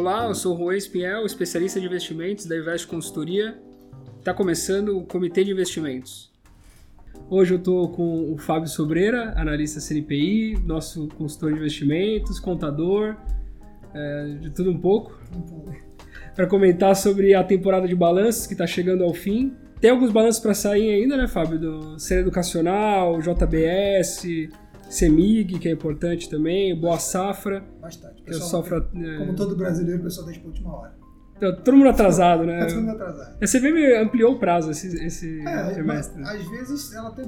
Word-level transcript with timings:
Olá, 0.00 0.24
eu 0.24 0.34
sou 0.34 0.56
Juan 0.56 0.78
Espinhel, 0.78 1.26
especialista 1.26 1.78
de 1.78 1.84
investimentos 1.84 2.46
da 2.46 2.56
Invest 2.56 2.86
Consultoria. 2.86 3.60
Está 4.18 4.32
começando 4.32 4.96
o 4.96 5.04
Comitê 5.04 5.44
de 5.44 5.50
Investimentos. 5.50 6.32
Hoje 7.28 7.52
eu 7.52 7.58
estou 7.58 7.86
com 7.90 8.32
o 8.32 8.38
Fábio 8.38 8.66
Sobreira, 8.66 9.34
analista 9.36 9.78
CNPI, 9.78 10.58
nosso 10.64 11.06
consultor 11.08 11.52
de 11.52 11.58
investimentos, 11.58 12.40
contador, 12.40 13.14
é, 13.92 14.36
de 14.40 14.48
tudo 14.48 14.70
um 14.70 14.80
pouco, 14.80 15.20
para 16.34 16.46
comentar 16.46 16.96
sobre 16.96 17.34
a 17.34 17.44
temporada 17.44 17.86
de 17.86 17.94
balanços 17.94 18.46
que 18.46 18.54
está 18.54 18.66
chegando 18.66 19.04
ao 19.04 19.12
fim. 19.12 19.54
Tem 19.82 19.90
alguns 19.90 20.10
balanços 20.10 20.40
para 20.40 20.54
sair 20.54 20.94
ainda, 20.94 21.14
né, 21.14 21.28
Fábio? 21.28 21.58
Do 21.58 21.98
Ser 21.98 22.20
Educacional, 22.20 23.20
JBS, 23.20 24.48
CEMIG, 24.90 25.58
que 25.58 25.68
é 25.68 25.72
importante 25.72 26.28
também, 26.28 26.78
Boa 26.78 26.98
Safra. 26.98 27.64
Bastante. 27.80 28.22
Que 28.22 28.30
é 28.30 28.34
sofra, 28.34 28.80
como 28.80 29.34
todo 29.34 29.56
brasileiro, 29.56 30.00
o 30.00 30.04
pessoal 30.04 30.26
deixa 30.26 30.40
para 30.40 30.48
última 30.48 30.76
hora. 30.76 31.00
Então, 31.40 31.56
todo 31.56 31.74
mundo 31.74 31.88
atrasado, 31.88 32.44
né? 32.44 32.66
todo 32.66 32.82
mundo 32.82 32.90
atrasado. 32.90 33.38
A 33.42 33.46
CVM 33.46 34.04
ampliou 34.04 34.34
o 34.34 34.38
prazo 34.38 34.70
esse, 34.72 35.02
esse 35.02 35.40
é, 35.40 35.70
trimestre. 35.70 36.22
Às 36.22 36.46
vezes 36.50 36.92
ela 36.92 37.12
tem, 37.12 37.24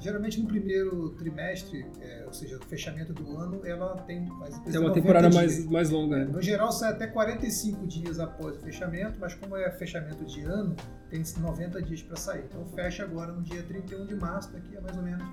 geralmente 0.00 0.40
no 0.40 0.48
primeiro 0.48 1.10
trimestre, 1.10 1.86
é, 2.00 2.24
ou 2.26 2.32
seja, 2.32 2.56
no 2.56 2.64
fechamento 2.64 3.12
do 3.12 3.36
ano, 3.38 3.60
ela 3.64 3.96
tem 3.98 4.26
mais 4.26 4.58
Tem 4.58 4.80
uma 4.80 4.92
temporada 4.92 5.30
mais, 5.30 5.64
mais 5.66 5.88
longa. 5.88 6.16
Né? 6.16 6.24
No 6.24 6.42
geral 6.42 6.72
sai 6.72 6.90
até 6.90 7.06
45 7.06 7.86
dias 7.86 8.18
após 8.18 8.56
o 8.56 8.60
fechamento, 8.60 9.20
mas 9.20 9.34
como 9.34 9.56
é 9.56 9.70
fechamento 9.70 10.24
de 10.24 10.42
ano, 10.42 10.74
tem 11.08 11.22
90 11.38 11.80
dias 11.82 12.02
para 12.02 12.16
sair. 12.16 12.44
Então 12.48 12.66
fecha 12.74 13.04
agora 13.04 13.30
no 13.30 13.42
dia 13.42 13.62
31 13.62 14.04
de 14.04 14.16
março, 14.16 14.52
daqui 14.52 14.76
a 14.76 14.80
mais 14.80 14.96
ou 14.96 15.02
menos 15.04 15.24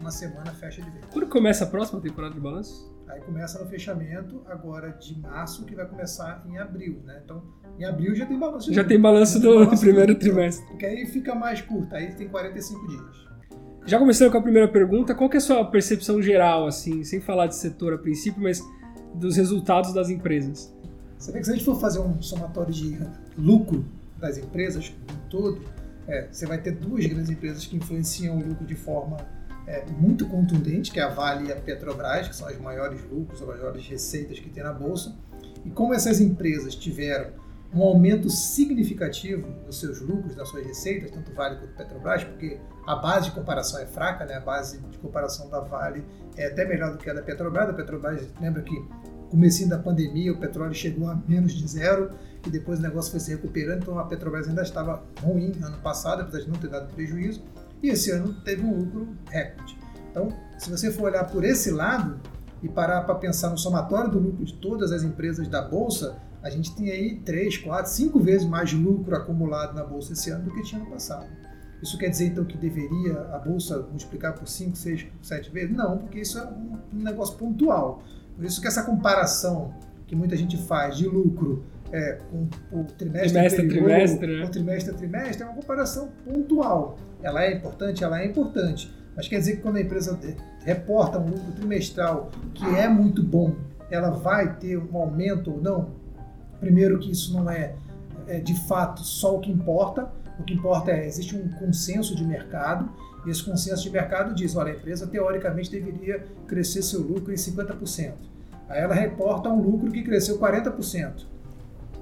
uma 0.00 0.10
semana 0.10 0.50
fecha 0.52 0.82
de 0.82 0.90
vez. 0.90 1.04
Quando 1.12 1.28
começa 1.28 1.64
a 1.64 1.66
próxima 1.66 2.00
temporada 2.00 2.34
de 2.34 2.40
balanço? 2.40 2.90
Aí 3.08 3.20
começa 3.20 3.62
no 3.62 3.68
fechamento 3.68 4.42
agora 4.46 4.90
de 4.90 5.18
março, 5.18 5.64
que 5.64 5.74
vai 5.74 5.86
começar 5.86 6.44
em 6.48 6.58
abril, 6.58 7.02
né? 7.04 7.20
Então, 7.24 7.42
em 7.78 7.84
abril 7.84 8.14
já 8.14 8.24
tem 8.24 8.38
balanço. 8.38 8.72
Já 8.72 8.84
tem 8.84 9.00
balanço 9.00 9.40
do, 9.40 9.68
primeiro 9.78 10.14
do, 10.14 10.18
trimestre. 10.18 10.66
Porque 10.66 10.86
aí 10.86 11.06
fica 11.06 11.34
mais 11.34 11.60
curto, 11.60 11.94
aí 11.94 12.14
tem 12.14 12.28
45 12.28 12.88
dias. 12.88 13.30
Já 13.84 13.98
começando 13.98 14.30
com 14.30 14.38
a 14.38 14.42
primeira 14.42 14.68
pergunta, 14.68 15.14
qual 15.14 15.28
que 15.28 15.36
é 15.36 15.38
a 15.38 15.40
sua 15.40 15.64
percepção 15.64 16.22
geral, 16.22 16.66
assim, 16.66 17.02
sem 17.02 17.20
falar 17.20 17.46
de 17.46 17.56
setor 17.56 17.94
a 17.94 17.98
princípio, 17.98 18.42
mas 18.42 18.62
dos 19.14 19.36
resultados 19.36 19.92
das 19.92 20.08
empresas? 20.08 20.72
Você 21.18 21.32
vê 21.32 21.40
que 21.40 21.44
se 21.44 21.50
a 21.50 21.54
gente 21.54 21.64
for 21.64 21.78
fazer 21.80 21.98
um 21.98 22.22
somatório 22.22 22.72
de 22.72 22.98
lucro 23.36 23.84
das 24.18 24.38
empresas 24.38 24.88
como 24.88 25.18
um 25.18 25.28
todo, 25.28 25.60
é, 26.06 26.28
você 26.30 26.46
vai 26.46 26.58
ter 26.58 26.72
duas 26.72 27.04
grandes 27.06 27.30
empresas 27.30 27.66
que 27.66 27.76
influenciam 27.76 28.38
o 28.38 28.46
lucro 28.46 28.64
de 28.64 28.74
forma 28.74 29.16
é, 29.70 29.84
muito 29.88 30.26
contundente, 30.26 30.90
que 30.90 30.98
é 30.98 31.02
a 31.04 31.08
Vale 31.08 31.48
e 31.48 31.52
a 31.52 31.56
Petrobras, 31.56 32.26
que 32.26 32.34
são 32.34 32.48
as 32.48 32.58
maiores 32.58 33.00
lucros, 33.08 33.40
as 33.40 33.46
maiores 33.46 33.86
receitas 33.86 34.40
que 34.40 34.50
tem 34.50 34.64
na 34.64 34.72
Bolsa. 34.72 35.14
E 35.64 35.70
como 35.70 35.94
essas 35.94 36.20
empresas 36.20 36.74
tiveram 36.74 37.30
um 37.72 37.80
aumento 37.82 38.28
significativo 38.28 39.46
nos 39.64 39.78
seus 39.78 40.00
lucros, 40.00 40.34
nas 40.34 40.48
suas 40.48 40.66
receitas, 40.66 41.12
tanto 41.12 41.32
Vale 41.32 41.56
quanto 41.56 41.76
Petrobras, 41.76 42.24
porque 42.24 42.58
a 42.84 42.96
base 42.96 43.26
de 43.26 43.30
comparação 43.30 43.80
é 43.80 43.86
fraca, 43.86 44.24
né? 44.24 44.34
a 44.34 44.40
base 44.40 44.78
de 44.78 44.98
comparação 44.98 45.48
da 45.48 45.60
Vale 45.60 46.04
é 46.36 46.46
até 46.46 46.64
melhor 46.64 46.90
do 46.90 46.98
que 46.98 47.08
a 47.08 47.14
da 47.14 47.22
Petrobras. 47.22 47.68
A 47.68 47.72
Petrobras, 47.72 48.26
lembra 48.40 48.62
que 48.62 48.74
comecinho 49.30 49.68
da 49.68 49.78
pandemia 49.78 50.32
o 50.32 50.38
petróleo 50.38 50.74
chegou 50.74 51.06
a 51.06 51.14
menos 51.28 51.52
de 51.52 51.68
zero 51.68 52.10
e 52.44 52.50
depois 52.50 52.80
o 52.80 52.82
negócio 52.82 53.12
foi 53.12 53.20
se 53.20 53.30
recuperando, 53.30 53.82
então 53.82 53.96
a 53.96 54.04
Petrobras 54.04 54.48
ainda 54.48 54.62
estava 54.62 55.04
ruim 55.22 55.52
ano 55.62 55.78
passado, 55.78 56.22
apesar 56.22 56.40
de 56.40 56.48
não 56.48 56.56
ter 56.56 56.68
dado 56.68 56.92
prejuízo 56.92 57.40
e 57.82 57.88
esse 57.88 58.10
ano 58.10 58.34
teve 58.42 58.62
um 58.62 58.76
lucro 58.76 59.08
recorde. 59.28 59.78
Então, 60.10 60.28
se 60.58 60.70
você 60.70 60.90
for 60.90 61.04
olhar 61.04 61.24
por 61.24 61.44
esse 61.44 61.70
lado 61.70 62.20
e 62.62 62.68
parar 62.68 63.02
para 63.02 63.14
pensar 63.14 63.50
no 63.50 63.58
somatório 63.58 64.10
do 64.10 64.18
lucro 64.18 64.44
de 64.44 64.54
todas 64.54 64.92
as 64.92 65.02
empresas 65.02 65.48
da 65.48 65.62
Bolsa, 65.62 66.16
a 66.42 66.50
gente 66.50 66.74
tem 66.74 66.90
aí 66.90 67.16
3, 67.20 67.58
4, 67.58 67.90
5 67.90 68.20
vezes 68.20 68.46
mais 68.46 68.72
lucro 68.72 69.14
acumulado 69.14 69.74
na 69.74 69.84
Bolsa 69.84 70.12
esse 70.12 70.30
ano 70.30 70.44
do 70.44 70.52
que 70.52 70.62
tinha 70.62 70.82
no 70.82 70.90
passado. 70.90 71.26
Isso 71.82 71.96
quer 71.96 72.08
dizer 72.08 72.26
então 72.26 72.44
que 72.44 72.58
deveria 72.58 73.20
a 73.32 73.38
Bolsa 73.38 73.78
multiplicar 73.88 74.34
por 74.34 74.46
5, 74.46 74.76
6, 74.76 75.06
7 75.22 75.50
vezes? 75.50 75.74
Não, 75.74 75.98
porque 75.98 76.20
isso 76.20 76.38
é 76.38 76.44
um 76.44 77.02
negócio 77.02 77.36
pontual. 77.38 78.02
Por 78.36 78.44
isso 78.44 78.60
que 78.60 78.68
essa 78.68 78.82
comparação 78.82 79.74
que 80.10 80.16
muita 80.16 80.36
gente 80.36 80.56
faz 80.56 80.96
de 80.96 81.06
lucro 81.06 81.64
é, 81.92 82.18
com 82.28 82.48
o 82.72 82.84
trimestre, 82.84 83.30
trimestre 83.30 83.64
anterior, 83.64 83.84
trimestre, 83.84 84.26
né? 84.26 84.44
o 84.44 84.48
trimestre 84.48 84.90
a 84.90 84.96
trimestre 84.96 85.42
é 85.44 85.46
uma 85.46 85.54
comparação 85.54 86.08
pontual. 86.24 86.98
Ela 87.22 87.44
é 87.44 87.54
importante, 87.54 88.02
ela 88.02 88.20
é 88.20 88.26
importante. 88.26 88.92
Mas 89.14 89.28
quer 89.28 89.38
dizer 89.38 89.56
que 89.56 89.62
quando 89.62 89.76
a 89.76 89.80
empresa 89.80 90.18
reporta 90.64 91.16
um 91.16 91.26
lucro 91.26 91.52
trimestral 91.52 92.28
que 92.54 92.66
é 92.74 92.88
muito 92.88 93.22
bom, 93.22 93.54
ela 93.88 94.10
vai 94.10 94.56
ter 94.56 94.76
um 94.78 94.96
aumento 94.96 95.52
ou 95.52 95.62
não? 95.62 95.90
Primeiro 96.58 96.98
que 96.98 97.12
isso 97.12 97.32
não 97.32 97.48
é, 97.48 97.76
é 98.26 98.40
de 98.40 98.58
fato 98.66 99.04
só 99.04 99.36
o 99.36 99.40
que 99.40 99.50
importa. 99.52 100.10
O 100.40 100.42
que 100.42 100.54
importa 100.54 100.90
é 100.90 101.06
existe 101.06 101.36
um 101.36 101.48
consenso 101.50 102.16
de 102.16 102.24
mercado 102.24 102.90
e 103.24 103.30
esse 103.30 103.44
consenso 103.44 103.84
de 103.84 103.90
mercado 103.90 104.34
diz, 104.34 104.56
olha, 104.56 104.72
a 104.72 104.76
empresa 104.76 105.06
teoricamente 105.06 105.70
deveria 105.70 106.24
crescer 106.48 106.82
seu 106.82 107.00
lucro 107.00 107.32
em 107.32 107.36
50%. 107.36 108.29
Aí 108.70 108.80
ela 108.80 108.94
reporta 108.94 109.50
um 109.50 109.60
lucro 109.60 109.90
que 109.90 110.02
cresceu 110.02 110.38
40% 110.38 111.26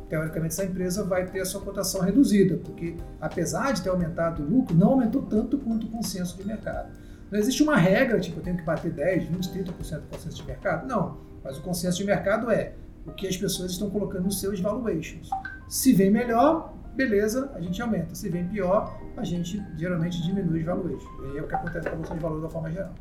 teoricamente 0.08 0.54
essa 0.54 0.64
empresa 0.64 1.04
vai 1.04 1.26
ter 1.26 1.40
a 1.40 1.44
sua 1.44 1.60
cotação 1.60 2.00
reduzida, 2.00 2.56
porque 2.56 2.96
apesar 3.20 3.72
de 3.72 3.82
ter 3.82 3.90
aumentado 3.90 4.42
o 4.42 4.46
lucro, 4.46 4.74
não 4.74 4.88
aumentou 4.88 5.22
tanto 5.22 5.58
quanto 5.58 5.86
o 5.86 5.90
consenso 5.90 6.36
de 6.36 6.46
mercado. 6.46 6.90
Não 7.30 7.38
existe 7.38 7.62
uma 7.62 7.76
regra, 7.76 8.18
tipo, 8.18 8.38
eu 8.38 8.42
tenho 8.42 8.56
que 8.56 8.62
bater 8.62 8.90
10, 8.90 9.24
20, 9.24 9.50
30% 9.50 9.64
do 9.64 10.02
consenso 10.10 10.36
de 10.36 10.44
mercado. 10.44 10.86
Não, 10.86 11.18
mas 11.44 11.58
o 11.58 11.62
consenso 11.62 11.98
de 11.98 12.04
mercado 12.04 12.50
é 12.50 12.72
o 13.06 13.12
que 13.12 13.26
as 13.26 13.36
pessoas 13.36 13.72
estão 13.72 13.90
colocando 13.90 14.24
nos 14.24 14.40
seus 14.40 14.60
valuations. 14.60 15.28
Se 15.68 15.92
vem 15.92 16.10
melhor, 16.10 16.74
beleza, 16.94 17.50
a 17.54 17.60
gente 17.60 17.80
aumenta. 17.82 18.14
Se 18.14 18.30
vem 18.30 18.46
pior, 18.48 18.98
a 19.14 19.24
gente 19.24 19.62
geralmente 19.76 20.22
diminui 20.22 20.60
os 20.60 20.64
valuations. 20.64 21.34
E 21.34 21.38
é 21.38 21.42
o 21.42 21.46
que 21.46 21.54
acontece 21.54 21.86
com 21.86 21.94
a 21.94 21.98
bolsa 21.98 22.14
de 22.14 22.20
valores 22.20 22.42
da 22.42 22.48
forma 22.48 22.70
geral. 22.70 22.94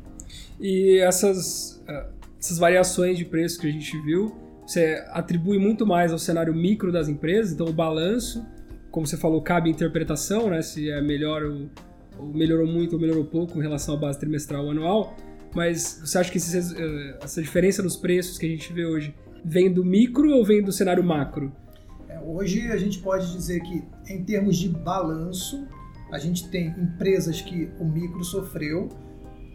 E 0.60 0.98
essas, 0.98 1.82
eh, 1.88 2.06
essas 2.38 2.58
variações 2.58 3.18
de 3.18 3.24
preço 3.24 3.60
que 3.60 3.66
a 3.66 3.72
gente 3.72 3.98
viu, 4.02 4.36
você 4.66 5.02
atribui 5.10 5.58
muito 5.58 5.86
mais 5.86 6.12
ao 6.12 6.18
cenário 6.18 6.54
micro 6.54 6.92
das 6.92 7.08
empresas, 7.08 7.52
então 7.52 7.66
o 7.66 7.72
balanço, 7.72 8.46
como 8.90 9.06
você 9.06 9.16
falou, 9.16 9.40
cabe 9.42 9.70
interpretação, 9.70 10.50
né? 10.50 10.62
Se 10.62 10.90
é 10.90 11.00
melhor 11.00 11.42
ou, 11.42 11.70
ou 12.18 12.26
melhorou 12.28 12.66
muito 12.66 12.94
ou 12.94 13.00
melhorou 13.00 13.24
pouco 13.24 13.58
em 13.58 13.62
relação 13.62 13.94
à 13.94 13.98
base 13.98 14.18
trimestral 14.18 14.64
ou 14.64 14.70
anual. 14.70 15.16
Mas 15.54 16.00
você 16.04 16.18
acha 16.18 16.30
que 16.30 16.38
eh, 16.38 17.18
essa 17.22 17.40
diferença 17.40 17.82
nos 17.82 17.96
preços 17.96 18.38
que 18.38 18.46
a 18.46 18.48
gente 18.48 18.70
vê 18.72 18.84
hoje 18.84 19.14
vem 19.44 19.72
do 19.72 19.84
micro 19.84 20.30
ou 20.30 20.44
vem 20.44 20.62
do 20.62 20.70
cenário 20.70 21.02
macro? 21.02 21.50
É, 22.08 22.20
hoje 22.20 22.70
a 22.70 22.76
gente 22.76 22.98
pode 22.98 23.32
dizer 23.32 23.60
que, 23.60 23.82
em 24.06 24.22
termos 24.24 24.58
de 24.58 24.68
balanço, 24.68 25.66
a 26.12 26.18
gente 26.18 26.48
tem 26.50 26.68
empresas 26.78 27.40
que 27.40 27.70
o 27.78 27.84
micro 27.84 28.22
sofreu 28.22 28.88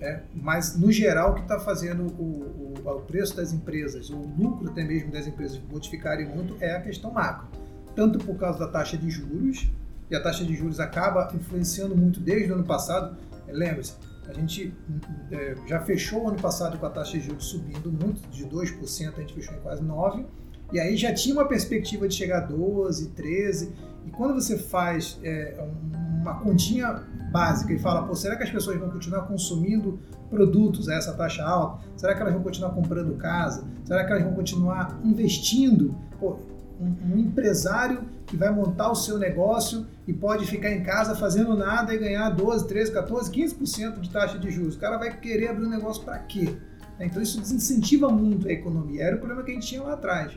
é, 0.04 0.22
mas, 0.36 0.78
no 0.78 0.92
geral, 0.92 1.32
o 1.32 1.36
que 1.36 1.42
está 1.44 1.58
fazendo 1.62 2.08
o, 2.20 2.74
o, 2.84 2.90
o, 2.90 3.02
preço 3.04 3.38
das 3.38 3.54
empresas, 3.54 4.10
o 4.10 4.18
lucro 4.18 4.70
até 4.70 4.84
mesmo 4.84 5.14
das 5.14 5.26
empresas 5.26 5.62
modificarem 5.72 6.28
muito, 6.28 6.58
é 6.60 6.76
a 6.76 6.82
questão 6.82 7.10
macro. 7.10 7.48
Tanto 7.96 8.20
por 8.20 8.36
causa 8.36 8.60
da 8.60 8.68
taxa 8.68 8.98
de 8.98 9.10
juros, 9.10 9.72
e 10.12 10.16
a 10.16 10.22
taxa 10.22 10.44
de 10.44 10.54
juros 10.54 10.82
acaba 10.82 11.34
influenciando 11.34 11.96
muito 11.96 12.20
desde 12.20 12.52
o 12.52 12.56
ano 12.56 12.66
passado. 12.66 13.16
É, 13.48 13.54
lembre-se, 13.54 13.94
a 14.28 14.34
gente 14.34 14.74
é, 15.32 15.56
já 15.68 15.80
fechou 15.80 16.26
o 16.26 16.28
ano 16.28 16.38
passado 16.38 16.78
com 16.78 16.86
a 16.86 16.90
taxa 16.90 17.18
de 17.18 17.22
juros 17.22 17.46
subindo 17.46 17.90
muito, 17.90 18.28
de 18.30 18.46
2%, 18.46 19.14
a 19.16 19.22
gente 19.22 19.34
fechou 19.34 19.56
em 19.56 19.60
quase 19.62 19.82
9%, 19.82 20.26
e 20.74 20.82
aí 20.82 20.98
já 20.98 21.14
tinha 21.14 21.34
uma 21.34 21.48
perspectiva 21.48 22.10
de 22.10 22.16
chegar 22.16 22.40
a 22.40 22.46
12, 22.46 23.12
13, 23.12 23.72
e 24.06 24.12
quando 24.12 24.34
você 24.34 24.58
faz 24.58 25.20
é, 25.24 25.58
uma 26.22 26.36
continha 26.36 27.04
básica 27.32 27.74
e 27.74 27.80
fala, 27.80 28.04
pô, 28.04 28.16
será 28.16 28.36
que 28.36 28.44
as 28.44 28.50
pessoas 28.50 28.80
vão 28.80 28.90
continuar 28.90 29.24
consumindo 29.24 30.00
produtos 30.30 30.88
a 30.88 30.96
essa 30.96 31.14
taxa 31.14 31.44
alta? 31.44 31.84
Será 31.96 32.14
que 32.14 32.22
elas 32.22 32.34
vão 32.34 32.44
continuar 32.44 32.72
comprando 32.72 33.16
casa? 33.16 33.66
Será 33.84 34.06
que 34.06 34.12
elas 34.12 34.24
vão 34.24 34.34
continuar 34.34 35.00
investindo? 35.04 35.96
Pô, 36.20 36.38
um, 36.80 37.14
um 37.14 37.18
empresário 37.18 38.04
que 38.26 38.38
vai 38.38 38.52
montar 38.52 38.92
o 38.92 38.96
seu 38.96 39.18
negócio 39.18 39.86
e 40.08 40.14
pode 40.14 40.46
ficar 40.46 40.72
em 40.72 40.84
casa 40.84 41.16
fazendo 41.16 41.56
nada 41.56 41.94
e 41.94 41.98
ganhar 41.98 42.30
12, 42.30 42.68
13, 42.68 42.92
14, 42.92 43.32
15% 43.32 44.00
de 44.00 44.10
taxa 44.10 44.38
de 44.38 44.52
juros. 44.52 44.76
O 44.76 44.80
cara 44.80 44.98
vai 44.98 45.16
querer 45.18 45.50
abrir 45.50 45.66
um 45.66 45.70
negócio 45.70 46.04
para 46.04 46.18
quê? 46.20 46.56
Então 47.00 47.22
isso 47.22 47.40
desincentiva 47.40 48.10
muito 48.10 48.48
a 48.48 48.52
economia. 48.52 49.04
Era 49.04 49.16
o 49.16 49.20
problema 49.20 49.44
que 49.44 49.52
a 49.52 49.54
gente 49.54 49.68
tinha 49.68 49.82
lá 49.82 49.94
atrás. 49.94 50.34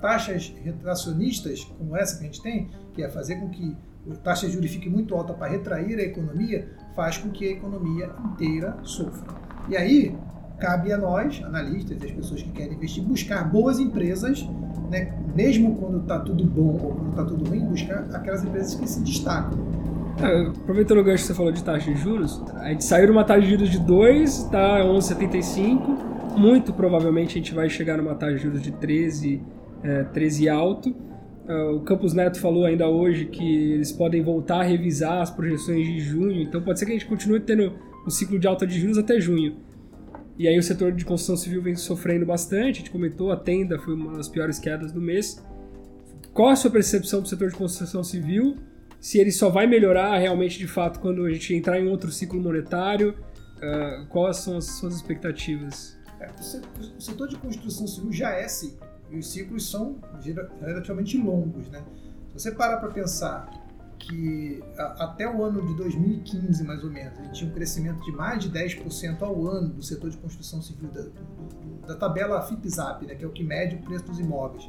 Taxas 0.00 0.52
retracionistas 0.62 1.64
como 1.78 1.96
essa 1.96 2.18
que 2.18 2.24
a 2.24 2.26
gente 2.26 2.42
tem, 2.42 2.70
que 2.92 3.02
é 3.02 3.08
fazer 3.08 3.36
com 3.36 3.48
que 3.50 3.76
a 4.10 4.14
taxa 4.16 4.46
de 4.46 4.52
juros 4.52 4.70
fique 4.70 4.90
muito 4.90 5.14
alta 5.14 5.32
para 5.32 5.48
retrair 5.48 5.98
a 5.98 6.02
economia, 6.02 6.68
faz 6.94 7.18
com 7.18 7.30
que 7.30 7.46
a 7.46 7.50
economia 7.52 8.10
inteira 8.24 8.76
sofra. 8.82 9.34
E 9.68 9.76
aí, 9.76 10.16
cabe 10.58 10.92
a 10.92 10.98
nós, 10.98 11.40
analistas 11.44 12.02
e 12.02 12.06
as 12.06 12.12
pessoas 12.12 12.42
que 12.42 12.50
querem 12.50 12.74
investir, 12.74 13.02
buscar 13.02 13.44
boas 13.44 13.78
empresas, 13.78 14.46
né, 14.90 15.12
mesmo 15.34 15.76
quando 15.76 16.00
está 16.00 16.18
tudo 16.18 16.44
bom 16.44 16.78
ou 16.82 16.94
quando 16.94 17.10
está 17.10 17.24
tudo 17.24 17.48
ruim, 17.48 17.64
buscar 17.66 18.04
aquelas 18.12 18.44
empresas 18.44 18.74
que 18.74 18.88
se 18.88 19.00
destacam. 19.00 19.58
É, 20.20 20.46
aproveitando 20.48 20.98
o 20.98 21.04
gancho 21.04 21.22
que 21.22 21.28
você 21.28 21.34
falou 21.34 21.52
de 21.52 21.64
taxa 21.64 21.92
de 21.92 21.98
juros, 21.98 22.42
a 22.56 22.68
gente 22.68 22.84
saiu 22.84 23.06
de 23.06 23.12
uma 23.12 23.24
taxa 23.24 23.40
de 23.40 23.50
juros 23.50 23.70
de 23.70 23.78
2, 23.78 24.38
está 24.38 24.80
11,75. 24.80 26.36
Muito 26.36 26.72
provavelmente 26.72 27.30
a 27.30 27.34
gente 27.34 27.54
vai 27.54 27.68
chegar 27.68 27.96
numa 27.96 28.14
taxa 28.14 28.34
de 28.34 28.42
juros 28.42 28.62
de 28.62 28.72
13 28.72 29.42
é, 29.82 30.04
13 30.04 30.48
alto. 30.48 30.94
Uh, 31.48 31.76
o 31.76 31.80
Campos 31.80 32.14
Neto 32.14 32.38
falou 32.38 32.64
ainda 32.64 32.88
hoje 32.88 33.24
que 33.24 33.72
eles 33.72 33.90
podem 33.90 34.22
voltar 34.22 34.60
a 34.60 34.62
revisar 34.62 35.20
as 35.20 35.30
projeções 35.30 35.84
de 35.84 35.98
junho, 35.98 36.40
então 36.40 36.62
pode 36.62 36.78
ser 36.78 36.86
que 36.86 36.92
a 36.92 36.94
gente 36.94 37.06
continue 37.06 37.40
tendo 37.40 37.72
um 38.06 38.10
ciclo 38.10 38.38
de 38.38 38.46
alta 38.46 38.64
de 38.64 38.78
juros 38.78 38.96
até 38.96 39.18
junho. 39.20 39.56
E 40.38 40.46
aí 40.46 40.56
o 40.56 40.62
setor 40.62 40.92
de 40.92 41.04
construção 41.04 41.36
civil 41.36 41.60
vem 41.60 41.74
sofrendo 41.74 42.24
bastante, 42.24 42.76
a 42.76 42.78
gente 42.78 42.90
comentou, 42.90 43.32
a 43.32 43.36
tenda 43.36 43.76
foi 43.78 43.94
uma 43.94 44.16
das 44.16 44.28
piores 44.28 44.60
quedas 44.60 44.92
do 44.92 45.00
mês. 45.00 45.44
Qual 46.32 46.48
a 46.48 46.56
sua 46.56 46.70
percepção 46.70 47.20
do 47.20 47.28
setor 47.28 47.50
de 47.50 47.56
construção 47.56 48.04
civil? 48.04 48.56
Se 49.00 49.18
ele 49.18 49.32
só 49.32 49.50
vai 49.50 49.66
melhorar 49.66 50.16
realmente 50.18 50.58
de 50.58 50.68
fato 50.68 51.00
quando 51.00 51.24
a 51.24 51.32
gente 51.32 51.54
entrar 51.54 51.80
em 51.80 51.88
outro 51.88 52.10
ciclo 52.12 52.40
monetário? 52.40 53.16
Uh, 53.56 54.06
quais 54.08 54.36
são 54.36 54.56
as 54.56 54.64
suas 54.64 54.94
expectativas? 54.94 55.98
É, 56.20 56.30
o 56.96 57.00
setor 57.00 57.28
de 57.28 57.36
construção 57.36 57.86
civil 57.86 58.12
já 58.12 58.30
é 58.30 58.46
ciclo 58.46 58.91
e 59.12 59.18
os 59.18 59.30
ciclos 59.30 59.70
são 59.70 59.96
relativamente 60.60 61.18
longos. 61.18 61.68
Né? 61.68 61.82
Se 62.28 62.42
você 62.42 62.52
parar 62.52 62.78
para 62.78 62.90
pensar 62.90 63.50
que 63.98 64.62
a, 64.76 65.04
até 65.04 65.28
o 65.28 65.44
ano 65.44 65.64
de 65.66 65.76
2015, 65.76 66.64
mais 66.64 66.82
ou 66.82 66.90
menos, 66.90 67.18
a 67.18 67.22
gente 67.22 67.34
tinha 67.34 67.50
um 67.50 67.54
crescimento 67.54 68.02
de 68.02 68.10
mais 68.12 68.42
de 68.42 68.50
10% 68.50 69.22
ao 69.22 69.46
ano 69.46 69.68
do 69.68 69.82
setor 69.82 70.10
de 70.10 70.16
construção 70.16 70.60
civil, 70.62 70.88
da, 70.90 71.02
do, 71.02 71.86
da 71.86 71.94
tabela 71.94 72.40
FIPZAP, 72.42 73.06
né, 73.06 73.14
que 73.14 73.24
é 73.24 73.26
o 73.26 73.30
que 73.30 73.44
mede 73.44 73.76
o 73.76 73.82
preço 73.82 74.04
dos 74.06 74.18
imóveis. 74.18 74.68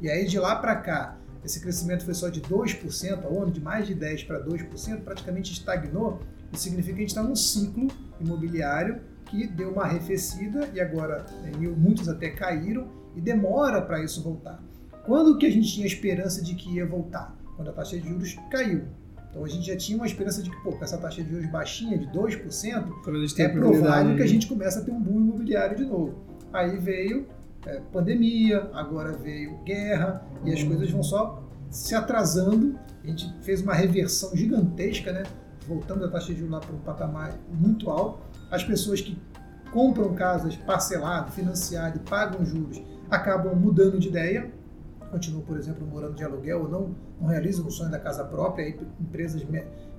E 0.00 0.10
aí 0.10 0.26
de 0.26 0.38
lá 0.38 0.56
para 0.56 0.76
cá, 0.76 1.16
esse 1.44 1.60
crescimento 1.60 2.04
foi 2.04 2.14
só 2.14 2.28
de 2.28 2.40
2% 2.40 3.24
ao 3.24 3.42
ano, 3.42 3.52
de 3.52 3.60
mais 3.60 3.86
de 3.86 3.94
10% 3.94 4.26
para 4.26 4.44
2%, 4.44 5.02
praticamente 5.02 5.52
estagnou. 5.52 6.20
Isso 6.52 6.64
significa 6.64 6.94
que 6.94 7.00
a 7.00 7.02
gente 7.02 7.10
está 7.10 7.22
num 7.22 7.36
ciclo 7.36 7.88
imobiliário 8.20 9.00
que 9.26 9.46
deu 9.46 9.70
uma 9.70 9.84
arrefecida 9.84 10.68
e 10.72 10.80
agora 10.80 11.24
né, 11.42 11.52
muitos 11.76 12.08
até 12.08 12.30
caíram 12.30 13.03
e 13.16 13.20
demora 13.20 13.80
para 13.80 14.02
isso 14.02 14.22
voltar. 14.22 14.62
Quando 15.04 15.36
que 15.36 15.46
a 15.46 15.50
gente 15.50 15.72
tinha 15.72 15.86
esperança 15.86 16.42
de 16.42 16.54
que 16.54 16.76
ia 16.76 16.86
voltar? 16.86 17.36
Quando 17.56 17.68
a 17.68 17.72
taxa 17.72 17.98
de 17.98 18.08
juros 18.08 18.36
caiu. 18.50 18.84
Então 19.30 19.44
a 19.44 19.48
gente 19.48 19.66
já 19.66 19.76
tinha 19.76 19.96
uma 19.98 20.06
esperança 20.06 20.42
de 20.42 20.50
que, 20.50 20.56
pô, 20.62 20.72
com 20.72 20.84
essa 20.84 20.96
taxa 20.96 21.22
de 21.22 21.30
juros 21.30 21.50
baixinha, 21.50 21.98
de 21.98 22.06
2%, 22.06 23.38
é 23.38 23.48
provável 23.48 24.16
que 24.16 24.22
a 24.22 24.26
gente 24.26 24.46
comece 24.46 24.78
a 24.78 24.82
ter 24.82 24.92
um 24.92 25.00
boom 25.00 25.20
imobiliário 25.20 25.76
de 25.76 25.84
novo. 25.84 26.14
Aí 26.52 26.78
veio 26.78 27.26
é, 27.66 27.80
pandemia, 27.92 28.70
agora 28.72 29.12
veio 29.12 29.58
guerra, 29.64 30.24
e 30.44 30.52
as 30.52 30.62
coisas 30.62 30.90
vão 30.90 31.02
só 31.02 31.42
se 31.70 31.94
atrasando. 31.94 32.78
A 33.02 33.06
gente 33.06 33.32
fez 33.42 33.60
uma 33.60 33.74
reversão 33.74 34.34
gigantesca, 34.36 35.12
né? 35.12 35.24
voltando 35.66 36.04
a 36.04 36.08
taxa 36.08 36.32
de 36.32 36.36
juros 36.36 36.52
lá 36.52 36.60
para 36.60 36.74
um 36.74 36.78
patamar 36.80 37.34
muito 37.50 37.90
alto. 37.90 38.20
As 38.50 38.62
pessoas 38.62 39.00
que 39.00 39.18
compram 39.72 40.14
casas 40.14 40.56
parcelado, 40.56 41.32
financiado 41.32 41.96
e 41.96 42.08
pagam 42.08 42.44
juros 42.44 42.80
acabam 43.14 43.54
mudando 43.54 43.98
de 43.98 44.08
ideia, 44.08 44.50
continuam, 45.10 45.44
por 45.44 45.56
exemplo, 45.56 45.86
morando 45.86 46.14
de 46.14 46.24
aluguel 46.24 46.62
ou 46.62 46.68
não, 46.68 46.94
não 47.20 47.28
realizam 47.28 47.66
o 47.66 47.70
sonho 47.70 47.90
da 47.90 47.98
casa 47.98 48.24
própria, 48.24 48.68
empresas 49.00 49.44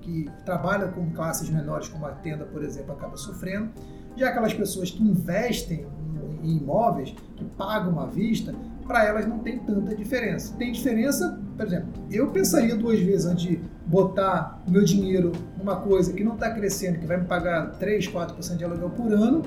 que 0.02 0.30
trabalham 0.46 0.92
com 0.92 1.10
classes 1.12 1.50
menores, 1.50 1.88
como 1.88 2.06
a 2.06 2.12
tenda, 2.12 2.46
por 2.46 2.64
exemplo, 2.64 2.94
acabam 2.94 3.18
sofrendo. 3.18 3.70
Já 4.16 4.30
aquelas 4.30 4.54
pessoas 4.54 4.92
que 4.92 5.02
investem 5.02 5.86
em 6.44 6.58
imóveis, 6.58 7.16
que 7.36 7.44
pagam 7.44 8.00
à 8.00 8.06
vista, 8.06 8.54
para 8.86 9.04
elas 9.04 9.26
não 9.26 9.40
tem 9.40 9.58
tanta 9.60 9.96
diferença. 9.96 10.54
Tem 10.58 10.72
diferença, 10.72 11.40
por 11.58 11.66
exemplo, 11.66 11.88
eu 12.12 12.30
pensaria 12.30 12.76
duas 12.76 13.00
vezes 13.00 13.26
antes 13.26 13.46
de 13.46 13.60
botar 13.88 14.62
meu 14.68 14.84
dinheiro 14.84 15.32
numa 15.58 15.78
coisa 15.78 16.14
que 16.14 16.24
não 16.24 16.34
está 16.34 16.52
crescendo, 16.52 17.00
que 17.00 17.06
vai 17.06 17.18
me 17.18 17.26
pagar 17.26 17.72
3, 17.80 18.08
4% 18.10 18.58
de 18.58 18.64
aluguel 18.64 18.90
por 18.92 19.12
ano, 19.12 19.42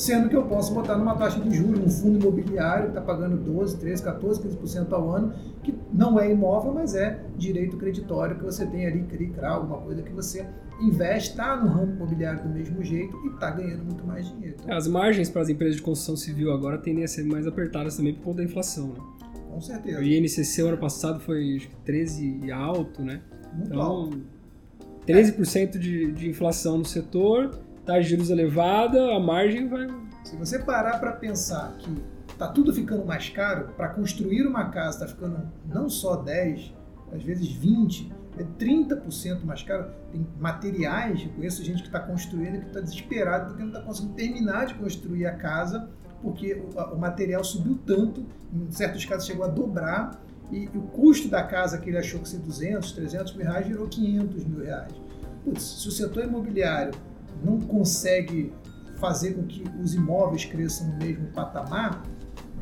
sendo 0.00 0.30
que 0.30 0.36
eu 0.36 0.44
posso 0.44 0.72
botar 0.72 0.96
numa 0.96 1.14
taxa 1.14 1.38
de 1.40 1.54
juros, 1.54 1.78
num 1.78 1.90
fundo 1.90 2.18
imobiliário 2.18 2.84
que 2.84 2.88
está 2.90 3.02
pagando 3.02 3.36
12, 3.36 3.76
13, 3.76 4.02
14, 4.02 4.40
15% 4.40 4.92
ao 4.92 5.10
ano, 5.10 5.34
que 5.62 5.74
não 5.92 6.18
é 6.18 6.30
imóvel, 6.30 6.72
mas 6.72 6.94
é 6.94 7.20
direito 7.36 7.76
creditório 7.76 8.36
que 8.36 8.42
você 8.42 8.64
tem 8.64 8.86
ali, 8.86 9.02
CRI, 9.02 9.28
CRA, 9.28 9.50
alguma 9.50 9.76
coisa 9.76 10.02
que 10.02 10.10
você 10.10 10.46
investe, 10.80 11.30
está 11.30 11.54
no 11.54 11.68
ramo 11.68 11.92
imobiliário 11.92 12.42
do 12.42 12.48
mesmo 12.48 12.82
jeito 12.82 13.14
e 13.26 13.34
está 13.34 13.50
ganhando 13.50 13.84
muito 13.84 14.02
mais 14.06 14.26
dinheiro. 14.26 14.56
Então, 14.64 14.74
As 14.74 14.88
margens 14.88 15.28
para 15.28 15.42
as 15.42 15.50
empresas 15.50 15.76
de 15.76 15.82
construção 15.82 16.16
civil 16.16 16.50
agora 16.50 16.78
tendem 16.78 17.04
a 17.04 17.08
ser 17.08 17.22
mais 17.24 17.46
apertadas 17.46 17.98
também 17.98 18.14
por 18.14 18.22
conta 18.22 18.38
da 18.38 18.44
inflação, 18.44 18.88
né? 18.88 19.00
Com 19.50 19.60
certeza. 19.60 20.00
O 20.00 20.02
INCC 20.02 20.62
ano 20.62 20.78
passado 20.78 21.20
foi 21.20 21.56
acho 21.56 21.68
que 21.68 21.76
13 21.84 22.50
alto, 22.50 23.02
né? 23.02 23.20
Muito 23.52 23.68
então, 23.68 23.82
alto. 23.82 24.20
13% 25.06 25.78
de, 25.78 26.12
de 26.12 26.28
inflação 26.30 26.78
no 26.78 26.84
setor, 26.86 27.50
taxa 27.84 28.02
de 28.02 28.08
juros 28.10 28.30
elevada, 28.30 29.14
a 29.14 29.20
margem 29.20 29.68
vai. 29.68 29.88
Se 30.24 30.36
você 30.36 30.58
parar 30.58 30.98
para 30.98 31.12
pensar 31.12 31.72
que 31.78 31.94
tá 32.38 32.48
tudo 32.48 32.72
ficando 32.72 33.04
mais 33.04 33.28
caro, 33.28 33.68
para 33.76 33.88
construir 33.88 34.46
uma 34.46 34.70
casa 34.70 35.04
está 35.04 35.08
ficando 35.08 35.50
não 35.66 35.88
só 35.88 36.16
10, 36.16 36.74
às 37.12 37.22
vezes 37.22 37.50
20, 37.52 38.12
é 38.38 38.44
30% 38.44 39.44
mais 39.44 39.62
caro. 39.62 39.90
Tem 40.12 40.26
materiais, 40.38 41.22
eu 41.22 41.30
conheço 41.30 41.64
gente 41.64 41.82
que 41.82 41.88
está 41.88 42.00
construindo 42.00 42.60
que 42.60 42.66
está 42.66 42.80
desesperado 42.80 43.46
porque 43.48 43.62
não 43.62 43.70
está 43.70 43.82
conseguindo 43.82 44.14
terminar 44.14 44.66
de 44.66 44.74
construir 44.74 45.26
a 45.26 45.34
casa 45.34 45.88
porque 46.22 46.54
o, 46.54 46.94
o, 46.94 46.98
material 46.98 47.42
subiu 47.42 47.78
tanto, 47.86 48.24
em 48.52 48.70
certos 48.70 49.04
casos 49.04 49.26
chegou 49.26 49.44
a 49.44 49.48
dobrar 49.48 50.20
e, 50.50 50.64
e 50.64 50.78
o 50.78 50.82
custo 50.82 51.28
da 51.28 51.42
casa 51.42 51.78
que 51.78 51.88
ele 51.88 51.98
achou 51.98 52.20
que 52.20 52.28
ser 52.28 52.38
200, 52.38 52.92
300 52.92 53.34
mil 53.34 53.46
reais 53.46 53.66
virou 53.66 53.88
500 53.88 54.44
mil 54.44 54.64
reais. 54.64 54.92
Putz, 55.44 55.62
se 55.62 55.88
o 55.88 55.90
setor 55.90 56.24
imobiliário 56.24 56.92
não 57.44 57.60
consegue 57.60 58.52
fazer 58.96 59.34
com 59.34 59.44
que 59.44 59.64
os 59.82 59.94
imóveis 59.94 60.44
cresçam 60.44 60.88
no 60.88 60.96
mesmo 60.96 61.26
patamar, 61.28 62.02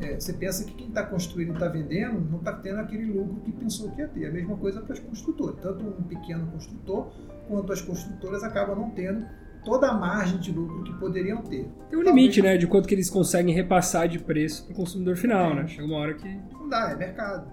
é, 0.01 0.17
você 0.17 0.31
pensa 0.31 0.63
que 0.63 0.73
quem 0.73 0.87
está 0.87 1.03
construindo 1.03 1.49
e 1.49 1.53
está 1.53 1.67
vendendo 1.67 2.21
não 2.31 2.39
está 2.39 2.53
tendo 2.53 2.79
aquele 2.79 3.05
lucro 3.05 3.41
que 3.41 3.51
pensou 3.51 3.91
que 3.91 4.01
ia 4.01 4.07
ter. 4.07 4.27
A 4.27 4.31
mesma 4.31 4.55
coisa 4.55 4.81
para 4.81 4.93
as 4.93 4.99
construtoras. 4.99 5.57
Tanto 5.61 5.85
um 5.85 6.03
pequeno 6.03 6.47
construtor 6.47 7.11
quanto 7.47 7.73
as 7.73 7.81
construtoras 7.81 8.43
acabam 8.43 8.77
não 8.77 8.89
tendo 8.91 9.25
toda 9.65 9.89
a 9.89 9.93
margem 9.93 10.39
de 10.39 10.51
lucro 10.51 10.83
que 10.83 10.93
poderiam 10.93 11.41
ter. 11.41 11.67
Tem 11.89 11.99
um 11.99 12.01
limite, 12.01 12.41
né, 12.41 12.57
de 12.57 12.65
quanto 12.65 12.87
que 12.87 12.95
eles 12.95 13.09
conseguem 13.09 13.53
repassar 13.53 14.07
de 14.07 14.19
preço 14.19 14.63
para 14.63 14.73
o 14.73 14.75
consumidor 14.75 15.17
final, 15.17 15.51
é. 15.51 15.55
né? 15.55 15.67
Chega 15.67 15.85
uma 15.85 15.97
hora 15.97 16.13
que... 16.13 16.39
Não 16.53 16.69
dá, 16.69 16.91
é 16.91 16.95
mercado. 16.95 17.45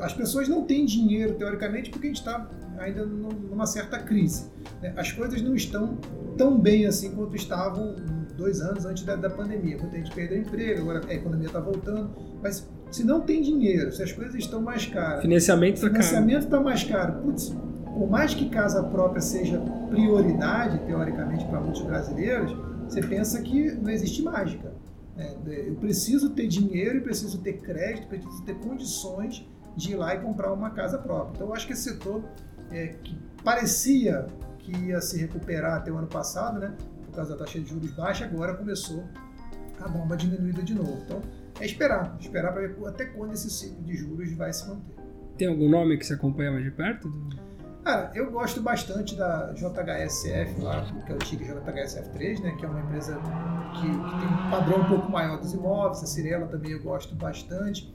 As 0.00 0.12
pessoas 0.12 0.48
não 0.48 0.64
têm 0.64 0.84
dinheiro, 0.84 1.34
teoricamente, 1.34 1.90
porque 1.90 2.06
a 2.06 2.10
gente 2.10 2.18
está 2.18 2.50
ainda 2.78 3.04
numa 3.04 3.66
certa 3.66 3.98
crise. 3.98 4.46
Né? 4.80 4.92
As 4.96 5.12
coisas 5.12 5.40
não 5.42 5.54
estão 5.54 5.98
tão 6.36 6.58
bem 6.58 6.86
assim 6.86 7.14
quanto 7.14 7.36
estavam 7.36 7.96
dois 8.36 8.60
anos 8.60 8.84
antes 8.84 9.04
da, 9.04 9.16
da 9.16 9.30
pandemia. 9.30 9.76
Muita 9.78 9.96
gente 9.96 10.12
perdeu 10.12 10.38
emprego, 10.38 10.82
agora 10.82 11.02
a 11.08 11.14
economia 11.14 11.46
está 11.46 11.60
voltando. 11.60 12.10
Mas 12.42 12.68
se 12.90 13.04
não 13.04 13.20
tem 13.20 13.42
dinheiro, 13.42 13.92
se 13.92 14.02
as 14.02 14.12
coisas 14.12 14.34
estão 14.34 14.60
mais 14.60 14.86
caras... 14.86 15.22
Financiamento 15.22 15.76
está 15.76 15.90
caro. 15.90 16.02
Financiamento 16.02 16.44
está 16.44 16.60
mais 16.60 16.84
caro. 16.84 17.22
Putz, 17.22 17.54
por 17.84 18.10
mais 18.10 18.34
que 18.34 18.48
casa 18.48 18.82
própria 18.82 19.20
seja 19.20 19.60
prioridade, 19.88 20.78
teoricamente, 20.86 21.44
para 21.46 21.60
muitos 21.60 21.82
brasileiros, 21.82 22.56
você 22.88 23.00
pensa 23.02 23.40
que 23.42 23.72
não 23.72 23.90
existe 23.90 24.22
mágica. 24.22 24.72
É, 25.16 25.68
eu 25.68 25.74
preciso 25.74 26.30
ter 26.30 26.46
dinheiro, 26.46 26.98
eu 26.98 27.02
preciso 27.02 27.38
ter 27.38 27.54
crédito, 27.58 28.08
preciso 28.08 28.42
ter 28.44 28.54
condições 28.54 29.46
de 29.76 29.92
ir 29.92 29.96
lá 29.96 30.14
e 30.14 30.20
comprar 30.20 30.52
uma 30.52 30.70
casa 30.70 30.98
própria. 30.98 31.36
Então, 31.36 31.48
eu 31.48 31.54
acho 31.54 31.66
que 31.66 31.72
esse 31.72 31.84
setor 31.84 32.22
é, 32.72 32.88
que 33.02 33.18
parecia 33.44 34.26
que 34.58 34.76
ia 34.76 35.00
se 35.00 35.18
recuperar 35.18 35.78
até 35.78 35.90
o 35.90 35.96
ano 35.96 36.06
passado, 36.06 36.58
né, 36.58 36.74
por 37.06 37.16
causa 37.16 37.32
da 37.32 37.44
taxa 37.44 37.60
de 37.60 37.68
juros 37.68 37.90
baixa, 37.92 38.24
agora 38.24 38.54
começou 38.54 39.04
a 39.80 39.88
dar 39.88 39.98
uma 39.98 40.16
diminuída 40.16 40.62
de 40.62 40.74
novo. 40.74 41.02
Então, 41.04 41.20
é 41.60 41.66
esperar, 41.66 42.16
esperar 42.20 42.52
para 42.52 42.66
ver 42.66 42.76
até 42.86 43.04
quando 43.06 43.32
esse 43.32 43.50
ciclo 43.50 43.82
de 43.82 43.96
juros 43.96 44.32
vai 44.32 44.52
se 44.52 44.68
manter. 44.68 44.94
Tem 45.36 45.48
algum 45.48 45.68
nome 45.68 45.96
que 45.98 46.06
você 46.06 46.14
acompanha 46.14 46.52
mais 46.52 46.64
de 46.64 46.70
perto? 46.70 47.12
Cara, 47.84 48.12
eu 48.14 48.30
gosto 48.30 48.62
bastante 48.62 49.16
da 49.16 49.52
JHSF 49.54 50.60
lá, 50.60 50.86
que 51.04 51.12
é 51.12 51.14
o 51.16 51.18
TIG 51.18 51.44
JHSF3, 51.44 52.40
né, 52.40 52.52
que 52.52 52.64
é 52.64 52.68
uma 52.68 52.80
empresa 52.80 53.20
que, 53.74 53.80
que, 53.80 54.20
tem 54.20 54.28
um 54.28 54.50
padrão 54.50 54.80
um 54.82 54.88
pouco 54.88 55.10
maior 55.10 55.40
dos 55.40 55.52
imóveis, 55.52 56.00
a 56.00 56.06
Cirela 56.06 56.46
também 56.46 56.70
eu 56.70 56.80
gosto 56.80 57.14
bastante. 57.16 57.92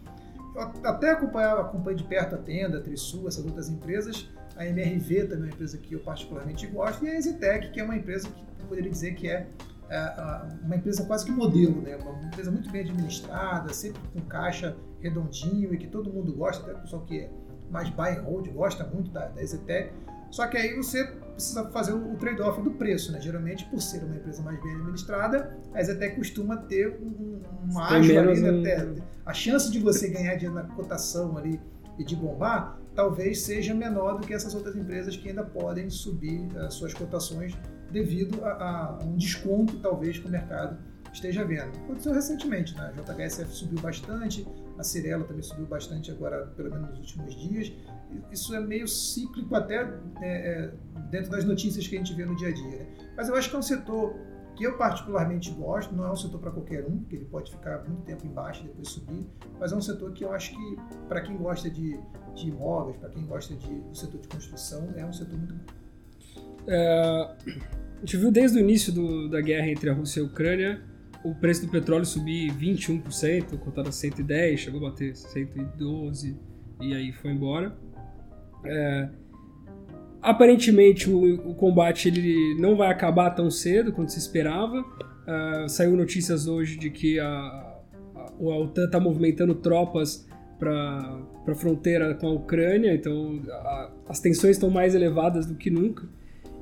Eu 0.54 0.62
até 0.84 1.12
acompanhava, 1.12 1.62
acompanho 1.62 1.96
de 1.96 2.04
perto 2.04 2.36
a 2.36 2.38
Tenda, 2.38 2.80
a 2.80 2.82
Trisul, 2.82 3.30
essas 3.30 3.46
outras 3.46 3.70
empresas. 3.70 4.28
A 4.58 4.66
MRV 4.66 5.26
também 5.26 5.36
é 5.36 5.38
uma 5.38 5.48
empresa 5.48 5.78
que 5.78 5.94
eu 5.94 6.00
particularmente 6.00 6.66
gosto, 6.68 7.06
e 7.06 7.10
a 7.10 7.16
Exitec, 7.16 7.72
que 7.72 7.80
é 7.80 7.84
uma 7.84 7.96
empresa 7.96 8.28
que 8.28 8.64
eu 8.64 8.68
poderia 8.68 8.90
dizer 8.90 9.14
que 9.14 9.30
é, 9.30 9.48
é 9.90 10.42
uma 10.64 10.76
empresa 10.76 11.06
quase 11.06 11.26
que 11.26 11.32
modelo, 11.32 11.82
né? 11.82 11.96
uma 11.96 12.28
empresa 12.28 12.50
muito 12.50 12.70
bem 12.72 12.82
administrada, 12.82 13.72
sempre 13.72 14.02
com 14.12 14.22
caixa 14.22 14.76
redondinho 15.00 15.74
e 15.74 15.78
que 15.78 15.88
todo 15.88 16.12
mundo 16.12 16.34
gosta, 16.34 16.64
até 16.64 16.74
o 16.74 16.82
pessoal 16.82 17.04
que 17.04 17.20
é 17.20 17.30
mais 17.70 17.90
buy 17.90 18.18
and 18.18 18.24
hold, 18.24 18.48
gosta 18.50 18.84
muito 18.84 19.12
da, 19.12 19.28
da 19.28 19.42
EZTEC. 19.42 19.94
Só 20.32 20.48
que 20.48 20.58
aí 20.58 20.76
você 20.76 21.06
precisa 21.06 21.70
fazer 21.70 21.94
o 21.94 22.16
trade-off 22.18 22.62
do 22.62 22.72
preço, 22.72 23.12
né? 23.12 23.22
Geralmente, 23.22 23.66
por 23.66 23.82
ser 23.82 24.04
uma 24.04 24.16
empresa 24.16 24.42
mais 24.42 24.62
bem 24.62 24.74
administrada, 24.74 25.58
a 25.74 25.80
EZTEC 25.80 26.16
costuma 26.18 26.58
ter 26.58 27.00
um, 27.02 27.40
um 27.70 27.80
ágio 27.80 28.20
ali, 28.20 28.42
né? 28.42 28.84
Um... 28.84 28.96
A 29.26 29.34
chance 29.34 29.72
de 29.72 29.80
você 29.80 30.10
ganhar 30.10 30.36
dinheiro 30.36 30.56
na 30.56 30.64
cotação 30.64 31.38
ali 31.38 31.62
e 31.98 32.04
de 32.04 32.16
bombar, 32.16 32.78
talvez 32.98 33.42
seja 33.42 33.76
menor 33.76 34.20
do 34.20 34.26
que 34.26 34.34
essas 34.34 34.56
outras 34.56 34.76
empresas 34.76 35.16
que 35.16 35.30
ainda 35.30 35.44
podem 35.44 35.88
subir 35.88 36.50
as 36.58 36.74
suas 36.74 36.96
cotações 36.96 37.56
devido 37.92 38.44
a, 38.44 38.98
a 39.00 39.04
um 39.04 39.16
desconto, 39.16 39.78
talvez, 39.78 40.18
que 40.18 40.26
o 40.26 40.32
mercado 40.32 40.80
esteja 41.14 41.46
vendo. 41.46 41.78
Aconteceu 41.84 42.12
recentemente, 42.12 42.76
né? 42.76 42.92
A 42.98 43.14
JHSF 43.14 43.52
subiu 43.52 43.80
bastante, 43.80 44.48
a 44.80 44.84
Cirela 44.84 45.24
também 45.26 45.44
subiu 45.44 45.68
bastante 45.68 46.10
agora, 46.10 46.48
pelo 46.58 46.72
menos 46.72 46.90
nos 46.90 47.00
últimos 47.00 47.36
dias. 47.36 47.72
Isso 48.32 48.56
é 48.56 48.60
meio 48.60 48.88
cíclico 48.88 49.54
até 49.56 49.94
é, 50.24 50.72
dentro 51.12 51.30
das 51.30 51.46
notícias 51.46 51.88
que 51.88 51.96
a 51.96 52.00
gente 52.00 52.16
vê 52.16 52.26
no 52.26 52.36
dia 52.36 52.48
a 52.48 52.52
dia. 52.52 52.80
Né? 52.80 52.88
Mas 53.16 53.30
eu 53.30 53.36
acho 53.36 53.48
que 53.52 53.56
é 53.56 53.60
um 53.60 53.64
setor 53.64 54.16
que 54.58 54.64
eu 54.64 54.76
particularmente 54.76 55.52
gosto, 55.52 55.96
não 55.96 56.06
é 56.06 56.12
um 56.12 56.16
setor 56.16 56.40
para 56.40 56.52
qualquer 56.52 56.84
um, 56.84 56.98
porque 56.98 57.16
ele 57.16 57.26
pode 57.26 57.52
ficar 57.52 57.84
muito 57.88 58.02
tempo 58.02 58.26
embaixo 58.26 58.64
e 58.64 58.68
depois 58.68 58.90
subir, 58.90 59.26
mas 59.60 59.72
é 59.72 59.76
um 59.76 59.82
setor 59.82 60.12
que 60.14 60.24
eu 60.24 60.32
acho 60.32 60.52
que, 60.52 60.78
para 61.08 61.22
quem 61.22 61.38
gosta 61.38 61.70
de, 61.70 62.00
de 62.34 62.48
imóveis, 62.50 62.98
para 62.98 63.10
quem 63.10 63.24
gosta 63.26 63.56
de, 63.56 63.82
do 63.82 63.96
setor 63.96 64.20
de 64.20 64.28
construção, 64.28 64.92
é 64.96 65.06
um 65.06 65.14
setor 65.14 65.38
muito 65.38 65.54
bom. 65.54 65.64
É, 66.68 67.36
a 67.98 68.00
gente 68.00 68.18
viu 68.18 68.32
desde 68.32 68.58
o 68.58 68.60
início 68.60 68.92
do, 68.92 69.30
da 69.30 69.40
guerra 69.40 69.68
entre 69.68 69.90
a 69.90 69.94
Rússia 69.94 70.22
e 70.22 70.24
a 70.24 70.26
Ucrânia 70.26 70.82
o 71.24 71.36
preço 71.36 71.66
do 71.66 71.72
petróleo 71.72 72.06
subir 72.06 72.52
21%, 72.54 73.58
cotado 73.60 73.90
a 73.90 73.92
110, 73.92 74.60
chegou 74.60 74.86
a 74.86 74.90
bater 74.90 75.16
112 75.16 76.40
e 76.80 76.94
aí 76.94 77.12
foi 77.12 77.32
embora. 77.32 77.76
É, 78.64 79.10
aparentemente 80.22 81.10
o, 81.10 81.50
o, 81.50 81.56
combate 81.56 82.08
ele 82.08 82.56
não 82.60 82.76
vai 82.76 82.90
acabar 82.90 83.32
tão 83.32 83.50
cedo 83.50 83.92
quanto 83.92 84.12
se 84.12 84.20
esperava. 84.20 84.80
Uh, 84.82 85.68
saiu 85.68 85.96
notícias 85.96 86.48
hoje 86.48 86.78
de 86.78 86.90
que 86.90 87.20
a, 87.20 87.26
a, 87.28 88.32
a 88.40 88.60
OTAN 88.60 88.86
está 88.86 89.00
movimentando 89.00 89.56
tropas 89.56 90.28
para 90.58 91.22
a 91.48 91.56
fronteira 91.56 92.16
com 92.16 92.28
a 92.28 92.34
Ucrânia, 92.34 92.94
então 92.94 93.42
a, 93.50 93.92
as 94.10 94.20
tensões 94.20 94.56
estão 94.56 94.70
mais 94.70 94.96
elevadas 94.96 95.46
do 95.46 95.56
que 95.56 95.70
nunca. 95.70 96.08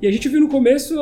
E 0.00 0.06
a 0.06 0.10
gente 0.12 0.28
viu 0.28 0.40
no 0.40 0.48
começo 0.48 0.94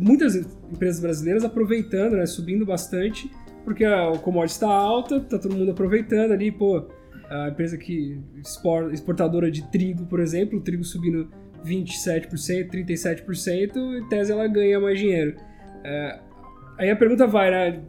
muitas 0.00 0.36
empresas 0.36 1.00
brasileiras 1.00 1.44
aproveitando, 1.44 2.12
né, 2.12 2.26
subindo 2.26 2.64
bastante, 2.64 3.28
porque 3.64 3.84
o 3.84 4.18
commodity 4.18 4.52
está 4.52 4.68
alta, 4.68 5.18
tá 5.20 5.38
todo 5.38 5.56
mundo 5.56 5.72
aproveitando 5.72 6.30
ali, 6.30 6.52
pô, 6.52 6.86
a 7.28 7.48
empresa 7.48 7.76
que 7.76 8.20
exportadora 8.92 9.50
de 9.50 9.68
trigo, 9.70 10.06
por 10.06 10.20
exemplo, 10.20 10.58
o 10.58 10.62
trigo 10.62 10.84
subindo 10.84 11.28
27%, 11.64 12.70
37%, 12.70 13.98
em 13.98 14.08
tese 14.08 14.32
ela 14.32 14.46
ganha 14.46 14.78
mais 14.78 14.98
dinheiro. 14.98 15.36
É, 15.82 16.20
aí 16.78 16.90
a 16.90 16.96
pergunta 16.96 17.26
vai, 17.26 17.50
né? 17.50 17.82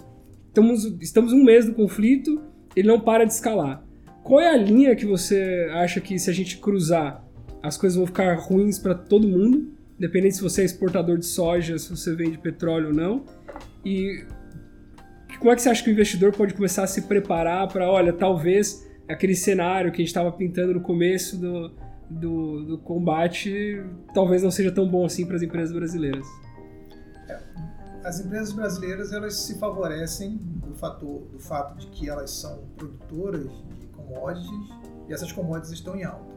Estamos, 0.48 0.86
estamos 1.02 1.34
um 1.34 1.44
mês 1.44 1.66
do 1.66 1.74
conflito, 1.74 2.42
ele 2.76 2.88
não 2.88 3.00
para 3.00 3.26
de 3.26 3.34
escalar. 3.34 3.84
Qual 4.24 4.40
é 4.40 4.48
a 4.48 4.58
linha 4.58 4.96
que 4.96 5.06
você 5.06 5.70
acha 5.74 6.00
que 6.02 6.18
se 6.18 6.30
a 6.30 6.34
gente 6.34 6.58
cruzar, 6.58 7.24
as 7.62 7.78
coisas 7.78 7.98
vão 7.98 8.08
ficar 8.08 8.34
ruins 8.36 8.80
para 8.80 8.96
todo 8.96 9.28
mundo? 9.28 9.72
Independente 9.98 10.36
se 10.36 10.42
você 10.42 10.62
é 10.62 10.66
exportador 10.66 11.18
de 11.18 11.26
soja, 11.26 11.78
se 11.78 11.90
você 11.90 12.16
vende 12.16 12.38
petróleo 12.38 12.88
ou 12.88 12.94
não. 12.94 13.24
E 13.86 14.26
como 15.40 15.52
é 15.52 15.56
que 15.56 15.62
você 15.62 15.70
acha 15.70 15.84
que 15.84 15.90
o 15.90 15.94
investidor 15.94 16.32
pode 16.32 16.54
começar 16.54 16.84
a 16.84 16.88
se 16.88 17.04
preparar 17.04 17.68
para, 17.68 17.90
olha, 17.90 18.12
talvez 18.12 18.86
aquele 19.08 19.36
cenário 19.36 19.92
que 19.92 19.98
a 19.98 20.00
gente 20.00 20.08
estava 20.08 20.32
pintando 20.32 20.74
no 20.74 20.82
começo 20.82 21.38
do, 21.38 21.72
do, 22.10 22.64
do 22.66 22.78
combate 22.78 23.84
talvez 24.14 24.44
não 24.44 24.52
seja 24.52 24.72
tão 24.72 24.88
bom 24.88 25.06
assim 25.06 25.26
para 25.26 25.36
as 25.36 25.42
empresas 25.42 25.74
brasileiras. 25.74 26.26
É, 27.28 27.40
as 28.04 28.20
empresas 28.20 28.52
brasileiras 28.52 29.12
elas 29.12 29.36
se 29.36 29.58
favorecem 29.58 30.38
do 30.38 30.74
fator 30.76 31.22
do 31.32 31.40
fato 31.40 31.78
de 31.78 31.88
que 31.88 32.10
elas 32.10 32.32
são 32.32 32.64
produtoras 32.76 33.50
de 33.80 33.88
commodities 33.88 34.70
e 35.08 35.14
essas 35.14 35.32
commodities 35.32 35.72
estão 35.72 35.96
em 35.96 36.04
alta. 36.04 36.34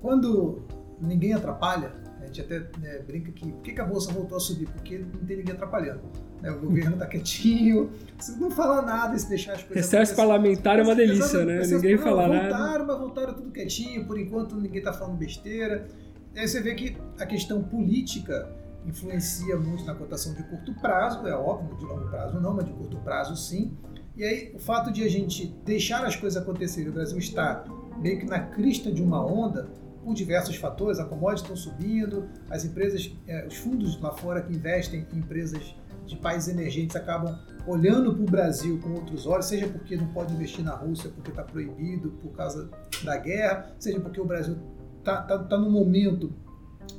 Quando 0.00 0.62
ninguém 1.00 1.32
atrapalha, 1.32 1.92
a 2.20 2.26
gente 2.26 2.40
até 2.40 2.60
né, 2.78 3.00
brinca 3.00 3.32
que 3.32 3.50
por 3.50 3.62
que 3.62 3.80
a 3.80 3.84
bolsa 3.84 4.12
voltou 4.12 4.36
a 4.36 4.40
subir? 4.40 4.68
Porque 4.68 4.98
não 4.98 5.26
tem 5.26 5.38
ninguém 5.38 5.54
atrapalhando. 5.54 6.02
Né? 6.40 6.50
O 6.50 6.60
governo 6.60 6.92
está 6.92 7.06
quietinho, 7.06 7.90
você 8.18 8.32
não 8.32 8.50
fala 8.50 8.82
nada 8.82 9.16
e 9.16 9.18
se 9.18 9.28
deixar 9.28 9.54
as 9.54 9.62
coisas. 9.62 9.84
Recesso 9.84 10.14
parlamentar 10.14 10.78
é 10.78 10.82
uma 10.82 10.94
delícia, 10.94 11.44
né? 11.44 11.62
Ninguém 11.66 11.98
fala 11.98 12.28
nada. 12.28 12.48
Voltaram, 12.48 12.86
mas 12.86 12.98
voltaram 12.98 13.34
tudo 13.34 13.50
quietinho, 13.50 14.04
por 14.06 14.18
enquanto 14.18 14.56
ninguém 14.56 14.78
está 14.78 14.92
falando 14.92 15.16
besteira. 15.16 15.86
E 16.34 16.40
aí 16.40 16.46
você 16.46 16.60
vê 16.60 16.74
que 16.74 16.96
a 17.18 17.26
questão 17.26 17.62
política 17.62 18.48
influencia 18.86 19.56
muito 19.56 19.84
na 19.84 19.94
cotação 19.94 20.34
de 20.34 20.42
curto 20.44 20.72
prazo, 20.80 21.26
é 21.26 21.34
óbvio, 21.34 21.76
de 21.76 21.84
longo 21.84 22.08
prazo 22.08 22.40
não, 22.40 22.54
mas 22.54 22.64
de 22.64 22.72
curto 22.72 22.96
prazo 22.98 23.36
sim. 23.36 23.76
E 24.16 24.24
aí 24.24 24.52
o 24.54 24.58
fato 24.58 24.92
de 24.92 25.02
a 25.04 25.08
gente 25.08 25.46
deixar 25.64 26.04
as 26.04 26.16
coisas 26.16 26.40
acontecerem, 26.40 26.88
o 26.88 26.92
Brasil 26.92 27.18
está 27.18 27.64
meio 27.98 28.18
que 28.18 28.26
na 28.26 28.40
crista 28.40 28.90
de 28.90 29.02
uma 29.02 29.24
onda, 29.24 29.68
por 30.04 30.14
diversos 30.14 30.56
fatores, 30.56 30.98
a 30.98 31.04
commodity 31.04 31.42
estão 31.42 31.56
subindo, 31.56 32.28
as 32.48 32.64
empresas, 32.64 33.12
é, 33.26 33.46
os 33.46 33.56
fundos 33.56 34.00
lá 34.00 34.12
fora 34.12 34.40
que 34.40 34.52
investem 34.52 35.06
em 35.12 35.18
empresas 35.18 35.74
de 36.08 36.16
países 36.16 36.48
emergentes 36.48 36.96
acabam 36.96 37.38
olhando 37.66 38.14
para 38.14 38.22
o 38.22 38.26
Brasil 38.26 38.80
com 38.82 38.94
outros 38.94 39.26
olhos, 39.26 39.46
seja 39.46 39.68
porque 39.68 39.94
não 39.94 40.06
pode 40.08 40.32
investir 40.32 40.64
na 40.64 40.74
Rússia 40.74 41.10
porque 41.14 41.30
está 41.30 41.42
proibido 41.42 42.10
por 42.22 42.32
causa 42.32 42.70
da 43.04 43.16
guerra, 43.18 43.74
seja 43.78 44.00
porque 44.00 44.20
o 44.20 44.24
Brasil 44.24 44.56
está 44.98 45.22
tá, 45.22 45.38
tá 45.38 45.58
num 45.58 45.70
momento 45.70 46.32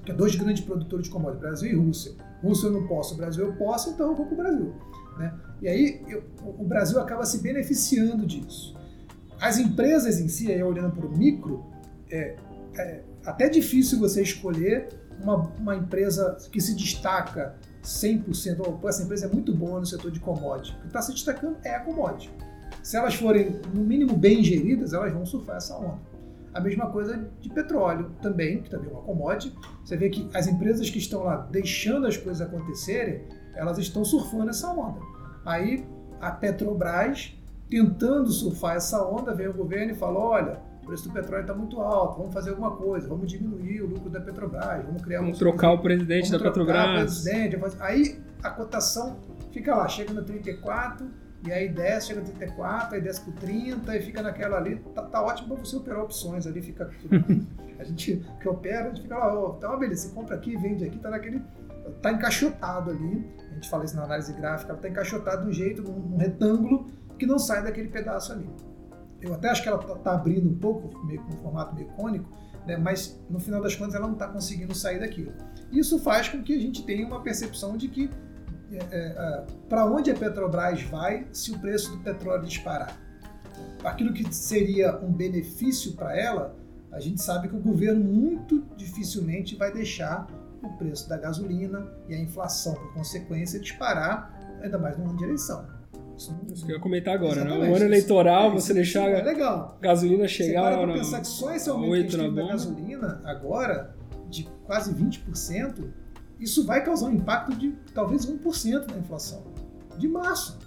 que 0.05 0.11
é 0.11 0.13
dois 0.13 0.35
grandes 0.35 0.63
produtores 0.63 1.07
de 1.07 1.11
commodities, 1.11 1.41
Brasil 1.41 1.71
e 1.71 1.75
Rússia. 1.75 2.13
Rússia 2.41 2.67
eu 2.67 2.71
não 2.71 2.87
posso, 2.87 3.17
Brasil 3.17 3.47
eu 3.47 3.53
posso, 3.53 3.89
então 3.89 4.11
eu 4.11 4.15
vou 4.15 4.27
para 4.27 4.33
o 4.35 4.37
Brasil. 4.37 4.75
Né? 5.17 5.33
E 5.61 5.67
aí 5.67 6.01
eu, 6.07 6.23
o 6.43 6.63
Brasil 6.63 6.99
acaba 6.99 7.25
se 7.25 7.39
beneficiando 7.39 8.25
disso. 8.25 8.77
As 9.41 9.57
empresas 9.57 10.19
em 10.19 10.27
si, 10.27 10.51
aí 10.51 10.61
olhando 10.61 10.95
para 10.95 11.07
o 11.07 11.17
micro, 11.17 11.65
é, 12.11 12.35
é 12.77 13.03
até 13.25 13.49
difícil 13.49 13.99
você 13.99 14.21
escolher 14.21 14.87
uma, 15.21 15.35
uma 15.57 15.75
empresa 15.75 16.37
que 16.51 16.61
se 16.61 16.75
destaca 16.75 17.55
100%. 17.89 18.79
Oh, 18.81 18.87
essa 18.87 19.03
empresa 19.03 19.25
é 19.25 19.29
muito 19.29 19.53
boa 19.53 19.79
no 19.79 19.85
setor 19.85 20.11
de 20.11 20.19
commodity. 20.19 20.75
O 20.77 20.81
que 20.81 20.87
está 20.87 21.01
se 21.01 21.11
destacando 21.11 21.57
é 21.63 21.75
a 21.75 21.79
commodity. 21.79 22.31
Se 22.83 22.95
elas 22.95 23.15
forem, 23.15 23.59
no 23.73 23.81
mínimo, 23.81 24.15
bem 24.15 24.43
geridas, 24.43 24.93
elas 24.93 25.11
vão 25.11 25.25
surfar 25.25 25.57
essa 25.57 25.75
onda. 25.75 25.99
A 26.53 26.61
mesma 26.61 26.89
coisa 26.89 27.29
de 27.39 27.49
petróleo 27.49 28.11
também, 28.21 28.61
que 28.61 28.69
também 28.69 28.89
é 28.89 28.93
uma 28.93 29.01
commodity. 29.01 29.55
Você 29.83 29.97
vê 29.97 30.09
que 30.09 30.29
as 30.33 30.47
empresas 30.47 30.89
que 30.89 30.97
estão 30.97 31.23
lá 31.23 31.47
deixando 31.51 32.07
as 32.07 32.15
coisas 32.15 32.41
acontecerem, 32.41 33.23
elas 33.55 33.77
estão 33.77 34.05
surfando 34.05 34.49
essa 34.49 34.71
onda. 34.71 34.99
Aí 35.45 35.85
a 36.21 36.31
Petrobras, 36.31 37.35
tentando 37.69 38.29
surfar 38.31 38.75
essa 38.75 39.03
onda, 39.05 39.33
vem 39.33 39.47
o 39.47 39.53
governo 39.53 39.91
e 39.91 39.95
fala: 39.95 40.19
olha, 40.19 40.61
preço 40.89 41.07
do 41.07 41.13
petróleo 41.13 41.41
está 41.41 41.53
muito 41.53 41.79
alto, 41.79 42.17
vamos 42.17 42.33
fazer 42.33 42.49
alguma 42.49 42.75
coisa, 42.75 43.07
vamos 43.07 43.29
diminuir 43.29 43.81
o 43.81 43.87
lucro 43.87 44.09
da 44.09 44.19
Petrobras, 44.19 44.85
vamos 44.85 45.01
criar 45.01 45.21
Vamos 45.21 45.37
trocar 45.37 45.71
o 45.71 45.81
presidente 45.81 46.31
da 46.31 46.39
Petrobras. 46.39 47.19
O 47.19 47.23
presidente, 47.23 47.57
aí 47.79 48.19
a 48.41 48.49
cotação 48.49 49.19
fica 49.51 49.75
lá, 49.75 49.87
chega 49.87 50.11
no 50.13 50.23
34, 50.23 51.07
e 51.45 51.51
aí 51.51 51.69
desce, 51.69 52.07
chega 52.07 52.21
no 52.21 52.25
34, 52.25 52.95
aí 52.95 53.01
desce 53.01 53.21
para 53.21 53.33
30, 53.33 53.95
e 53.95 54.01
fica 54.01 54.21
naquela 54.21 54.57
ali, 54.57 54.77
tá, 54.95 55.03
tá 55.03 55.21
ótimo 55.21 55.55
para 55.55 55.63
você 55.63 55.75
operar 55.75 56.01
opções 56.01 56.47
ali, 56.47 56.61
fica 56.61 56.89
a 57.77 57.83
gente 57.83 58.25
que 58.41 58.49
opera, 58.49 58.85
a 58.85 58.87
gente 58.89 59.03
fica 59.03 59.17
lá, 59.17 59.33
ó, 59.33 59.51
tá 59.51 59.69
uma 59.69 59.77
beleza, 59.77 60.07
você 60.07 60.15
compra 60.15 60.35
aqui, 60.35 60.57
vende 60.57 60.83
aqui, 60.83 60.97
tá 60.97 61.09
naquele. 61.09 61.41
tá 62.01 62.11
encaixotado 62.11 62.91
ali. 62.91 63.25
A 63.51 63.53
gente 63.53 63.69
fala 63.69 63.85
isso 63.85 63.95
na 63.95 64.03
análise 64.03 64.33
gráfica, 64.33 64.73
tá 64.75 64.89
encaixotado 64.89 65.43
de 65.43 65.49
um 65.49 65.53
jeito, 65.53 65.81
num 65.81 66.17
retângulo, 66.17 66.87
que 67.17 67.25
não 67.25 67.39
sai 67.39 67.63
daquele 67.63 67.89
pedaço 67.89 68.33
ali. 68.33 68.49
Eu 69.21 69.33
até 69.33 69.49
acho 69.49 69.61
que 69.61 69.69
ela 69.69 69.79
está 69.79 69.95
tá 69.95 70.13
abrindo 70.13 70.49
um 70.49 70.57
pouco, 70.57 71.05
meio 71.05 71.21
com 71.23 71.33
um 71.33 71.37
formato 71.37 71.75
meio 71.75 71.87
cônico, 71.89 72.29
né, 72.65 72.77
mas 72.77 73.19
no 73.29 73.39
final 73.39 73.61
das 73.61 73.75
contas 73.75 73.95
ela 73.95 74.05
não 74.05 74.13
está 74.13 74.27
conseguindo 74.27 74.73
sair 74.75 74.99
daquilo. 74.99 75.33
Isso 75.71 75.99
faz 75.99 76.29
com 76.29 76.41
que 76.41 76.55
a 76.55 76.59
gente 76.59 76.83
tenha 76.83 77.05
uma 77.05 77.21
percepção 77.21 77.77
de 77.77 77.87
que 77.87 78.09
é, 78.71 78.77
é, 78.77 78.83
é 78.91 79.45
para 79.67 79.85
onde 79.85 80.11
a 80.11 80.15
Petrobras 80.15 80.81
vai 80.83 81.27
se 81.33 81.51
o 81.51 81.59
preço 81.59 81.91
do 81.91 82.03
petróleo 82.03 82.43
disparar. 82.43 82.97
Aquilo 83.83 84.13
que 84.13 84.33
seria 84.33 84.97
um 84.99 85.11
benefício 85.11 85.93
para 85.93 86.15
ela, 86.17 86.55
a 86.91 86.99
gente 86.99 87.21
sabe 87.21 87.47
que 87.47 87.55
o 87.55 87.59
governo 87.59 88.03
muito 88.03 88.63
dificilmente 88.75 89.55
vai 89.55 89.71
deixar 89.71 90.27
o 90.61 90.69
preço 90.77 91.07
da 91.07 91.17
gasolina 91.17 91.87
e 92.07 92.13
a 92.13 92.19
inflação, 92.19 92.73
por 92.73 92.93
consequência, 92.93 93.59
disparar, 93.59 94.33
ainda 94.61 94.77
mais 94.77 94.97
numa 94.97 95.13
eleição. 95.23 95.65
Isso 96.19 96.65
que 96.65 96.71
eu 96.71 96.75
ia 96.75 96.81
comentar 96.81 97.15
agora, 97.15 97.45
né? 97.45 97.57
O 97.57 97.75
ano 97.75 97.85
eleitoral, 97.85 98.51
você 98.51 98.73
deixar 98.73 99.09
é 99.09 99.23
legal. 99.23 99.77
gasolina 99.81 100.27
chegar 100.27 100.71
você 100.71 100.85
para 100.85 100.93
pensar 100.93 101.21
que 101.21 101.27
só 101.27 101.53
esse 101.53 101.69
aumento 101.69 102.17
da 102.17 102.47
gasolina 102.47 103.21
agora, 103.23 103.95
de 104.29 104.43
quase 104.65 104.93
20%, 104.93 105.85
isso 106.39 106.65
vai 106.65 106.83
causar 106.83 107.07
um 107.07 107.13
impacto 107.13 107.55
de 107.55 107.71
talvez 107.93 108.25
1% 108.25 108.91
na 108.91 108.97
inflação. 108.97 109.43
De 109.97 110.07
março. 110.07 110.59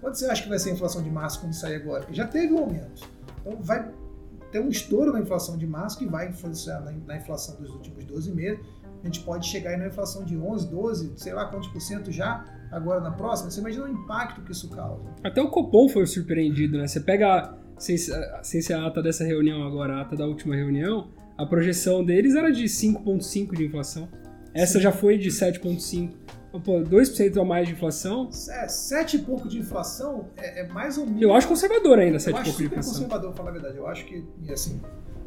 Quanto 0.00 0.16
você 0.16 0.26
acha 0.26 0.42
que 0.42 0.48
vai 0.48 0.58
ser 0.58 0.70
a 0.70 0.72
inflação 0.72 1.02
de 1.02 1.10
março 1.10 1.40
quando 1.40 1.52
sair 1.52 1.76
agora? 1.76 2.00
Porque 2.00 2.14
já 2.14 2.26
teve 2.26 2.52
um 2.52 2.58
aumento. 2.58 3.08
Então 3.40 3.56
vai 3.60 3.90
ter 4.50 4.60
um 4.60 4.68
estouro 4.68 5.12
na 5.12 5.20
inflação 5.20 5.56
de 5.58 5.66
março 5.66 5.98
que 5.98 6.06
vai 6.06 6.28
influenciar 6.28 6.80
na 6.80 7.16
inflação 7.16 7.56
dos 7.56 7.70
últimos 7.70 8.04
12 8.04 8.32
meses. 8.32 8.64
A 9.02 9.06
gente 9.06 9.20
pode 9.20 9.46
chegar 9.46 9.70
aí 9.70 9.76
na 9.76 9.86
inflação 9.86 10.24
de 10.24 10.36
11, 10.36 10.68
12, 10.68 11.12
sei 11.16 11.32
lá 11.32 11.46
quantos 11.46 11.68
por 11.68 11.80
cento 11.80 12.10
já 12.10 12.44
agora 12.70 13.00
na 13.00 13.10
próxima, 13.10 13.50
você 13.50 13.60
imagina 13.60 13.84
o 13.84 13.88
impacto 13.88 14.42
que 14.42 14.52
isso 14.52 14.68
causa. 14.70 15.02
Até 15.22 15.40
o 15.40 15.48
Copom 15.48 15.88
foi 15.88 16.06
surpreendido, 16.06 16.78
né? 16.78 16.86
Você 16.86 17.00
pega, 17.00 17.54
sem, 17.78 17.96
sem 18.42 18.60
ser 18.60 18.74
a 18.74 18.86
ata 18.86 19.02
dessa 19.02 19.24
reunião 19.24 19.66
agora, 19.66 19.96
a 19.96 20.00
ata 20.02 20.16
da 20.16 20.26
última 20.26 20.54
reunião, 20.54 21.08
a 21.36 21.46
projeção 21.46 22.04
deles 22.04 22.34
era 22.34 22.50
de 22.50 22.64
5,5% 22.64 23.56
de 23.56 23.66
inflação. 23.66 24.08
Essa 24.52 24.74
Sim. 24.74 24.80
já 24.80 24.92
foi 24.92 25.18
de 25.18 25.30
7,5%. 25.30 26.10
Pô, 26.64 26.80
2% 26.80 27.40
a 27.40 27.44
mais 27.44 27.68
de 27.68 27.74
inflação? 27.74 28.30
É, 28.50 28.66
7 28.66 29.16
e 29.16 29.18
pouco 29.20 29.48
de 29.48 29.58
inflação 29.58 30.30
é, 30.36 30.62
é 30.62 30.68
mais 30.68 30.96
ou 30.96 31.04
menos. 31.06 31.22
Eu 31.22 31.32
acho 31.34 31.46
conservador 31.46 31.98
ainda, 31.98 32.18
7 32.18 32.30
e 32.30 32.42
pouco 32.42 32.58
de 32.58 32.64
inflação. 32.64 32.74
Eu 32.74 32.78
acho 32.78 32.88
conservador, 32.90 33.34
falar 33.34 33.50
a 33.50 33.52
verdade. 33.52 33.76
Eu 33.76 33.86
acho 33.86 34.04
que, 34.06 34.24
assim, 34.50 34.80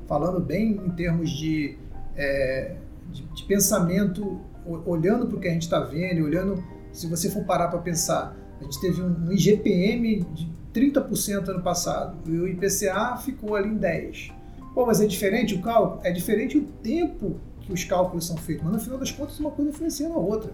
falando 0.07 0.39
bem 0.39 0.71
em 0.71 0.89
termos 0.89 1.29
de, 1.29 1.77
é, 2.17 2.75
de, 3.10 3.21
de, 3.24 3.43
pensamento, 3.45 4.41
olhando 4.86 5.27
para 5.27 5.38
o 5.38 5.39
que 5.39 5.48
a 5.48 5.51
gente 5.51 5.62
está 5.62 5.79
vendo, 5.79 6.25
olhando, 6.25 6.62
se 6.91 7.07
você 7.07 7.29
for 7.29 7.43
parar 7.43 7.67
para 7.67 7.79
pensar, 7.79 8.36
a 8.60 8.63
gente 8.63 8.79
teve 8.79 9.01
um, 9.01 9.31
IGPM 9.31 10.25
de 10.33 10.51
30% 10.74 11.50
ano 11.50 11.62
passado 11.62 12.17
e 12.25 12.38
o 12.38 12.48
IPCA 12.48 13.17
ficou 13.17 13.55
ali 13.55 13.69
em 13.69 13.77
10%. 13.77 14.31
Pô, 14.74 14.86
mas 14.86 15.01
é 15.01 15.05
diferente 15.05 15.55
o 15.55 15.62
cálculo? 15.62 16.00
É 16.03 16.12
diferente 16.12 16.57
o 16.57 16.62
tempo 16.62 17.36
que 17.60 17.74
os 17.74 17.83
cálculos 17.83 18.25
são 18.25 18.38
feitos, 18.38 18.63
mas 18.63 18.74
no 18.74 18.79
final 18.79 18.98
das 18.98 19.12
contas 19.12 19.39
uma 19.39 19.51
coisa 19.51 19.71
influencia 19.71 20.07
na 20.07 20.15
outra. 20.15 20.51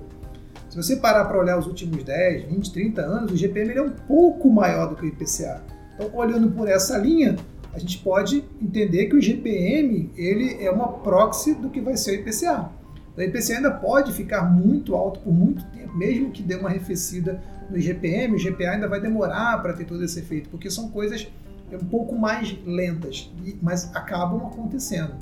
Se 0.69 0.75
você 0.75 0.95
parar 0.95 1.25
para 1.25 1.39
olhar 1.39 1.57
os 1.57 1.67
últimos 1.67 2.03
10, 2.03 2.45
20, 2.45 2.73
30 2.73 3.01
anos, 3.01 3.31
o 3.31 3.35
IGPM 3.35 3.73
é 3.73 3.81
um 3.81 3.91
pouco 3.91 4.49
maior 4.49 4.89
do 4.89 4.95
que 4.95 5.05
o 5.05 5.07
IPCA. 5.07 5.63
Então, 5.93 6.09
olhando 6.13 6.51
por 6.51 6.67
essa 6.67 6.97
linha, 6.97 7.35
a 7.73 7.79
gente 7.79 7.99
pode 7.99 8.43
entender 8.61 9.05
que 9.05 9.15
o 9.15 9.19
IGPM 9.19 10.11
ele 10.15 10.63
é 10.63 10.71
uma 10.71 10.93
proxy 10.93 11.53
do 11.53 11.69
que 11.69 11.79
vai 11.79 11.95
ser 11.95 12.11
o 12.11 12.21
IPCA. 12.21 12.71
O 13.17 13.21
IPCA 13.21 13.55
ainda 13.55 13.71
pode 13.71 14.13
ficar 14.13 14.43
muito 14.43 14.95
alto 14.95 15.19
por 15.21 15.33
muito 15.33 15.65
tempo, 15.71 15.97
mesmo 15.97 16.29
que 16.29 16.43
dê 16.43 16.55
uma 16.55 16.69
arrefecida 16.69 17.41
no 17.67 17.77
IGPM, 17.77 18.35
o 18.35 18.37
IGPA 18.37 18.69
ainda 18.69 18.87
vai 18.87 19.01
demorar 19.01 19.59
para 19.61 19.73
ter 19.73 19.85
todo 19.85 20.03
esse 20.03 20.19
efeito, 20.19 20.49
porque 20.49 20.69
são 20.69 20.89
coisas 20.89 21.27
um 21.73 21.85
pouco 21.85 22.15
mais 22.15 22.55
lentas, 22.65 23.31
mas 23.61 23.93
acabam 23.95 24.45
acontecendo. 24.45 25.15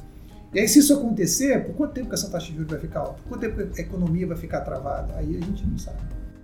E 0.53 0.59
aí, 0.59 0.67
se 0.67 0.79
isso 0.79 0.93
acontecer, 0.93 1.65
por 1.65 1.75
quanto 1.75 1.93
tempo 1.93 2.09
que 2.09 2.15
essa 2.15 2.29
taxa 2.29 2.47
de 2.47 2.53
juros 2.53 2.69
vai 2.69 2.79
ficar 2.79 2.99
alta? 2.99 3.21
Por 3.23 3.29
quanto 3.29 3.41
tempo 3.41 3.61
a 3.61 3.81
economia 3.81 4.27
vai 4.27 4.37
ficar 4.37 4.61
travada? 4.61 5.15
Aí 5.17 5.37
a 5.37 5.45
gente 5.45 5.65
não 5.65 5.77
sabe. 5.77 5.97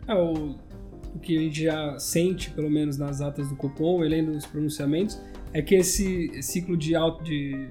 É, 0.08 0.16
o, 0.16 0.56
o 1.16 1.20
que 1.22 1.38
a 1.38 1.42
gente 1.42 1.64
já 1.64 2.00
sente, 2.00 2.50
pelo 2.52 2.70
menos 2.70 2.98
nas 2.98 3.22
atas 3.22 3.48
do 3.50 3.56
Copom 3.56 4.04
e 4.04 4.10
lendo 4.10 4.32
os 4.32 4.46
pronunciamentos, 4.46 5.22
é 5.54 5.62
que 5.62 5.76
esse 5.76 6.42
ciclo 6.42 6.76
de 6.76 6.96
alto 6.96 7.24
de 7.24 7.70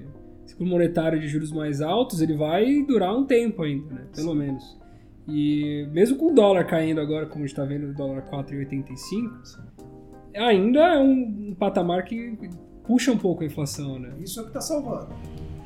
ciclo 0.51 0.65
monetário 0.65 1.19
de 1.19 1.27
juros 1.27 1.51
mais 1.51 1.81
altos, 1.81 2.21
ele 2.21 2.35
vai 2.35 2.83
durar 2.83 3.15
um 3.15 3.25
tempo 3.25 3.63
ainda, 3.63 3.93
né? 3.93 4.07
Pelo 4.13 4.33
Sim. 4.33 4.37
menos. 4.37 4.77
E 5.27 5.87
mesmo 5.91 6.17
com 6.17 6.31
o 6.31 6.33
dólar 6.33 6.65
caindo 6.65 6.99
agora, 6.99 7.25
como 7.25 7.43
a 7.43 7.47
gente 7.47 7.53
está 7.53 7.63
vendo, 7.63 7.89
o 7.89 7.93
dólar 7.93 8.23
4,85, 8.29 9.59
ainda 10.35 10.79
é 10.79 10.99
um, 10.99 11.55
patamar 11.57 12.03
que 12.03 12.37
puxa 12.83 13.11
um 13.11 13.17
pouco 13.17 13.43
a 13.43 13.45
inflação, 13.45 13.99
né? 13.99 14.11
Isso 14.19 14.39
é 14.39 14.43
o 14.43 14.45
que 14.45 14.49
está 14.49 14.61
salvando. 14.61 15.13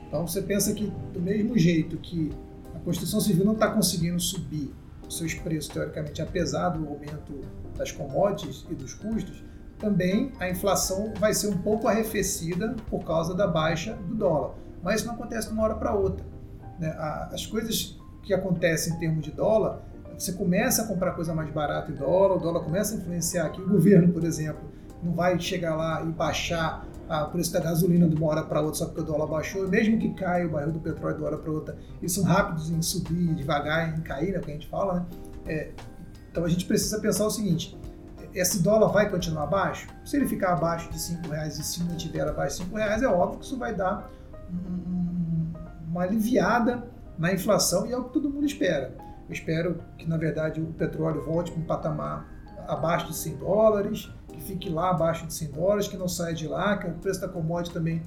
Então 0.08 0.27
você 0.27 0.42
pensa 0.42 0.74
que 0.74 0.92
do 1.13 1.22
mesmo 1.22 1.58
jeito 1.58 1.98
que 1.98 2.32
a 2.74 2.80
Constituição 2.80 3.20
Civil 3.20 3.46
não 3.46 3.54
está 3.54 3.72
conseguindo 3.72 4.20
subir 4.20 4.72
os 5.08 5.18
seus 5.18 5.34
preços, 5.34 5.74
teoricamente, 5.74 6.22
apesar 6.22 6.70
do 6.70 6.88
aumento 6.88 7.42
das 7.77 7.92
commodities 7.92 8.65
e 8.70 8.75
dos 8.75 8.94
custos, 8.94 9.44
também 9.77 10.32
a 10.39 10.50
inflação 10.50 11.13
vai 11.20 11.34
ser 11.34 11.48
um 11.48 11.58
pouco 11.58 11.88
arrefecida 11.88 12.75
por 12.89 13.04
causa 13.04 13.34
da 13.34 13.48
baixa 13.48 13.94
do 13.94 14.15
dólar. 14.15 14.64
Mas 14.86 14.98
isso 15.01 15.08
não 15.08 15.15
acontece 15.15 15.48
de 15.48 15.54
uma 15.54 15.63
hora 15.63 15.74
para 15.74 15.96
outra. 15.96 16.24
Né? 16.80 16.96
As 17.32 17.44
coisas 17.44 18.00
que 18.22 18.36
acontecem 18.36 18.94
em 18.94 19.00
termos 19.00 19.25
de 19.25 19.32
dólar, 19.32 19.82
você 20.15 20.32
começa 20.32 20.84
a 20.84 20.88
comprar 20.88 21.13
coisa 21.13 21.34
mais 21.34 21.51
barata 21.51 21.92
em 21.92 21.96
dólar, 21.96 22.36
o 22.36 22.39
dólar 22.39 22.63
começa 22.63 22.94
a 22.94 22.98
influenciar 23.00 23.48
aqui. 23.48 23.60
O 23.60 23.68
governo, 23.68 24.13
por 24.13 24.24
exemplo, 24.24 24.62
não 25.01 25.12
vai 25.13 25.39
chegar 25.39 25.75
lá 25.75 26.04
e 26.04 26.12
baixar 26.12 26.86
o 27.10 27.32
preço 27.32 27.51
da 27.51 27.60
gasolina 27.60 28.08
de 28.08 28.15
uma 28.15 28.27
hora 28.27 28.44
para 28.44 28.62
outra 28.62 28.75
só 28.75 28.86
porque 28.86 29.01
o 29.01 29.04
dólar 29.04 29.25
baixou. 29.25 29.68
Mesmo 29.68 29.98
que 29.98 30.13
caia 30.13 30.46
o 30.46 30.51
barril 30.51 30.72
do 30.72 30.80
petróleo 30.80 31.15
de 31.15 31.22
uma 31.22 31.30
hora 31.30 31.38
para 31.39 31.51
outra, 31.51 31.77
eles 32.00 32.13
são 32.13 32.24
rápidos 32.24 32.70
em 32.70 32.80
subir, 32.84 33.34
devagar 33.34 33.98
em 33.98 34.01
cair, 34.01 34.34
né, 34.34 34.39
que 34.39 34.51
a 34.51 34.54
gente 34.54 34.68
fala. 34.68 35.00
Né? 35.00 35.06
É, 35.48 35.72
então 36.32 36.46
a 36.46 36.48
gente 36.48 36.65
precisa 36.65 37.00
pensar 37.00 37.25
o 37.25 37.32
seguinte: 37.32 37.75
esse 38.36 38.62
dólar 38.62 38.89
vai 38.89 39.10
continuar 39.10 39.48
baixo? 39.48 39.88
Se 40.06 40.15
ele 40.15 40.27
ficar 40.27 40.54
abaixo 40.54 40.92
de 40.92 40.98
R$ 40.98 41.27
reais 41.27 41.58
e 41.58 41.63
se 41.63 41.84
mantiver 41.84 42.28
abaixo 42.28 42.63
de 42.63 42.71
R$ 42.71 42.78
reais, 42.78 43.02
é 43.02 43.08
óbvio 43.08 43.39
que 43.39 43.45
isso 43.45 43.58
vai 43.58 43.74
dar 43.74 44.10
uma 45.88 46.04
aliviada 46.04 46.88
na 47.18 47.34
inflação 47.34 47.86
e 47.86 47.91
é 47.91 47.98
o 47.98 48.06
que 48.06 48.13
todo 48.13 48.30
mundo 48.30 48.46
espera. 48.46 48.96
Eu 49.28 49.34
espero 49.34 49.82
que, 49.98 50.08
na 50.08 50.18
verdade, 50.18 50.62
o 50.62 50.65
petróleo 50.74 51.24
volte 51.24 51.52
para 51.52 51.62
um 51.62 51.65
patamar 51.65 52.30
abaixo 52.68 53.08
de 53.08 53.15
100 53.15 53.38
dólares, 53.38 54.12
que 54.28 54.41
fique 54.41 54.70
lá 54.70 54.91
abaixo 54.91 55.26
de 55.26 55.34
100 55.34 55.52
dólares, 55.52 55.88
que 55.88 55.98
não 55.98 56.08
saia 56.08 56.34
de 56.34 56.48
lá, 56.48 56.78
que 56.78 56.88
o 56.88 56.94
preço 56.94 57.22
da 57.22 57.28
commodity 57.28 57.74
também 57.74 58.02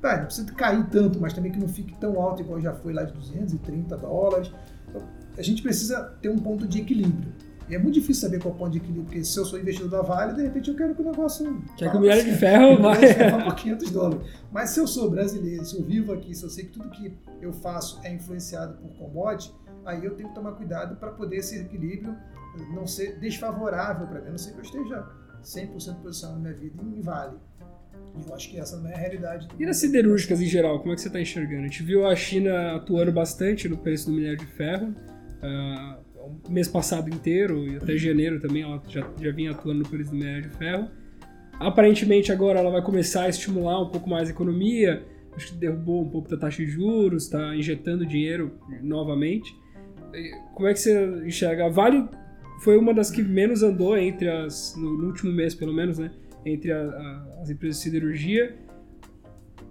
tá, 0.00 0.16
não 0.16 0.24
precisa 0.24 0.52
cair 0.52 0.84
tanto, 0.88 1.20
mas 1.20 1.32
também 1.32 1.52
que 1.52 1.58
não 1.58 1.68
fique 1.68 1.94
tão 1.94 2.20
alto 2.20 2.42
igual 2.42 2.60
já 2.60 2.72
foi 2.72 2.92
lá 2.92 3.04
de 3.04 3.12
230 3.12 3.96
dólares. 3.96 4.52
Então, 4.88 5.02
a 5.36 5.42
gente 5.42 5.62
precisa 5.62 6.14
ter 6.20 6.28
um 6.28 6.38
ponto 6.38 6.66
de 6.66 6.80
equilíbrio. 6.80 7.32
E 7.68 7.74
é 7.74 7.78
muito 7.78 7.94
difícil 7.94 8.28
saber 8.28 8.42
qual 8.42 8.54
ponto 8.54 8.70
de 8.72 8.78
equilíbrio, 8.78 9.04
porque 9.04 9.24
se 9.24 9.38
eu 9.38 9.44
sou 9.44 9.58
investidor 9.58 9.90
da 9.90 10.02
Vale, 10.02 10.34
de 10.34 10.42
repente 10.42 10.70
eu 10.70 10.76
quero 10.76 10.94
que 10.94 11.02
o 11.02 11.04
negócio. 11.04 11.62
Quer 11.76 11.90
que 11.90 11.96
o 11.96 12.00
minério 12.00 12.24
de 12.24 12.32
ferro 12.32 12.80
vai. 12.80 12.98
por 13.44 13.54
500 13.54 13.90
dólares. 13.90 14.26
Mas 14.50 14.70
se 14.70 14.80
eu 14.80 14.86
sou 14.86 15.10
brasileiro, 15.10 15.64
se 15.64 15.76
eu 15.76 15.84
vivo 15.84 16.12
aqui, 16.12 16.34
se 16.34 16.44
eu 16.44 16.50
sei 16.50 16.64
que 16.64 16.72
tudo 16.72 16.90
que 16.90 17.16
eu 17.40 17.52
faço 17.52 18.00
é 18.02 18.12
influenciado 18.12 18.74
por 18.74 18.90
commodity, 18.96 19.52
aí 19.84 20.04
eu 20.04 20.14
tenho 20.14 20.28
que 20.28 20.34
tomar 20.34 20.52
cuidado 20.52 20.96
para 20.96 21.12
poder 21.12 21.36
esse 21.36 21.58
equilíbrio 21.58 22.16
não 22.74 22.86
ser 22.86 23.18
desfavorável 23.18 24.06
para 24.06 24.20
mim. 24.20 24.28
A 24.28 24.30
não 24.30 24.38
ser 24.38 24.52
que 24.52 24.58
eu 24.58 24.62
esteja 24.62 25.06
100% 25.42 26.02
posicionado 26.02 26.40
na 26.40 26.50
minha 26.50 26.60
vida 26.60 26.82
em 26.82 27.00
Vale. 27.00 27.36
E 28.16 28.28
eu 28.28 28.34
acho 28.34 28.50
que 28.50 28.58
essa 28.58 28.76
não 28.76 28.90
é 28.90 28.94
a 28.94 28.98
realidade. 28.98 29.48
E 29.58 29.64
nas 29.64 29.78
siderúrgicas 29.78 30.40
em 30.40 30.46
geral, 30.46 30.78
como 30.80 30.92
é 30.92 30.94
que 30.94 31.00
você 31.00 31.08
está 31.08 31.20
enxergando? 31.20 31.60
A 31.60 31.68
gente 31.68 31.82
viu 31.82 32.06
a 32.06 32.14
China 32.14 32.76
atuando 32.76 33.12
bastante 33.12 33.68
no 33.68 33.76
preço 33.76 34.10
do 34.10 34.12
minério 34.12 34.38
de 34.38 34.46
ferro. 34.46 34.94
Uh, 35.42 36.11
mês 36.48 36.68
passado 36.68 37.08
inteiro 37.08 37.66
e 37.66 37.76
até 37.76 37.96
janeiro 37.96 38.40
também 38.40 38.62
ela 38.62 38.82
já, 38.88 39.06
já 39.20 39.30
vinha 39.30 39.50
atuando 39.50 39.80
no 39.80 39.88
preço 39.88 40.10
do 40.10 40.16
minério 40.16 40.42
de 40.42 40.56
ferro. 40.56 40.88
Aparentemente 41.58 42.32
agora 42.32 42.58
ela 42.58 42.70
vai 42.70 42.82
começar 42.82 43.24
a 43.24 43.28
estimular 43.28 43.80
um 43.80 43.88
pouco 43.88 44.08
mais 44.08 44.28
a 44.28 44.32
economia, 44.32 45.04
acho 45.36 45.52
que 45.52 45.54
derrubou 45.54 46.02
um 46.02 46.08
pouco 46.08 46.28
da 46.28 46.36
taxa 46.36 46.64
de 46.64 46.70
juros, 46.70 47.24
está 47.24 47.54
injetando 47.54 48.04
dinheiro 48.04 48.58
novamente. 48.82 49.54
Como 50.54 50.68
é 50.68 50.72
que 50.72 50.80
você 50.80 51.22
enxerga? 51.26 51.66
A 51.66 51.68
Vale 51.68 52.08
foi 52.62 52.76
uma 52.76 52.92
das 52.92 53.10
que 53.10 53.22
menos 53.22 53.62
andou 53.62 53.96
entre 53.96 54.28
as 54.28 54.74
no, 54.76 54.98
no 54.98 55.06
último 55.06 55.32
mês 55.32 55.54
pelo 55.54 55.72
menos, 55.72 55.98
né? 55.98 56.10
Entre 56.44 56.72
a, 56.72 56.80
a, 56.80 57.40
as 57.42 57.50
empresas 57.50 57.78
de 57.78 57.84
siderurgia. 57.84 58.56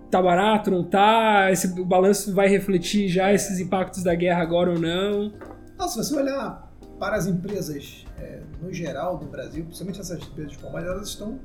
Tá 0.09 0.21
barato, 0.21 0.71
não 0.71 0.83
tá? 0.83 1.49
Esse, 1.51 1.79
o 1.79 1.85
balanço 1.85 2.33
vai 2.33 2.47
refletir 2.47 3.07
já 3.07 3.31
esses 3.33 3.59
impactos 3.59 4.03
da 4.03 4.13
guerra 4.13 4.41
agora 4.41 4.71
ou 4.71 4.79
não? 4.79 5.31
Não, 5.81 5.87
se 5.87 5.97
você 5.97 6.15
olhar 6.15 6.71
para 6.99 7.15
as 7.15 7.25
empresas 7.25 8.05
é, 8.19 8.43
no 8.61 8.71
geral 8.71 9.17
do 9.17 9.25
Brasil, 9.25 9.65
principalmente 9.65 9.99
essas 9.99 10.21
empresas 10.21 10.55
commodities, 10.57 10.93
elas 10.93 11.07
estão 11.07 11.39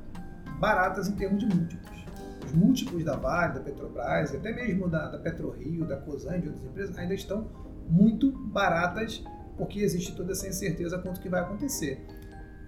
baratas 0.59 1.07
em 1.07 1.13
termos 1.13 1.39
de 1.39 1.47
múltiplos. 1.47 2.05
Os 2.45 2.53
múltiplos 2.53 3.03
da 3.03 3.15
Vale, 3.15 3.55
da 3.55 3.61
Petrobras, 3.61 4.35
até 4.35 4.53
mesmo 4.53 4.87
da, 4.87 5.09
da 5.09 5.17
PetroRio, 5.17 5.87
da 5.87 5.97
Cosan 5.97 6.37
e 6.37 6.41
de 6.41 6.49
outras 6.49 6.65
empresas, 6.67 6.97
ainda 6.99 7.15
estão 7.15 7.49
muito 7.89 8.31
baratas 8.31 9.23
porque 9.57 9.79
existe 9.79 10.15
toda 10.15 10.33
essa 10.33 10.47
incerteza 10.47 10.99
quanto 10.99 11.19
que 11.19 11.29
vai 11.29 11.41
acontecer. 11.41 12.05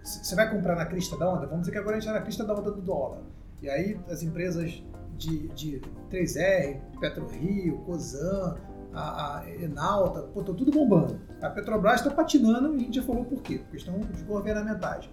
Você 0.01 0.33
vai 0.33 0.49
comprar 0.49 0.75
na 0.75 0.87
crista 0.87 1.15
da 1.19 1.29
onda? 1.31 1.45
Vamos 1.45 1.59
dizer 1.59 1.73
que 1.73 1.77
agora 1.77 1.97
a 1.97 1.99
gente 1.99 2.07
está 2.07 2.19
na 2.19 2.25
crista 2.25 2.43
da 2.43 2.55
onda 2.55 2.71
do 2.71 2.81
dólar. 2.81 3.21
E 3.61 3.69
aí 3.69 3.95
as 4.09 4.23
empresas 4.23 4.83
de, 5.15 5.49
de 5.49 5.81
3R, 6.09 6.79
PetroRio, 6.99 7.77
Cosan, 7.85 8.57
a, 8.93 9.39
a 9.39 9.49
Enalta, 9.49 10.21
pô, 10.21 10.41
tá 10.43 10.53
tudo 10.53 10.71
bombando. 10.71 11.19
A 11.41 11.49
Petrobras 11.49 12.01
está 12.01 12.09
patinando 12.09 12.73
e 12.73 12.77
a 12.77 12.79
gente 12.79 12.95
já 12.95 13.03
falou 13.03 13.25
por 13.25 13.41
quê, 13.41 13.59
por 13.59 13.71
questão 13.71 13.99
dos 13.99 14.21
governamentais. 14.23 15.09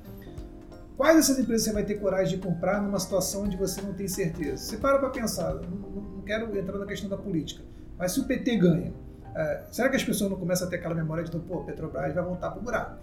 Quais 0.97 1.19
essas 1.19 1.39
empresas 1.39 1.67
você 1.67 1.73
vai 1.73 1.85
ter 1.85 1.97
coragem 1.97 2.39
de 2.39 2.47
comprar 2.47 2.81
numa 2.81 2.99
situação 2.99 3.43
onde 3.43 3.57
você 3.57 3.83
não 3.83 3.93
tem 3.93 4.09
certeza? 4.09 4.57
Você 4.57 4.79
para 4.79 4.99
para 4.99 5.11
pensar, 5.11 5.55
não, 5.55 6.03
não, 6.03 6.23
quero 6.23 6.57
entrar 6.59 6.79
na 6.79 6.87
questão 6.87 7.09
da 7.09 7.19
política, 7.19 7.63
mas 7.99 8.13
se 8.13 8.21
o 8.21 8.25
PT 8.25 8.57
ganha, 8.57 8.95
é, 9.35 9.65
será 9.71 9.91
que 9.91 9.97
as 9.97 10.05
pessoas 10.05 10.31
não 10.31 10.39
começam 10.39 10.67
a 10.67 10.71
ter 10.71 10.77
aquela 10.77 10.95
memória 10.95 11.23
de, 11.23 11.39
pô, 11.39 11.61
a 11.61 11.65
Petrobras 11.65 12.15
vai 12.15 12.25
voltar 12.25 12.51
para 12.51 12.61
o 12.61 12.63
buraco? 12.63 12.97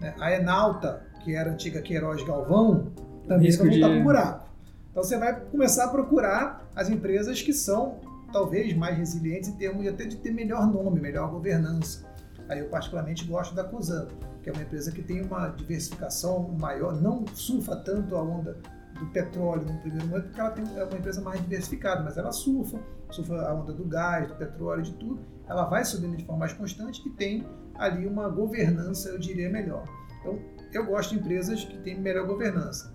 Né? 0.00 0.14
A 0.20 0.32
Enalta, 0.32 1.02
que 1.24 1.34
era 1.34 1.50
antiga 1.50 1.82
Queiroz 1.82 2.22
Galvão, 2.22 2.92
também 3.26 3.50
vai 3.50 3.68
voltar 3.68 3.88
para 3.88 3.98
o 3.98 4.02
buraco. 4.02 4.50
Então 4.90 5.02
você 5.02 5.18
vai 5.18 5.40
começar 5.40 5.86
a 5.86 5.88
procurar 5.88 6.68
as 6.74 6.88
empresas 6.88 7.42
que 7.42 7.52
são 7.52 7.98
talvez 8.32 8.74
mais 8.76 8.96
resilientes 8.96 9.48
em 9.48 9.56
termos 9.56 9.86
até 9.86 10.04
de 10.04 10.16
ter 10.16 10.32
melhor 10.32 10.66
nome, 10.66 11.00
melhor 11.00 11.30
governança. 11.30 12.08
Aí 12.48 12.58
eu 12.58 12.68
particularmente 12.68 13.24
gosto 13.24 13.54
da 13.54 13.64
Cosan, 13.64 14.08
que 14.42 14.50
é 14.50 14.52
uma 14.52 14.62
empresa 14.62 14.90
que 14.90 15.02
tem 15.02 15.22
uma 15.22 15.48
diversificação 15.50 16.56
maior, 16.58 17.00
não 17.00 17.24
surfa 17.28 17.76
tanto 17.76 18.16
a 18.16 18.22
onda 18.22 18.58
do 18.98 19.06
petróleo 19.06 19.64
no 19.64 19.78
primeiro 19.78 20.06
momento, 20.06 20.24
porque 20.24 20.40
ela 20.40 20.50
tem, 20.50 20.64
é 20.76 20.84
uma 20.84 20.98
empresa 20.98 21.20
mais 21.20 21.40
diversificada, 21.40 22.02
mas 22.02 22.16
ela 22.16 22.32
surfa, 22.32 22.78
surfa 23.10 23.34
a 23.34 23.54
onda 23.54 23.72
do 23.72 23.84
gás, 23.84 24.28
do 24.28 24.34
petróleo, 24.34 24.82
de 24.82 24.92
tudo. 24.94 25.20
Ela 25.48 25.64
vai 25.64 25.84
subindo 25.84 26.16
de 26.16 26.24
forma 26.24 26.40
mais 26.40 26.52
constante 26.52 27.06
e 27.06 27.10
tem 27.10 27.46
ali 27.76 28.06
uma 28.06 28.28
governança, 28.28 29.08
eu 29.08 29.18
diria, 29.18 29.48
melhor. 29.48 29.84
Então, 30.20 30.38
eu 30.72 30.86
gosto 30.86 31.14
de 31.14 31.20
empresas 31.20 31.64
que 31.64 31.78
têm 31.78 31.98
melhor 31.98 32.26
governança. 32.26 32.92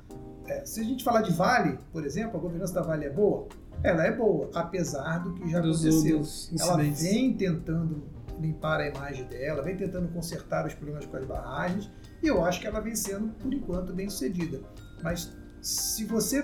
É, 0.47 0.63
se 0.63 0.79
a 0.79 0.83
gente 0.83 1.03
falar 1.03 1.21
de 1.21 1.33
Vale, 1.33 1.79
por 1.91 2.05
exemplo, 2.05 2.37
a 2.37 2.39
governança 2.39 2.73
da 2.73 2.81
Vale 2.81 3.05
é 3.05 3.09
boa? 3.09 3.47
Ela 3.85 4.05
é 4.05 4.11
boa, 4.11 4.49
apesar 4.53 5.19
do 5.19 5.33
que 5.33 5.49
já 5.49 5.59
dos, 5.59 5.85
aconteceu. 5.85 6.19
Dos 6.19 6.51
ela 6.59 6.77
vem 6.77 7.33
tentando 7.35 8.03
limpar 8.39 8.81
a 8.81 8.87
imagem 8.87 9.25
dela, 9.25 9.61
vem 9.61 9.77
tentando 9.77 10.07
consertar 10.09 10.65
os 10.65 10.73
problemas 10.73 11.05
com 11.05 11.15
as 11.15 11.25
barragens, 11.25 11.91
e 12.21 12.27
eu 12.27 12.43
acho 12.43 12.59
que 12.59 12.67
ela 12.67 12.79
vem 12.79 12.95
sendo, 12.95 13.29
por 13.35 13.53
enquanto, 13.53 13.93
bem 13.93 14.09
sucedida. 14.09 14.59
Mas 15.03 15.31
se 15.61 16.03
você 16.05 16.43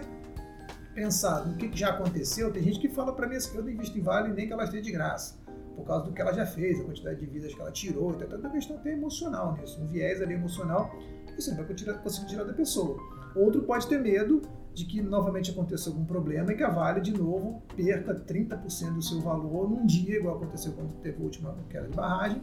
pensar 0.93 1.45
no 1.45 1.57
que 1.57 1.75
já 1.77 1.89
aconteceu, 1.89 2.51
tem 2.51 2.63
gente 2.63 2.79
que 2.79 2.89
fala 2.89 3.13
para 3.13 3.27
mim 3.27 3.35
assim, 3.35 3.55
eu 3.55 3.63
não 3.63 3.69
invisto 3.69 3.97
em 3.97 4.01
Vale 4.01 4.33
nem 4.33 4.47
que 4.47 4.53
ela 4.53 4.63
esteja 4.63 4.83
de 4.83 4.91
graça, 4.91 5.35
por 5.75 5.85
causa 5.85 6.05
do 6.05 6.13
que 6.13 6.21
ela 6.21 6.33
já 6.33 6.45
fez, 6.45 6.79
a 6.79 6.83
quantidade 6.83 7.19
de 7.19 7.25
vidas 7.25 7.53
que 7.53 7.61
ela 7.61 7.71
tirou, 7.71 8.13
tem 8.13 8.27
toda 8.27 8.47
uma 8.47 8.49
questão 8.51 8.75
até 8.77 8.91
emocional 8.91 9.57
nisso, 9.57 9.81
um 9.81 9.87
viés 9.87 10.21
ali 10.21 10.33
emocional 10.33 10.93
você 11.35 11.51
não 11.51 11.57
vai 11.57 11.97
conseguir 12.01 12.27
tirar 12.27 12.43
da 12.43 12.53
pessoa. 12.53 12.97
Outro 13.35 13.61
pode 13.63 13.87
ter 13.87 13.99
medo 13.99 14.41
de 14.73 14.85
que 14.85 15.01
novamente 15.01 15.51
aconteça 15.51 15.89
algum 15.89 16.05
problema 16.05 16.51
e 16.51 16.55
que 16.55 16.63
a 16.63 16.69
Vale, 16.69 17.01
de 17.01 17.11
novo, 17.11 17.61
perca 17.75 18.15
30% 18.15 18.93
do 18.93 19.01
seu 19.01 19.19
valor 19.19 19.69
num 19.69 19.85
dia, 19.85 20.17
igual 20.17 20.37
aconteceu 20.37 20.71
quando 20.73 20.93
teve 21.01 21.21
a 21.21 21.23
última 21.23 21.55
queda 21.69 21.87
de 21.87 21.95
barragem, 21.95 22.41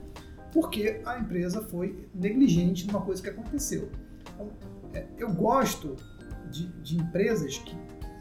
porque 0.53 1.01
a 1.05 1.19
empresa 1.19 1.63
foi 1.63 2.09
negligente 2.15 2.87
numa 2.87 3.01
coisa 3.01 3.23
que 3.23 3.31
aconteceu. 3.31 3.91
Então, 4.35 4.49
é, 4.93 5.07
eu 5.17 5.33
gosto 5.33 5.97
de, 6.51 6.69
de 6.83 6.97
empresas 6.97 7.59
que 7.59 7.77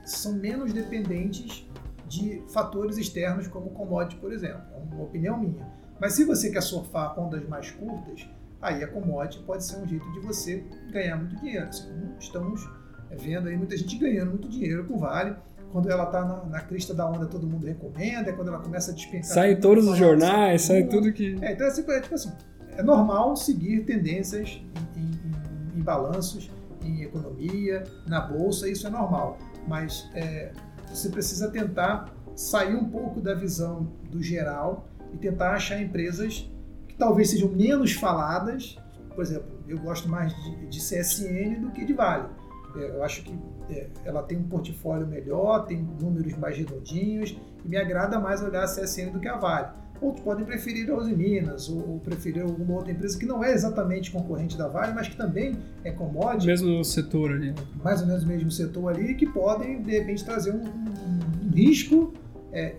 são 0.06 0.34
menos 0.34 0.72
dependentes 0.72 1.68
de 2.08 2.42
fatores 2.48 2.98
externos 2.98 3.48
como 3.48 3.70
commodity, 3.72 4.16
por 4.20 4.32
exemplo. 4.32 4.62
É 4.74 4.96
uma 4.96 5.04
opinião 5.04 5.38
minha. 5.38 5.68
Mas 6.00 6.14
se 6.14 6.24
você 6.24 6.50
quer 6.50 6.62
surfar 6.62 7.20
ondas 7.20 7.46
mais 7.48 7.72
curtas, 7.72 8.28
aí 8.62 8.84
a 8.84 8.88
commodity 8.88 9.44
pode 9.44 9.64
ser 9.64 9.78
um 9.78 9.88
jeito 9.88 10.10
de 10.12 10.20
você 10.20 10.64
ganhar 10.92 11.18
muito 11.18 11.36
dinheiro. 11.38 11.68
Assim 11.68 11.88
como 11.88 12.16
estamos 12.20 12.68
vendo 13.12 13.48
aí 13.48 13.58
muita 13.58 13.78
gente 13.78 13.98
ganhando 13.98 14.32
muito 14.32 14.50
dinheiro 14.50 14.86
com 14.86 14.98
Vale. 14.98 15.36
Quando 15.72 15.90
ela 15.90 16.06
está 16.06 16.24
na, 16.24 16.46
na, 16.46 16.62
crista 16.62 16.94
da 16.94 17.10
onda, 17.10 17.26
todo 17.26 17.46
mundo 17.46 17.66
recomenda. 17.66 18.30
É 18.30 18.34
quando 18.34 18.48
ela 18.48 18.60
começa 18.60 18.92
a 18.92 18.94
despencar. 18.94 19.26
Sai 19.26 19.56
todos 19.58 19.86
os 19.86 19.98
jornais, 19.98 20.62
sai 20.62 20.84
tudo 20.84 21.12
que. 21.12 21.38
É, 21.42 21.54
então, 21.54 21.68
assim, 21.68 21.84
é, 21.90 22.00
tipo 22.00 22.16
assim, 22.16 22.32
é 22.78 22.82
normal 22.82 23.36
seguir 23.36 23.84
tendências 23.84 24.62
em, 24.96 25.02
em, 25.02 25.80
em, 25.80 25.82
balanços, 25.82 26.50
em 26.82 27.04
economia, 27.04 27.84
na 28.08 28.22
bolsa, 28.22 28.70
isso 28.70 28.88
é 28.88 28.90
normal. 28.90 29.38
Mas 29.68 30.10
é, 30.14 30.54
você 30.88 31.10
precisa 31.10 31.50
tentar 31.50 32.14
sair 32.34 32.76
um 32.76 32.86
pouco 32.86 33.20
da 33.20 33.34
visão 33.34 33.92
do 34.10 34.24
geral 34.24 34.88
e 35.14 35.18
tentar 35.18 35.52
achar 35.54 35.82
empresas 35.82 36.50
talvez 36.98 37.30
sejam 37.30 37.50
menos 37.50 37.94
faladas. 37.94 38.78
Por 39.14 39.24
exemplo, 39.24 39.58
eu 39.68 39.80
gosto 39.80 40.08
mais 40.10 40.34
de, 40.36 40.68
de 40.68 40.80
CSN 40.80 41.62
do 41.62 41.72
que 41.72 41.86
de 41.86 41.94
Vale. 41.94 42.30
É, 42.76 42.90
eu 42.90 43.04
acho 43.04 43.24
que 43.24 43.34
é, 43.70 43.88
ela 44.06 44.24
tem 44.24 44.38
um 44.38 44.44
portfólio 44.44 45.08
melhor, 45.08 45.66
tem 45.66 45.82
números 46.00 46.38
mais 46.38 46.58
redondinhos 46.58 47.36
e 47.66 47.68
me 47.68 47.78
agrada 47.78 48.20
mais 48.20 48.42
olhar 48.42 48.64
a 48.64 48.68
CSN 48.68 49.12
do 49.12 49.20
que 49.20 49.28
a 49.28 49.38
Vale. 49.38 49.70
Outros 50.00 50.24
podem 50.24 50.46
preferir 50.46 50.92
a 50.92 50.96
Uzi 50.96 51.16
Minas 51.16 51.70
ou, 51.70 52.00
preferir 52.00 52.44
alguma 52.44 52.76
outra 52.76 52.92
empresa 52.92 53.18
que 53.18 53.26
não 53.26 53.44
é 53.44 53.52
exatamente 53.52 54.12
concorrente 54.12 54.56
da 54.56 54.68
Vale, 54.68 54.94
mas 54.94 55.08
que 55.08 55.18
também 55.18 55.58
é 55.84 55.92
commodity. 55.92 56.46
Mesmo 56.46 56.84
setor 56.84 57.32
ali. 57.32 57.56
Mais 57.84 58.02
ou 58.02 58.08
menos 58.08 58.24
o 58.24 58.28
mesmo 58.28 58.52
setor 58.52 58.90
ali, 58.90 59.16
que 59.16 59.26
podem, 59.26 59.82
de 59.82 59.92
repente, 59.98 60.24
trazer 60.24 60.52
um, 60.52 60.64
um, 60.64 61.48
um 61.48 61.50
risco 61.52 62.14
é, 62.52 62.76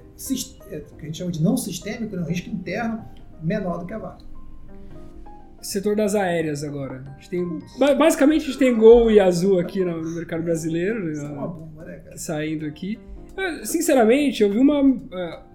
é, 0.70 0.81
que 0.81 1.02
a 1.02 1.04
gente 1.07 1.18
chama 1.18 1.33
de 1.33 1.42
não 1.42 1.57
sistêmico, 1.57 2.14
né, 2.14 2.22
um 2.22 2.26
risco 2.26 2.48
interno 2.48 3.04
menor 3.42 3.79
do 3.79 3.87
que 3.87 3.94
a 3.94 3.98
Vale 3.98 4.29
setor 5.61 5.96
das 5.96 6.14
aéreas 6.14 6.62
agora. 6.62 7.05
A 7.07 7.20
gente 7.20 7.31
tem, 7.31 7.59
basicamente 7.79 8.42
a 8.42 8.46
gente 8.46 8.59
tem 8.59 8.77
Gol 8.77 9.11
e 9.11 9.20
Azul 9.20 9.59
aqui 9.59 9.85
no 9.85 10.03
mercado 10.14 10.42
brasileiro. 10.42 11.11
Isso 11.11 11.22
né, 11.22 11.29
é 11.29 11.33
uma 11.33 11.48
bomba, 11.48 11.85
né, 11.85 11.96
cara? 11.96 12.16
Saindo 12.16 12.66
aqui. 12.66 12.98
Sinceramente, 13.64 14.42
eu 14.42 14.51
vi 14.51 14.59
uma. 14.59 14.81
É, 15.12 15.48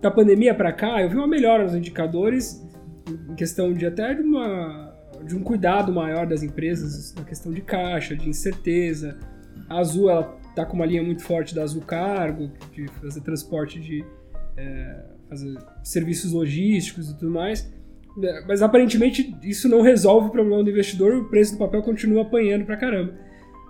da 0.00 0.10
pandemia 0.10 0.54
para 0.54 0.72
cá, 0.72 1.00
eu 1.00 1.08
vi 1.08 1.16
uma 1.16 1.26
melhora 1.26 1.64
nos 1.64 1.74
indicadores 1.74 2.62
em 3.08 3.34
questão 3.34 3.72
de 3.72 3.86
até 3.86 4.14
de 4.14 4.22
uma 4.22 4.92
de 5.24 5.34
um 5.34 5.42
cuidado 5.42 5.90
maior 5.90 6.26
das 6.26 6.42
empresas 6.42 7.14
na 7.14 7.24
questão 7.24 7.50
de 7.50 7.62
caixa, 7.62 8.14
de 8.14 8.28
incerteza. 8.28 9.18
A 9.68 9.78
Azul 9.78 10.10
ela 10.10 10.36
tá 10.54 10.66
com 10.66 10.74
uma 10.74 10.84
linha 10.84 11.02
muito 11.02 11.22
forte 11.22 11.54
da 11.54 11.62
Azul 11.62 11.80
Cargo, 11.80 12.50
de 12.72 12.86
fazer 13.00 13.22
transporte 13.22 13.80
de 13.80 14.04
é, 14.56 15.13
serviços 15.82 16.32
logísticos 16.32 17.10
e 17.10 17.14
tudo 17.18 17.30
mais. 17.30 17.72
É, 18.22 18.44
mas 18.46 18.62
aparentemente 18.62 19.34
isso 19.42 19.68
não 19.68 19.82
resolve 19.82 20.28
o 20.28 20.30
problema 20.30 20.62
do 20.62 20.70
investidor, 20.70 21.14
o 21.16 21.28
preço 21.28 21.52
do 21.52 21.58
papel 21.58 21.82
continua 21.82 22.22
apanhando 22.22 22.64
pra 22.64 22.76
caramba. 22.76 23.12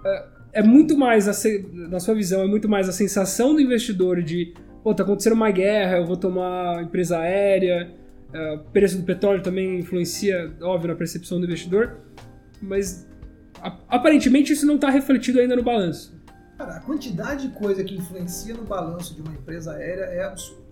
É, 0.05 0.25
é 0.55 0.63
muito 0.63 0.97
mais, 0.99 1.29
a, 1.29 1.49
na 1.89 1.99
sua 1.99 2.15
visão, 2.15 2.43
é 2.43 2.47
muito 2.47 2.69
mais 2.69 2.89
a 2.89 2.93
sensação 2.93 3.55
do 3.55 3.61
investidor 3.61 4.23
de, 4.23 4.53
pô, 4.83 4.95
tá 4.95 5.03
acontecendo 5.03 5.33
uma 5.33 5.51
guerra, 5.51 5.99
eu 5.99 6.07
vou 6.07 6.17
tomar 6.17 6.83
empresa 6.83 7.19
aérea, 7.19 7.91
é, 8.33 8.55
o 8.55 8.59
preço 8.65 8.99
do 8.99 9.05
petróleo 9.05 9.43
também 9.43 9.79
influencia, 9.79 10.53
óbvio, 10.61 10.89
na 10.89 10.95
percepção 10.95 11.39
do 11.39 11.47
investidor, 11.47 12.01
mas 12.61 13.09
aparentemente 13.89 14.53
isso 14.53 14.67
não 14.67 14.75
está 14.75 14.91
refletido 14.91 15.41
ainda 15.41 15.57
no 15.57 15.63
balanço. 15.63 16.15
Cara, 16.59 16.77
a 16.77 16.81
quantidade 16.81 17.49
de 17.49 17.55
coisa 17.55 17.83
que 17.83 17.97
influencia 17.97 18.55
no 18.55 18.65
balanço 18.65 19.15
de 19.15 19.23
uma 19.23 19.33
empresa 19.33 19.73
aérea 19.73 20.05
é 20.05 20.25
absurda 20.25 20.64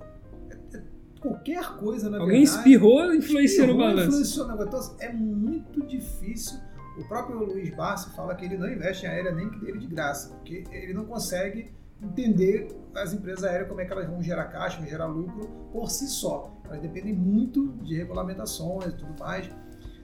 qualquer 1.22 1.76
coisa, 1.76 2.10
na 2.10 2.18
Alguém 2.18 2.40
verdade. 2.40 2.58
espirrou 2.58 3.14
influenciou 3.14 3.66
no 3.68 3.78
balanço. 3.78 4.08
Influenciou 4.08 4.48
no 4.48 4.62
Então, 4.62 4.78
assim, 4.78 4.96
é 4.98 5.12
muito 5.12 5.86
difícil. 5.86 6.58
O 6.98 7.04
próprio 7.08 7.38
Luiz 7.38 7.74
Barsi 7.74 8.14
fala 8.14 8.34
que 8.34 8.44
ele 8.44 8.58
não 8.58 8.70
investe 8.70 9.06
em 9.06 9.08
aérea 9.08 9.32
nem 9.32 9.48
que 9.48 9.58
dele 9.60 9.78
de 9.78 9.86
graça, 9.86 10.28
porque 10.34 10.64
ele 10.70 10.92
não 10.92 11.06
consegue 11.06 11.72
entender 12.02 12.68
as 12.94 13.12
empresas 13.14 13.44
aéreas 13.44 13.68
como 13.68 13.80
é 13.80 13.84
que 13.84 13.92
elas 13.92 14.06
vão 14.08 14.20
gerar 14.22 14.44
caixa, 14.46 14.78
vão 14.78 14.86
gerar 14.86 15.06
lucro 15.06 15.48
por 15.72 15.90
si 15.90 16.06
só. 16.08 16.52
Elas 16.64 16.80
dependem 16.82 17.14
muito 17.14 17.68
de 17.82 17.96
regulamentações 17.96 18.92
e 18.92 18.96
tudo 18.96 19.14
mais. 19.18 19.48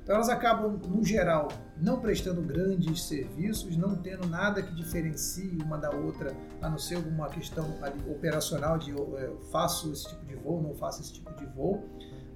Então 0.08 0.16
elas 0.16 0.30
acabam, 0.30 0.80
no 0.88 1.04
geral, 1.04 1.48
não 1.76 2.00
prestando 2.00 2.40
grandes 2.40 3.02
serviços, 3.02 3.76
não 3.76 3.94
tendo 3.94 4.26
nada 4.26 4.62
que 4.62 4.74
diferencie 4.74 5.58
uma 5.62 5.76
da 5.76 5.90
outra, 5.90 6.34
a 6.62 6.70
não 6.70 6.78
ser 6.78 6.94
alguma 6.94 7.28
questão 7.28 7.66
operacional 8.10 8.78
de 8.78 8.90
é, 8.90 9.30
faço 9.52 9.92
esse 9.92 10.08
tipo 10.08 10.24
de 10.24 10.34
voo, 10.34 10.62
não 10.62 10.74
faço 10.74 11.02
esse 11.02 11.12
tipo 11.12 11.30
de 11.34 11.44
voo. 11.44 11.84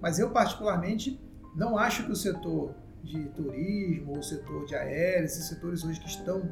Mas 0.03 0.19
eu, 0.19 0.31
particularmente, 0.31 1.19
não 1.57 1.79
acho 1.79 2.05
que 2.05 2.13
o 2.13 2.15
setor 2.15 2.75
de 3.03 3.31
turismo, 3.31 4.19
o 4.19 4.23
setor 4.23 4.67
de 4.67 4.75
aéreo, 4.75 5.25
esses 5.25 5.49
setores 5.49 5.83
hoje 5.83 5.99
que 5.99 6.09
estão 6.09 6.43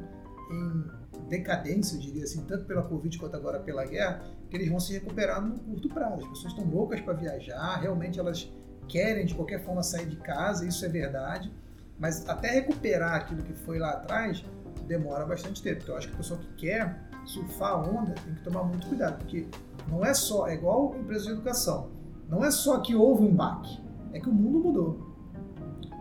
em 0.51 1.29
decadência, 1.29 1.97
eu 1.97 1.99
diria 1.99 2.23
assim, 2.23 2.43
tanto 2.45 2.65
pela 2.65 2.81
Covid 2.81 3.15
quanto 3.19 3.35
agora 3.35 3.59
pela 3.59 3.85
guerra, 3.85 4.23
que 4.49 4.57
eles 4.57 4.69
vão 4.69 4.79
se 4.79 4.91
recuperar 4.93 5.39
no 5.39 5.59
curto 5.59 5.87
prazo. 5.87 6.23
As 6.23 6.29
pessoas 6.29 6.53
estão 6.53 6.65
loucas 6.65 6.99
para 6.99 7.13
viajar, 7.13 7.75
realmente 7.75 8.19
elas 8.19 8.51
querem 8.91 9.25
de 9.25 9.33
qualquer 9.33 9.63
forma 9.63 9.81
sair 9.81 10.05
de 10.05 10.17
casa, 10.17 10.67
isso 10.67 10.85
é 10.85 10.89
verdade, 10.89 11.49
mas 11.97 12.27
até 12.27 12.49
recuperar 12.49 13.15
aquilo 13.15 13.41
que 13.41 13.53
foi 13.53 13.79
lá 13.79 13.91
atrás 13.91 14.43
demora 14.85 15.25
bastante 15.25 15.63
tempo. 15.63 15.79
Então 15.81 15.95
eu 15.95 15.97
acho 15.97 16.07
que 16.09 16.13
a 16.13 16.17
pessoa 16.17 16.39
que 16.39 16.53
quer 16.55 16.99
surfar 17.25 17.71
a 17.71 17.77
onda 17.77 18.13
tem 18.13 18.35
que 18.35 18.43
tomar 18.43 18.63
muito 18.63 18.87
cuidado, 18.87 19.19
porque 19.19 19.47
não 19.89 20.03
é 20.03 20.13
só, 20.13 20.47
é 20.47 20.55
igual 20.55 20.93
empresa 20.97 21.25
de 21.25 21.31
educação, 21.31 21.89
não 22.27 22.43
é 22.43 22.51
só 22.51 22.79
que 22.79 22.93
houve 22.93 23.23
um 23.23 23.33
baque, 23.33 23.79
é 24.11 24.19
que 24.19 24.27
o 24.27 24.33
mundo 24.33 24.59
mudou. 24.59 25.11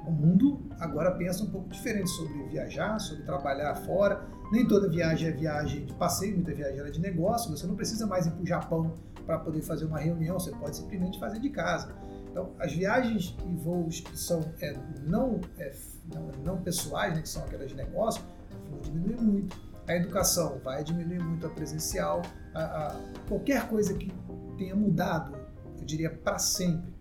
O 0.07 0.11
mundo 0.11 0.61
agora 0.81 1.13
pensa 1.13 1.45
um 1.45 1.51
pouco 1.51 1.69
diferente 1.69 2.11
sobre 2.11 2.43
viajar, 2.49 2.99
sobre 2.99 3.23
trabalhar 3.23 3.77
fora. 3.77 4.27
Nem 4.51 4.67
toda 4.67 4.89
viagem 4.89 5.29
é 5.29 5.31
viagem 5.31 5.85
de 5.85 5.93
passeio, 5.93 6.35
muita 6.35 6.53
viagem 6.53 6.81
é 6.81 6.91
de 6.91 7.01
negócio. 7.01 7.57
Você 7.57 7.65
não 7.65 7.77
precisa 7.77 8.09
mais 8.09 8.27
ir 8.27 8.33
para 8.33 8.43
o 8.43 8.47
Japão 8.47 8.95
para 9.25 9.39
poder 9.39 9.63
fazer 9.63 9.85
uma 9.85 10.01
reunião, 10.01 10.41
você 10.41 10.51
pode 10.51 10.77
simplesmente 10.77 11.21
fazer 11.21 11.39
de 11.39 11.51
casa. 11.51 11.95
Então, 12.31 12.53
as 12.59 12.73
viagens 12.73 13.37
e 13.45 13.55
voos 13.57 14.01
que 14.01 14.17
são 14.17 14.41
é, 14.61 14.75
não, 15.07 15.41
é, 15.59 15.73
não, 16.15 16.29
não, 16.45 16.63
pessoais, 16.63 17.15
né, 17.15 17.23
que 17.23 17.29
são 17.29 17.43
aquelas 17.45 17.69
de 17.69 17.77
negócio, 17.77 18.23
vão 18.71 18.81
diminuir 18.81 19.21
muito. 19.21 19.57
A 19.89 19.97
educação 19.97 20.61
vai 20.63 20.85
diminuir 20.85 21.19
muito 21.19 21.47
a 21.47 21.51
presencial. 21.51 22.23
A, 22.55 22.63
a, 22.63 22.97
qualquer 23.29 23.69
coisa 23.69 23.95
que 23.95 24.13
tenha 24.57 24.77
mudado, 24.77 25.37
eu 25.79 25.85
diria 25.85 26.11
para 26.11 26.39
sempre, 26.39 26.95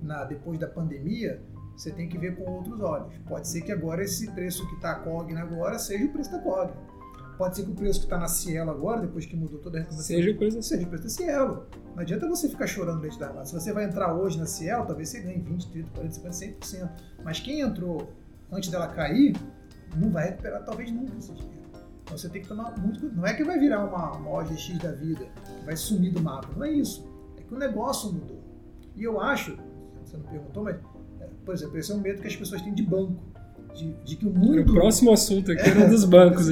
na, 0.00 0.24
depois 0.24 0.58
da 0.58 0.68
pandemia, 0.68 1.42
você 1.76 1.90
tem 1.90 2.08
que 2.08 2.16
ver 2.16 2.36
com 2.36 2.48
outros 2.50 2.80
olhos. 2.80 3.12
Pode 3.28 3.48
ser 3.48 3.62
que 3.62 3.72
agora 3.72 4.04
esse 4.04 4.30
preço 4.30 4.66
que 4.68 4.74
está 4.76 4.92
a 4.92 4.94
Cogna 5.00 5.40
agora 5.40 5.78
seja 5.78 6.04
o 6.04 6.12
preço 6.12 6.30
da 6.30 6.38
Cogna. 6.38 6.76
Pode 7.38 7.54
ser 7.54 7.62
que 7.62 7.70
o 7.70 7.74
preço 7.74 8.00
que 8.00 8.06
está 8.06 8.18
na 8.18 8.26
Cielo 8.26 8.68
agora, 8.72 9.00
depois 9.00 9.24
que 9.24 9.36
mudou 9.36 9.60
toda 9.60 9.78
a 9.78 9.80
recomendação, 9.82 10.16
seja 10.16 10.30
o 10.32 10.36
preço, 10.36 10.60
seja 10.60 10.84
o 10.84 10.88
preço 10.88 11.04
da 11.04 11.10
Cielo. 11.10 11.66
Não 11.94 12.02
adianta 12.02 12.28
você 12.28 12.48
ficar 12.48 12.66
chorando 12.66 13.00
leite 13.00 13.16
derramado. 13.16 13.48
Se 13.48 13.54
você 13.54 13.72
vai 13.72 13.84
entrar 13.84 14.12
hoje 14.12 14.36
na 14.36 14.44
Cielo, 14.44 14.84
talvez 14.84 15.08
você 15.08 15.20
ganhe 15.20 15.38
20, 15.38 15.70
30, 15.70 15.90
40, 15.90 16.14
50, 16.14 16.66
100%. 16.66 16.90
Mas 17.22 17.38
quem 17.38 17.60
entrou 17.60 18.12
antes 18.50 18.68
dela 18.70 18.88
cair, 18.88 19.36
não 19.96 20.10
vai 20.10 20.30
recuperar 20.30 20.64
talvez 20.64 20.90
nunca 20.90 21.16
esse 21.16 21.32
dinheiro. 21.32 21.58
Então 22.02 22.18
você 22.18 22.28
tem 22.28 22.42
que 22.42 22.48
tomar 22.48 22.76
muito 22.76 22.98
cuidado. 22.98 23.18
Não 23.18 23.26
é 23.26 23.34
que 23.34 23.44
vai 23.44 23.56
virar 23.56 23.84
uma, 23.84 24.16
uma 24.16 24.30
OGX 24.40 24.76
da 24.78 24.90
vida, 24.90 25.24
que 25.44 25.64
vai 25.64 25.76
sumir 25.76 26.12
do 26.12 26.20
mapa. 26.20 26.48
Não 26.56 26.64
é 26.64 26.72
isso. 26.72 27.08
É 27.36 27.42
que 27.42 27.54
o 27.54 27.58
negócio 27.58 28.12
mudou. 28.12 28.42
E 28.96 29.04
eu 29.04 29.20
acho, 29.20 29.56
você 30.04 30.16
não 30.16 30.24
perguntou, 30.24 30.64
mas, 30.64 30.76
é, 31.20 31.28
por 31.44 31.54
exemplo, 31.54 31.78
esse 31.78 31.92
é 31.92 31.94
um 31.94 32.00
medo 32.00 32.20
que 32.20 32.26
as 32.26 32.34
pessoas 32.34 32.62
têm 32.62 32.74
de 32.74 32.82
banco. 32.82 33.22
De, 33.76 33.92
de 34.04 34.16
que 34.16 34.26
o 34.26 34.30
mundo. 34.30 34.60
O 34.60 34.64
próximo 34.64 35.12
assunto 35.12 35.52
aqui 35.52 35.62
é, 35.62 35.68
era 35.68 35.86
dos 35.88 36.04
bancos. 36.04 36.48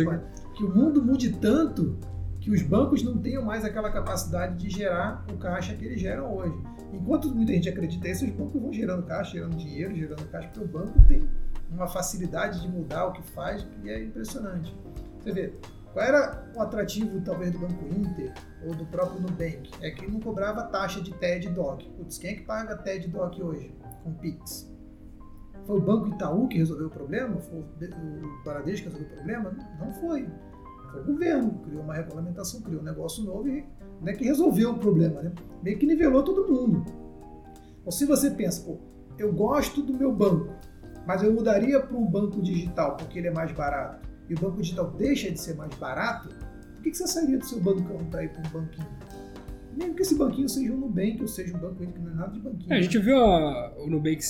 Que 0.56 0.64
o 0.64 0.74
mundo 0.74 1.04
mude 1.04 1.32
tanto 1.32 1.98
que 2.40 2.50
os 2.50 2.62
bancos 2.62 3.02
não 3.02 3.18
tenham 3.18 3.44
mais 3.44 3.64
aquela 3.64 3.90
capacidade 3.90 4.56
de 4.56 4.70
gerar 4.70 5.24
o 5.30 5.36
caixa 5.36 5.74
que 5.74 5.84
eles 5.84 6.00
geram 6.00 6.34
hoje. 6.34 6.56
Enquanto 6.92 7.28
muita 7.34 7.52
gente 7.52 7.68
acredita 7.68 8.08
isso, 8.08 8.24
os 8.24 8.30
bancos 8.30 8.60
vão 8.60 8.72
gerando 8.72 9.02
caixa, 9.02 9.32
gerando 9.32 9.56
dinheiro, 9.56 9.94
gerando 9.94 10.26
caixa, 10.30 10.48
porque 10.48 10.64
o 10.64 10.68
banco 10.68 10.98
tem 11.06 11.28
uma 11.70 11.86
facilidade 11.86 12.62
de 12.62 12.68
mudar 12.68 13.06
o 13.06 13.12
que 13.12 13.22
faz 13.32 13.64
que 13.64 13.90
é 13.90 14.02
impressionante. 14.02 14.74
Você 15.20 15.32
vê, 15.32 15.52
qual 15.92 16.06
era 16.06 16.50
o 16.54 16.60
atrativo 16.60 17.20
talvez 17.20 17.50
do 17.50 17.58
Banco 17.58 17.84
Inter 17.86 18.32
ou 18.64 18.74
do 18.74 18.86
próprio 18.86 19.20
Nubank? 19.20 19.70
É 19.82 19.90
que 19.90 20.10
não 20.10 20.20
cobrava 20.20 20.62
taxa 20.62 21.02
de 21.02 21.12
TED 21.14 21.50
DOC. 21.50 21.84
Putz, 21.96 22.16
quem 22.16 22.30
é 22.30 22.34
que 22.34 22.42
paga 22.42 22.76
TED 22.76 23.08
DOC 23.08 23.42
hoje 23.42 23.74
com 24.04 24.14
Pix? 24.14 24.72
Foi 25.66 25.78
o 25.78 25.82
Banco 25.82 26.08
Itaú 26.08 26.46
que 26.46 26.58
resolveu 26.58 26.86
o 26.86 26.90
problema? 26.90 27.40
Foi 27.40 27.58
o 27.58 28.44
Bradesco 28.44 28.88
que 28.88 28.94
resolveu 28.94 29.08
o 29.08 29.16
problema? 29.16 29.56
Não 29.80 29.92
foi. 29.94 30.28
Foi 30.90 31.00
o 31.02 31.04
governo, 31.04 31.60
criou 31.64 31.82
uma 31.82 31.94
regulamentação, 31.94 32.60
criou 32.60 32.80
um 32.80 32.84
negócio 32.84 33.24
novo 33.24 33.48
e 33.48 33.64
não 34.00 34.08
é 34.08 34.12
que 34.12 34.24
resolveu 34.24 34.72
o 34.72 34.78
problema, 34.78 35.22
né? 35.22 35.32
meio 35.62 35.78
que 35.78 35.86
nivelou 35.86 36.22
todo 36.22 36.50
mundo. 36.52 36.84
Ou 37.84 37.92
se 37.92 38.04
você 38.04 38.30
pensa, 38.30 38.62
pô, 38.62 38.78
eu 39.18 39.32
gosto 39.32 39.82
do 39.82 39.94
meu 39.94 40.12
banco, 40.12 40.52
mas 41.06 41.22
eu 41.22 41.32
mudaria 41.32 41.80
para 41.80 41.96
um 41.96 42.06
banco 42.06 42.42
digital 42.42 42.96
porque 42.96 43.18
ele 43.18 43.28
é 43.28 43.32
mais 43.32 43.52
barato, 43.52 44.06
e 44.28 44.34
o 44.34 44.40
banco 44.40 44.60
digital 44.60 44.90
deixa 44.90 45.30
de 45.30 45.40
ser 45.40 45.54
mais 45.54 45.74
barato, 45.76 46.28
por 46.74 46.82
que, 46.82 46.94
você 46.94 47.06
sairia 47.06 47.38
do 47.38 47.44
seu 47.44 47.60
bancão 47.60 47.98
para 48.10 48.24
ir 48.24 48.28
para 48.30 48.40
um 48.40 48.62
banquinho? 48.62 48.88
Mesmo 49.76 49.94
que 49.94 50.02
esse 50.02 50.14
banquinho 50.14 50.48
seja 50.48 50.72
um 50.72 50.78
Nubank 50.78 51.20
ou 51.20 51.28
seja 51.28 51.54
um 51.54 51.60
banco 51.60 51.74
que 51.76 51.98
não 51.98 52.10
é 52.10 52.14
nada 52.14 52.32
de 52.32 52.40
banquinho. 52.40 52.72
É, 52.72 52.78
a 52.78 52.80
gente 52.80 52.98
viu 52.98 53.18
a, 53.18 53.74
o 53.78 53.90
Nubank 53.90 54.20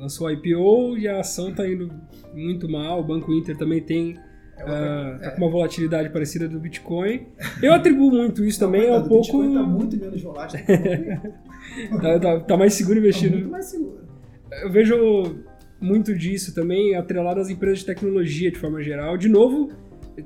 lançou 0.00 0.26
a 0.26 0.32
IPO 0.32 0.98
e 0.98 1.06
a 1.06 1.20
ação 1.20 1.50
está 1.50 1.66
indo 1.68 1.88
muito 2.34 2.68
mal, 2.68 3.00
o 3.00 3.04
Banco 3.04 3.32
Inter 3.32 3.56
também 3.56 3.80
tem 3.80 4.18
é 4.58 4.64
uh, 4.64 5.18
tá 5.18 5.26
é. 5.26 5.30
com 5.30 5.42
uma 5.42 5.50
volatilidade 5.50 6.08
parecida 6.10 6.48
do 6.48 6.58
Bitcoin. 6.58 7.26
Eu 7.62 7.74
atribuo 7.74 8.10
muito 8.10 8.44
isso 8.44 8.58
também 8.58 8.88
ao 8.88 9.06
pouco. 9.06 9.14
O 9.14 9.42
Bitcoin 9.42 9.48
está 9.48 9.62
muito 9.62 9.96
menos 9.98 10.22
volátil. 10.22 10.60
tá, 12.00 12.18
tá, 12.18 12.40
tá, 12.40 12.56
mais 12.56 12.74
seguro 12.74 12.98
investir. 12.98 13.30
Tá 13.30 13.36
muito 13.36 13.50
mais 13.50 13.66
seguro. 13.66 14.00
Eu 14.62 14.70
vejo 14.70 15.36
muito 15.80 16.14
disso 16.14 16.54
também 16.54 16.94
atrelado 16.94 17.40
às 17.40 17.50
empresas 17.50 17.80
de 17.80 17.86
tecnologia 17.86 18.50
de 18.50 18.58
forma 18.58 18.82
geral. 18.82 19.16
De 19.16 19.28
novo, 19.28 19.70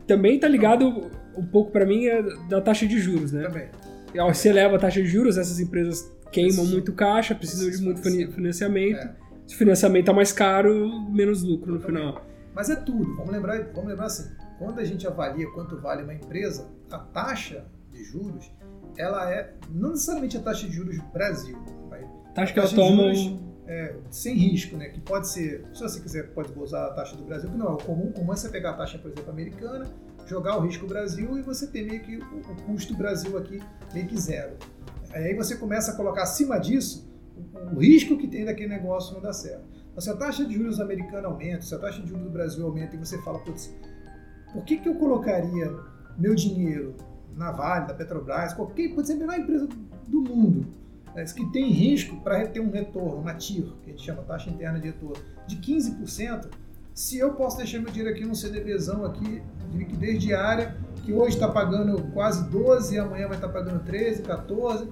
também 0.07 0.37
está 0.37 0.47
ligado 0.47 1.11
um 1.37 1.45
pouco 1.45 1.73
para 1.73 1.85
mim 1.85 2.07
é 2.07 2.23
da 2.49 2.61
taxa 2.61 2.87
de 2.87 2.99
juros, 2.99 3.33
né? 3.33 3.43
Também. 3.43 4.35
Se 4.35 4.49
eleva 4.49 4.77
a 4.77 4.79
taxa 4.79 5.03
de 5.03 5.09
juros, 5.09 5.39
essas 5.39 5.61
empresas 5.61 6.11
queimam 6.33 6.65
muito 6.67 6.93
caixa, 6.93 7.35
precisam 7.35 7.71
de 7.71 7.83
muito 7.83 8.01
financiamento. 8.33 8.99
É. 8.99 9.15
Se 9.47 9.55
o 9.55 9.59
financiamento 9.59 10.03
está 10.03 10.13
mais 10.13 10.33
caro, 10.33 10.89
menos 11.11 11.43
lucro 11.43 11.73
no 11.73 11.81
final. 11.81 12.25
Mas 12.55 12.71
é 12.71 12.77
tudo. 12.77 13.17
Vamos 13.17 13.33
lembrar, 13.33 13.63
vamos 13.73 13.91
lembrar 13.91 14.07
assim, 14.07 14.31
quando 14.59 14.79
a 14.79 14.85
gente 14.85 15.07
avalia 15.07 15.51
quanto 15.53 15.77
vale 15.79 16.03
uma 16.03 16.15
empresa, 16.15 16.69
a 16.91 16.99
taxa 16.99 17.65
de 17.93 18.05
juros, 18.05 18.51
ela 18.97 19.31
é 19.31 19.55
não 19.71 19.91
necessariamente 19.91 20.37
a 20.37 20.41
taxa 20.41 20.67
de 20.67 20.73
juros 20.73 20.97
do 20.97 21.07
Brasil. 21.07 21.57
Taxa 22.35 22.53
que 22.53 22.59
ela 22.59 22.69
toma 22.69 23.13
é, 23.67 23.95
sem 24.11 24.35
risco, 24.35 24.77
né? 24.77 24.89
Que 24.89 25.01
pode 25.01 25.29
ser, 25.29 25.65
se 25.73 25.83
você 25.83 26.01
quiser, 26.01 26.33
pode 26.33 26.53
usar 26.59 26.87
a 26.87 26.91
taxa 26.93 27.17
do 27.17 27.25
Brasil, 27.25 27.51
que 27.51 27.57
não 27.57 27.69
é 27.69 27.73
o 27.73 27.77
comum. 27.77 28.09
O 28.09 28.13
comum 28.13 28.33
é 28.33 28.37
você 28.37 28.49
pegar 28.49 28.71
a 28.71 28.75
taxa, 28.75 28.99
por 28.99 29.11
exemplo, 29.11 29.31
americana, 29.31 29.87
jogar 30.27 30.59
o 30.59 30.61
risco 30.61 30.87
Brasil 30.87 31.39
e 31.39 31.43
você 31.43 31.67
ter 31.67 31.87
meio 31.87 32.01
que 32.03 32.17
o, 32.17 32.39
o 32.39 32.63
custo 32.67 32.95
Brasil 32.95 33.37
aqui 33.37 33.61
meio 33.93 34.07
que 34.07 34.21
zero. 34.21 34.57
Aí 35.13 35.35
você 35.35 35.57
começa 35.57 35.93
a 35.93 35.97
colocar 35.97 36.23
acima 36.23 36.59
disso 36.59 37.09
o, 37.37 37.77
o 37.77 37.81
risco 37.81 38.17
que 38.17 38.29
tem 38.29 38.45
daquele 38.45 38.69
negócio 38.69 39.15
não 39.15 39.21
dar 39.21 39.33
certo. 39.33 39.80
Então, 39.91 40.01
se 40.01 40.11
a 40.11 40.17
taxa 40.17 40.45
de 40.45 40.55
juros 40.55 40.81
americana 40.81 41.29
aumenta, 41.29 41.63
se 41.63 41.75
a 41.75 41.79
taxa 41.79 42.01
de 42.01 42.09
juros 42.09 42.25
do 42.25 42.31
Brasil 42.31 42.65
aumenta 42.65 42.97
e 42.97 42.99
você 42.99 43.21
fala, 43.23 43.39
putz, 43.41 43.75
por 44.53 44.65
que, 44.65 44.79
que 44.79 44.89
eu 44.89 44.95
colocaria 44.95 45.77
meu 46.17 46.35
dinheiro 46.35 46.95
na 47.37 47.53
Vale, 47.53 47.87
da 47.87 47.95
Petrobras, 47.95 48.53
qualquer, 48.53 48.95
pode 48.95 49.07
ser 49.07 49.15
a 49.15 49.17
melhor 49.17 49.39
empresa 49.39 49.69
do 50.07 50.21
mundo, 50.21 50.67
né, 51.15 51.25
que 51.25 51.47
tem 51.53 51.71
risco 51.71 52.21
para 52.21 52.47
ter 52.47 52.61
um 52.61 52.71
retorno, 52.71 53.17
uma 53.17 53.35
TIR, 53.35 53.73
que 53.83 53.91
a 53.91 53.93
gente 53.93 54.05
chama 54.05 54.23
taxa 54.23 54.51
interna 54.51 54.79
de 54.79 54.89
retorno, 54.89 55.17
de 55.47 55.57
15%, 55.57 56.49
se 56.93 57.19
eu 57.19 57.35
posso 57.35 57.57
deixar 57.57 57.79
meu 57.79 57.91
dinheiro 57.91 58.15
aqui 58.15 58.25
num 58.25 58.35
CDBzão 58.35 59.05
aqui, 59.05 59.43
de 59.71 59.79
liquidez 59.79 60.21
diária, 60.21 60.77
que 61.05 61.13
hoje 61.13 61.37
está 61.37 61.49
pagando 61.49 62.03
quase 62.13 62.49
12 62.51 62.95
e 62.95 62.99
amanhã 62.99 63.29
vai 63.29 63.37
estar 63.37 63.49
tá 63.49 63.53
pagando 63.53 63.83
13, 63.85 64.23
14, 64.23 64.87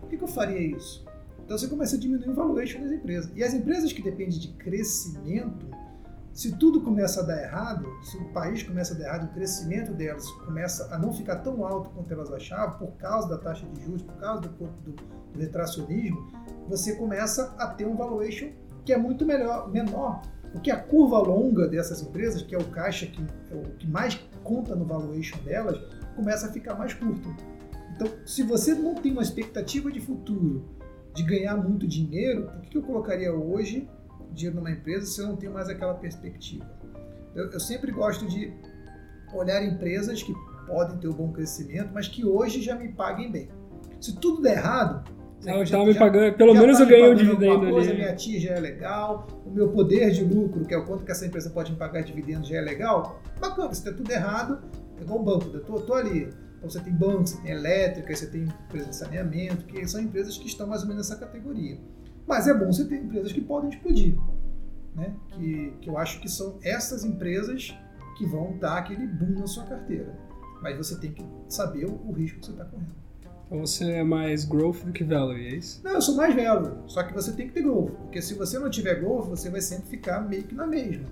por 0.00 0.08
que, 0.10 0.16
que 0.16 0.24
eu 0.24 0.28
faria 0.28 0.60
isso? 0.60 1.04
Então 1.44 1.58
você 1.58 1.68
começa 1.68 1.96
a 1.96 1.98
diminuir 1.98 2.30
o 2.30 2.34
valuation 2.34 2.80
das 2.80 2.90
empresas. 2.90 3.30
E 3.34 3.44
as 3.44 3.52
empresas 3.52 3.92
que 3.92 4.02
dependem 4.02 4.38
de 4.38 4.48
crescimento, 4.54 5.66
se 6.32 6.56
tudo 6.56 6.80
começa 6.80 7.20
a 7.20 7.22
dar 7.22 7.40
errado, 7.42 7.86
se 8.02 8.16
o 8.16 8.24
país 8.32 8.62
começa 8.62 8.94
a 8.94 8.98
dar 8.98 9.04
errado, 9.04 9.24
o 9.26 9.34
crescimento 9.34 9.92
delas 9.92 10.28
começa 10.46 10.92
a 10.92 10.98
não 10.98 11.12
ficar 11.12 11.36
tão 11.36 11.64
alto 11.64 11.90
quanto 11.90 12.10
elas 12.12 12.32
achavam, 12.32 12.78
por 12.78 12.96
causa 12.96 13.28
da 13.28 13.38
taxa 13.38 13.66
de 13.66 13.84
juros, 13.84 14.02
por 14.02 14.14
causa 14.14 14.40
do, 14.40 14.48
do, 14.48 14.92
do 14.92 15.38
retracionismo, 15.38 16.26
você 16.66 16.96
começa 16.96 17.54
a 17.58 17.66
ter 17.68 17.86
um 17.86 17.94
valuation 17.94 18.48
que 18.84 18.92
é 18.92 18.96
muito 18.96 19.26
melhor, 19.26 19.70
menor. 19.70 20.22
Porque 20.50 20.70
a 20.70 20.80
curva 20.80 21.18
longa 21.18 21.68
dessas 21.68 22.00
empresas, 22.00 22.40
que 22.40 22.54
é 22.54 22.58
o 22.58 22.64
caixa 22.64 23.06
que, 23.06 23.20
é 23.50 23.54
o 23.54 23.62
que 23.76 23.86
mais 23.86 24.14
conta 24.42 24.74
no 24.74 24.84
valuation 24.84 25.36
delas, 25.44 25.78
começa 26.16 26.46
a 26.46 26.52
ficar 26.52 26.74
mais 26.74 26.94
curto. 26.94 27.28
Então, 27.94 28.08
se 28.24 28.42
você 28.42 28.74
não 28.74 28.94
tem 28.94 29.12
uma 29.12 29.22
expectativa 29.22 29.90
de 29.90 30.00
futuro 30.00 30.64
de 31.14 31.22
ganhar 31.22 31.56
muito 31.56 31.86
dinheiro, 31.86 32.46
por 32.46 32.62
que 32.62 32.76
eu 32.76 32.82
colocaria 32.82 33.32
hoje 33.32 33.88
dinheiro 34.32 34.56
numa 34.56 34.70
empresa 34.70 35.06
se 35.06 35.20
eu 35.20 35.28
não 35.28 35.36
tenho 35.36 35.52
mais 35.52 35.68
aquela 35.68 35.94
perspectiva? 35.94 36.68
Eu, 37.34 37.50
eu 37.50 37.60
sempre 37.60 37.92
gosto 37.92 38.26
de 38.26 38.52
olhar 39.32 39.64
empresas 39.64 40.22
que 40.22 40.34
podem 40.66 40.98
ter 40.98 41.08
um 41.08 41.12
bom 41.12 41.32
crescimento, 41.32 41.90
mas 41.92 42.08
que 42.08 42.24
hoje 42.24 42.60
já 42.60 42.74
me 42.74 42.88
paguem 42.88 43.30
bem. 43.30 43.48
Se 44.00 44.16
tudo 44.16 44.42
der 44.42 44.58
errado, 44.58 45.04
ela 45.46 45.62
estava 45.62 45.84
me 45.84 45.94
pagando, 45.94 46.36
pelo 46.36 46.54
menos 46.54 46.78
tá 46.78 46.84
eu 46.84 46.88
ganhei 46.88 47.10
o 47.10 47.14
dividendo 47.14 47.70
coisa, 47.70 47.90
ali. 47.90 47.98
Minha 47.98 48.14
tia 48.14 48.40
já 48.40 48.54
é 48.54 48.60
legal, 48.60 49.26
o 49.44 49.50
meu 49.50 49.68
poder 49.68 50.10
de 50.10 50.24
lucro, 50.24 50.64
que 50.64 50.74
é 50.74 50.78
o 50.78 50.84
quanto 50.84 51.04
que 51.04 51.12
essa 51.12 51.26
empresa 51.26 51.50
pode 51.50 51.72
me 51.72 51.78
pagar 51.78 52.00
de 52.00 52.12
dividendos, 52.12 52.48
já 52.48 52.56
é 52.56 52.60
legal. 52.60 53.20
Bacana, 53.40 53.72
se 53.74 53.84
der 53.84 53.94
tudo 53.94 54.10
errado, 54.10 54.62
é 54.98 55.02
igual 55.02 55.20
um 55.20 55.24
banco, 55.24 55.50
eu 55.52 55.62
tô, 55.62 55.80
tô 55.80 55.94
ali 55.94 56.30
então 56.64 56.70
você 56.70 56.80
tem 56.80 56.92
bancos, 56.94 57.30
você 57.30 57.42
tem 57.42 57.50
elétrica, 57.52 58.16
você 58.16 58.26
tem 58.26 58.42
empresas 58.44 58.88
de 58.88 58.96
saneamento, 58.96 59.66
que 59.66 59.86
são 59.86 60.00
empresas 60.00 60.38
que 60.38 60.46
estão 60.46 60.66
mais 60.66 60.82
ou 60.82 60.88
menos 60.88 61.08
nessa 61.08 61.20
categoria. 61.20 61.78
Mas 62.26 62.48
é 62.48 62.54
bom 62.54 62.72
você 62.72 62.86
ter 62.86 62.96
empresas 62.96 63.32
que 63.32 63.40
podem 63.40 63.68
explodir, 63.68 64.16
né? 64.94 65.14
que, 65.28 65.74
que 65.82 65.90
eu 65.90 65.98
acho 65.98 66.20
que 66.20 66.28
são 66.28 66.58
essas 66.62 67.04
empresas 67.04 67.76
que 68.16 68.24
vão 68.24 68.56
dar 68.58 68.78
aquele 68.78 69.06
boom 69.06 69.40
na 69.40 69.46
sua 69.46 69.64
carteira. 69.64 70.18
Mas 70.62 70.76
você 70.78 70.98
tem 70.98 71.12
que 71.12 71.22
saber 71.48 71.84
o, 71.84 72.00
o 72.08 72.12
risco 72.12 72.40
que 72.40 72.46
você 72.46 72.52
está 72.52 72.64
correndo. 72.64 72.94
Então 73.46 73.58
você 73.58 73.90
é 73.92 74.02
mais 74.02 74.46
growth 74.46 74.84
do 74.84 74.92
que 74.92 75.04
value, 75.04 75.36
é 75.36 75.56
isso? 75.56 75.82
Não, 75.84 75.92
eu 75.92 76.00
sou 76.00 76.16
mais 76.16 76.34
value, 76.34 76.78
só 76.86 77.02
que 77.02 77.12
você 77.12 77.32
tem 77.32 77.46
que 77.46 77.52
ter 77.52 77.62
growth, 77.62 77.90
porque 77.90 78.22
se 78.22 78.32
você 78.32 78.58
não 78.58 78.70
tiver 78.70 78.94
growth, 78.94 79.28
você 79.28 79.50
vai 79.50 79.60
sempre 79.60 79.90
ficar 79.90 80.20
meio 80.20 80.44
que 80.44 80.54
na 80.54 80.66
mesma. 80.66 81.04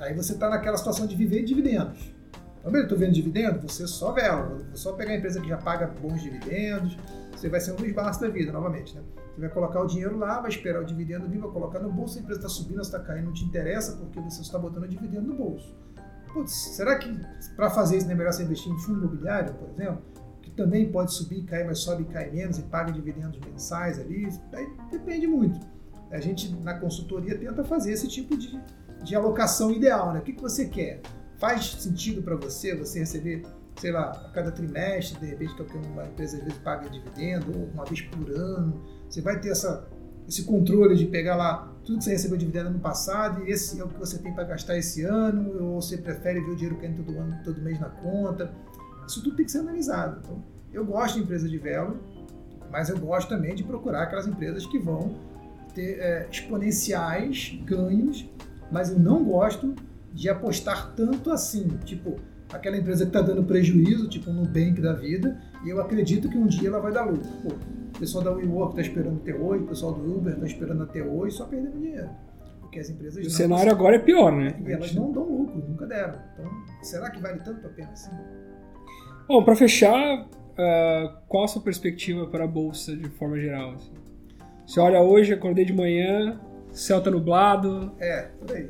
Aí 0.00 0.14
você 0.14 0.34
está 0.34 0.50
naquela 0.50 0.76
situação 0.76 1.06
de 1.06 1.16
viver 1.16 1.42
dividendos. 1.42 2.14
Também 2.64 2.80
eu 2.80 2.84
estou 2.84 2.98
vendo 2.98 3.12
dividendo, 3.12 3.60
você 3.60 3.86
só 3.86 4.10
vela, 4.12 4.58
você 4.70 4.78
só 4.78 4.94
pegar 4.94 5.12
a 5.12 5.16
empresa 5.16 5.38
que 5.38 5.48
já 5.48 5.58
paga 5.58 5.86
bons 5.86 6.22
dividendos, 6.22 6.96
você 7.30 7.46
vai 7.50 7.60
ser 7.60 7.72
um 7.72 7.76
Luiz 7.76 7.92
Barros 7.92 8.16
da 8.16 8.28
vida, 8.28 8.50
novamente, 8.50 8.96
né? 8.96 9.02
Você 9.34 9.42
vai 9.42 9.50
colocar 9.50 9.82
o 9.82 9.86
dinheiro 9.86 10.16
lá, 10.16 10.40
vai 10.40 10.48
esperar 10.48 10.80
o 10.80 10.84
dividendo 10.84 11.28
vir, 11.28 11.38
vai 11.38 11.50
colocar 11.50 11.78
no 11.80 11.92
bolso, 11.92 12.16
a 12.16 12.22
empresa 12.22 12.40
está 12.40 12.48
subindo, 12.48 12.80
está 12.80 12.98
caindo, 12.98 13.26
não 13.26 13.32
te 13.34 13.44
interessa 13.44 13.96
porque 13.96 14.18
você 14.18 14.40
está 14.40 14.58
botando 14.58 14.84
o 14.84 14.88
dividendo 14.88 15.26
no 15.26 15.34
bolso. 15.34 15.76
Putz, 16.32 16.52
será 16.52 16.96
que 16.96 17.14
para 17.54 17.68
fazer 17.68 17.98
isso 17.98 18.06
não 18.06 18.14
é 18.14 18.16
melhor 18.16 18.32
você 18.32 18.44
investir 18.44 18.72
em 18.72 18.78
fundo 18.78 19.00
imobiliário, 19.00 19.52
por 19.54 19.68
exemplo? 19.68 20.02
Que 20.40 20.50
também 20.50 20.90
pode 20.90 21.12
subir 21.12 21.40
e 21.40 21.42
cair, 21.42 21.66
mas 21.66 21.80
sobe 21.80 22.04
e 22.04 22.06
cai 22.06 22.30
menos 22.30 22.58
e 22.58 22.62
paga 22.62 22.90
dividendos 22.90 23.38
mensais 23.40 24.00
ali? 24.00 24.26
Aí 24.54 24.72
depende 24.90 25.26
muito. 25.26 25.60
A 26.10 26.18
gente, 26.18 26.50
na 26.62 26.78
consultoria, 26.78 27.36
tenta 27.36 27.62
fazer 27.62 27.92
esse 27.92 28.08
tipo 28.08 28.38
de, 28.38 28.58
de 29.02 29.14
alocação 29.14 29.70
ideal, 29.70 30.14
né? 30.14 30.20
O 30.20 30.22
que, 30.22 30.32
que 30.32 30.40
você 30.40 30.66
quer? 30.66 31.02
Faz 31.44 31.72
sentido 31.72 32.22
para 32.22 32.36
você 32.36 32.74
você 32.74 33.00
receber, 33.00 33.42
sei 33.76 33.92
lá, 33.92 34.12
a 34.12 34.30
cada 34.30 34.50
trimestre, 34.50 35.20
de 35.20 35.26
repente, 35.26 35.54
que 35.54 35.62
é 35.62 35.80
uma 35.92 36.06
empresa 36.06 36.38
às 36.38 36.42
vezes 36.42 36.58
paga 36.60 36.88
dividendo, 36.88 37.52
ou 37.54 37.66
uma 37.66 37.84
vez 37.84 38.00
por 38.00 38.30
ano. 38.30 38.82
Você 39.10 39.20
vai 39.20 39.38
ter 39.38 39.50
essa, 39.50 39.86
esse 40.26 40.44
controle 40.44 40.96
de 40.96 41.04
pegar 41.04 41.36
lá 41.36 41.70
tudo 41.84 41.98
que 41.98 42.04
você 42.04 42.12
recebeu 42.12 42.38
de 42.38 42.46
dividendo 42.46 42.70
no 42.70 42.78
passado 42.78 43.44
e 43.44 43.50
esse 43.50 43.78
é 43.78 43.84
o 43.84 43.88
que 43.88 43.98
você 43.98 44.16
tem 44.16 44.32
para 44.32 44.44
gastar 44.44 44.78
esse 44.78 45.02
ano, 45.02 45.62
ou 45.62 45.82
você 45.82 45.98
prefere 45.98 46.40
ver 46.40 46.52
o 46.52 46.56
dinheiro 46.56 46.80
caindo 46.80 47.04
todo 47.04 47.18
ano, 47.18 47.38
todo 47.44 47.60
mês 47.60 47.78
na 47.78 47.90
conta. 47.90 48.50
Isso 49.06 49.22
tudo 49.22 49.36
tem 49.36 49.44
que 49.44 49.52
ser 49.52 49.58
analisado. 49.58 50.20
Então, 50.24 50.42
eu 50.72 50.86
gosto 50.86 51.16
de 51.16 51.24
empresa 51.24 51.46
de 51.46 51.58
velo, 51.58 52.00
mas 52.70 52.88
eu 52.88 52.98
gosto 52.98 53.28
também 53.28 53.54
de 53.54 53.62
procurar 53.62 54.04
aquelas 54.04 54.26
empresas 54.26 54.64
que 54.64 54.78
vão 54.78 55.14
ter 55.74 55.98
é, 55.98 56.26
exponenciais 56.30 57.60
ganhos, 57.66 58.26
mas 58.72 58.90
eu 58.90 58.98
não 58.98 59.22
gosto 59.22 59.74
de 60.14 60.28
apostar 60.28 60.94
tanto 60.94 61.30
assim, 61.32 61.66
tipo, 61.84 62.16
aquela 62.52 62.76
empresa 62.76 63.04
que 63.04 63.10
está 63.10 63.20
dando 63.20 63.42
prejuízo, 63.42 64.08
tipo 64.08 64.30
um 64.30 64.34
Nubank 64.34 64.80
da 64.80 64.92
vida, 64.92 65.40
e 65.64 65.70
eu 65.70 65.80
acredito 65.80 66.28
que 66.28 66.38
um 66.38 66.46
dia 66.46 66.68
ela 66.68 66.78
vai 66.78 66.92
dar 66.92 67.04
lucro. 67.04 67.28
Pô, 67.42 67.48
o 67.48 67.98
pessoal 67.98 68.22
da 68.22 68.30
WeWork 68.30 68.70
está 68.70 68.82
esperando 68.82 69.16
até 69.16 69.34
hoje, 69.34 69.64
o 69.64 69.66
pessoal 69.66 69.92
do 69.92 70.16
Uber 70.16 70.34
está 70.34 70.46
esperando 70.46 70.84
até 70.84 71.02
hoje, 71.02 71.36
só 71.36 71.46
perdendo 71.46 71.78
dinheiro. 71.78 72.08
Porque 72.60 72.78
as 72.78 72.88
empresas. 72.88 73.26
O 73.26 73.30
cenário 73.30 73.72
agora 73.72 73.96
é 73.96 73.98
pior, 73.98 74.30
né? 74.30 74.54
E 74.64 74.72
elas 74.72 74.94
não 74.94 75.10
dão 75.10 75.24
lucro, 75.24 75.58
nunca 75.68 75.84
deram. 75.84 76.14
Então, 76.32 76.50
será 76.82 77.10
que 77.10 77.20
vale 77.20 77.40
tanto 77.40 77.66
a 77.66 77.70
pena 77.70 77.90
assim? 77.90 78.10
Bom, 79.26 79.42
para 79.42 79.56
fechar, 79.56 80.22
uh, 80.22 81.16
qual 81.26 81.44
a 81.44 81.48
sua 81.48 81.62
perspectiva 81.62 82.26
para 82.28 82.44
a 82.44 82.48
bolsa 82.48 82.96
de 82.96 83.08
forma 83.10 83.38
geral? 83.38 83.72
Assim? 83.72 83.92
Você 84.64 84.78
olha 84.78 85.02
hoje, 85.02 85.32
acordei 85.32 85.64
de 85.64 85.72
manhã, 85.72 86.40
céu 86.70 87.02
tá 87.02 87.10
nublado. 87.10 87.92
É, 87.98 88.28
por 88.38 88.54
aí. 88.54 88.68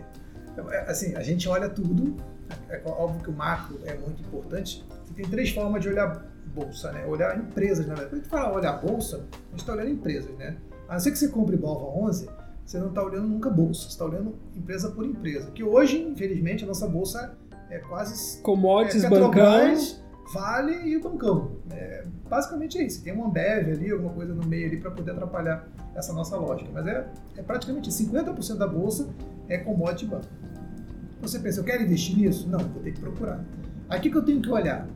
Então, 0.55 0.73
é, 0.73 0.89
assim, 0.89 1.15
a 1.17 1.23
gente 1.23 1.49
olha 1.49 1.69
tudo. 1.69 2.17
É, 2.71 2.77
é 2.77 2.83
óbvio 2.87 3.23
que 3.23 3.31
o 3.31 3.33
macro 3.33 3.79
é 3.85 3.95
muito 3.95 4.23
importante. 4.23 4.87
Você 5.05 5.15
tem 5.15 5.29
três 5.29 5.51
formas 5.51 5.83
de 5.83 5.89
olhar 5.89 6.25
bolsa, 6.55 6.93
né? 6.93 7.05
Olhar 7.07 7.37
empresas, 7.37 7.87
na 7.87 7.95
verdade. 7.95 8.11
Quando 8.11 8.21
a 8.21 8.23
gente 8.23 8.31
fala 8.31 8.57
olhar 8.57 8.73
bolsa, 8.81 9.17
a 9.17 9.51
gente 9.51 9.61
está 9.61 9.73
olhando 9.73 9.91
empresas, 9.91 10.31
né? 10.37 10.57
A 10.89 10.95
não 10.95 11.01
ser 11.01 11.11
que 11.11 11.19
você 11.19 11.29
compre 11.29 11.57
Bova 11.57 11.87
11, 11.99 12.29
você 12.65 12.79
não 12.79 12.89
está 12.89 13.03
olhando 13.03 13.27
nunca 13.27 13.51
bolsa, 13.51 13.83
você 13.83 13.89
está 13.89 14.05
olhando 14.05 14.37
empresa 14.55 14.91
por 14.91 15.05
empresa. 15.05 15.51
Que 15.51 15.65
hoje, 15.65 16.01
infelizmente, 16.01 16.63
a 16.63 16.67
nossa 16.67 16.87
bolsa 16.87 17.37
é 17.69 17.79
quase... 17.79 18.41
Commodities, 18.43 19.03
é, 19.03 19.11
bancões... 19.11 20.05
Vale 20.33 20.89
e 20.89 20.97
o 20.97 21.03
bancão. 21.03 21.53
É, 21.71 22.05
basicamente 22.29 22.79
é 22.79 22.85
isso. 22.85 23.05
Tem 23.05 23.13
uma 23.13 23.27
Ambev 23.27 23.71
ali, 23.71 23.91
alguma 23.91 24.13
coisa 24.13 24.35
no 24.35 24.45
meio 24.47 24.67
ali 24.67 24.79
para 24.79 24.91
poder 24.91 25.11
atrapalhar 25.11 25.69
essa 25.95 26.13
nossa 26.13 26.37
lógica. 26.37 26.71
Mas 26.73 26.87
é, 26.87 27.07
é 27.37 27.43
praticamente 27.43 27.91
50% 27.91 28.57
da 28.57 28.67
bolsa 28.67 29.09
é 29.49 29.59
commodity 29.59 30.07
banco. 30.07 30.27
Você 31.21 31.39
pensa, 31.39 31.61
eu 31.61 31.65
quero 31.65 31.83
investir 31.83 32.17
nisso? 32.17 32.49
Não, 32.49 32.59
vou 32.59 32.83
ter 32.83 32.93
que 32.93 33.01
procurar. 33.01 33.45
Aqui 33.89 34.11
que 34.11 34.17
eu 34.17 34.25
tenho 34.25 34.41
que 34.43 34.51
olhar 34.51 34.87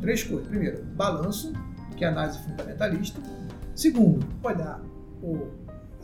três 0.00 0.22
coisas. 0.22 0.48
Primeiro, 0.48 0.84
balanço, 0.96 1.52
que 1.96 2.04
é 2.04 2.08
análise 2.08 2.38
fundamentalista. 2.38 3.20
Segundo, 3.74 4.26
olhar 4.42 4.80
o 5.22 5.48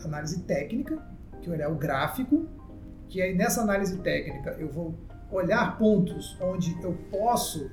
análise 0.05 0.41
técnica, 0.43 0.99
que 1.41 1.49
é 1.49 1.53
olhar 1.53 1.71
o 1.71 1.77
gráfico, 1.77 2.47
que 3.09 3.21
aí 3.21 3.35
nessa 3.35 3.63
análise 3.63 3.99
técnica 3.99 4.57
eu 4.59 4.69
vou 4.69 4.95
olhar 5.31 5.77
pontos 5.79 6.37
onde 6.41 6.77
eu 6.83 6.93
posso 7.11 7.71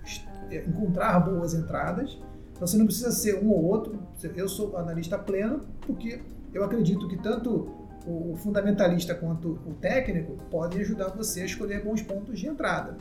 é, 0.50 0.64
encontrar 0.66 1.20
boas 1.20 1.54
entradas. 1.54 2.18
Então 2.52 2.68
você 2.68 2.78
não 2.78 2.86
precisa 2.86 3.12
ser 3.12 3.44
um 3.44 3.50
ou 3.50 3.64
outro. 3.64 4.00
Eu 4.36 4.48
sou 4.48 4.78
analista 4.78 5.18
pleno 5.18 5.62
porque 5.82 6.22
eu 6.54 6.64
acredito 6.64 7.08
que 7.08 7.18
tanto 7.18 7.81
o 8.06 8.36
fundamentalista 8.36 9.14
quanto 9.14 9.60
o 9.66 9.74
técnico 9.74 10.38
podem 10.50 10.82
ajudar 10.82 11.10
você 11.10 11.42
a 11.42 11.46
escolher 11.46 11.84
bons 11.84 12.02
pontos 12.02 12.40
de 12.40 12.48
entrada. 12.48 12.98